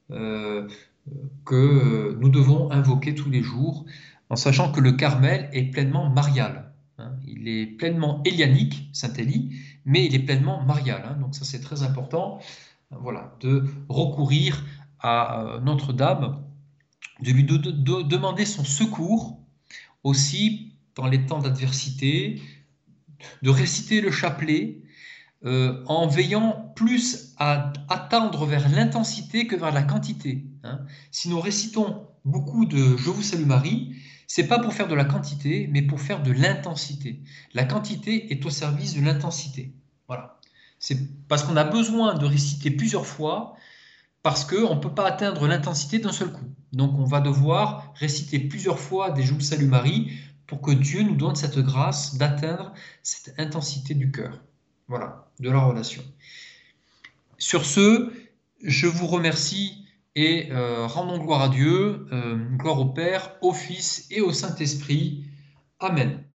que 0.10 2.18
nous 2.20 2.30
devons 2.30 2.72
invoquer 2.72 3.14
tous 3.14 3.30
les 3.30 3.44
jours, 3.44 3.86
en 4.30 4.36
sachant 4.36 4.72
que 4.72 4.80
le 4.80 4.94
Carmel 4.94 5.50
est 5.54 5.66
pleinement 5.66 6.10
marial. 6.10 6.72
Hein. 6.98 7.12
Il 7.28 7.48
est 7.48 7.68
pleinement 7.68 8.24
élianique, 8.24 8.90
Saint-Élie, 8.94 9.52
mais 9.86 10.06
il 10.06 10.16
est 10.16 10.20
pleinement 10.20 10.64
marial. 10.64 11.04
Hein. 11.06 11.18
donc 11.20 11.36
ça 11.36 11.46
c'est 11.46 11.62
très 11.62 11.84
important, 11.84 12.40
voilà, 12.92 13.36
de 13.42 13.66
recourir 13.90 14.64
à 15.00 15.42
euh, 15.42 15.60
Notre-Dame, 15.60 16.44
de 17.22 17.32
lui 17.32 17.44
demander 17.44 18.46
son 18.46 18.64
secours 18.64 19.40
aussi 20.04 20.74
dans 20.96 21.08
les 21.08 21.26
temps 21.26 21.40
d'adversité, 21.40 22.42
de 23.42 23.50
réciter 23.50 24.02
le 24.02 24.12
chapelet 24.12 24.82
euh, 25.46 25.84
en 25.88 26.08
veillant 26.08 26.72
plus 26.76 27.34
à 27.38 27.74
attendre 27.90 28.46
vers 28.46 28.70
l'intensité 28.70 29.48
que 29.48 29.56
vers 29.56 29.74
la 29.74 29.84
quantité. 29.84 30.46
Hein. 30.64 30.80
Si 31.12 31.30
nous 31.30 31.40
récitons 31.40 32.08
beaucoup 32.26 32.66
de 32.66 32.98
Je 32.98 33.10
vous 33.10 33.22
salue 33.22 33.46
Marie, 33.46 33.96
c'est 34.36 34.48
pas 34.48 34.58
pour 34.58 34.74
faire 34.74 34.88
de 34.88 34.96
la 34.96 35.06
quantité, 35.06 35.70
mais 35.72 35.84
pour 35.84 36.02
faire 36.02 36.24
de 36.24 36.32
l'intensité. 36.32 37.22
La 37.54 37.66
quantité 37.66 38.34
est 38.34 38.44
au 38.48 38.50
service 38.50 38.96
de 38.96 39.02
l'intensité. 39.06 39.76
Voilà. 40.08 40.40
C'est 40.80 40.98
parce 41.28 41.44
qu'on 41.44 41.56
a 41.56 41.64
besoin 41.64 42.16
de 42.16 42.26
réciter 42.26 42.72
plusieurs 42.72 43.06
fois, 43.06 43.56
parce 44.24 44.44
qu'on 44.44 44.74
ne 44.74 44.80
peut 44.80 44.96
pas 44.96 45.06
atteindre 45.06 45.48
l'intensité 45.48 46.00
d'un 46.00 46.12
seul 46.12 46.32
coup. 46.32 46.50
Donc 46.72 46.98
on 46.98 47.04
va 47.04 47.22
devoir 47.22 47.94
réciter 47.98 48.40
plusieurs 48.40 48.80
fois 48.80 49.12
des 49.12 49.22
jours 49.22 49.40
Salut 49.40 49.68
Marie 49.68 50.12
pour 50.48 50.62
que 50.62 50.72
Dieu 50.72 51.04
nous 51.04 51.16
donne 51.16 51.36
cette 51.36 51.60
grâce 51.60 52.16
d'atteindre 52.16 52.74
cette 53.04 53.40
intensité 53.40 53.94
du 53.94 54.10
cœur. 54.12 54.42
Voilà, 54.88 55.28
de 55.42 55.52
la 55.52 55.60
relation. 55.60 56.02
Sur 57.38 57.66
ce, 57.66 58.12
je 58.64 58.88
vous 58.88 59.06
remercie 59.06 59.83
et 60.16 60.52
euh, 60.52 60.86
rendons 60.88 61.18
gloire 61.18 61.42
à 61.42 61.50
Dieu, 61.50 62.08
euh, 62.12 62.36
gloire 62.58 62.80
au 62.80 62.94
Père, 62.94 63.36
au 63.42 63.54
Fils 63.54 64.08
et 64.12 64.22
au 64.22 64.32
Saint-Esprit. 64.32 65.26
Amen. 65.80 66.24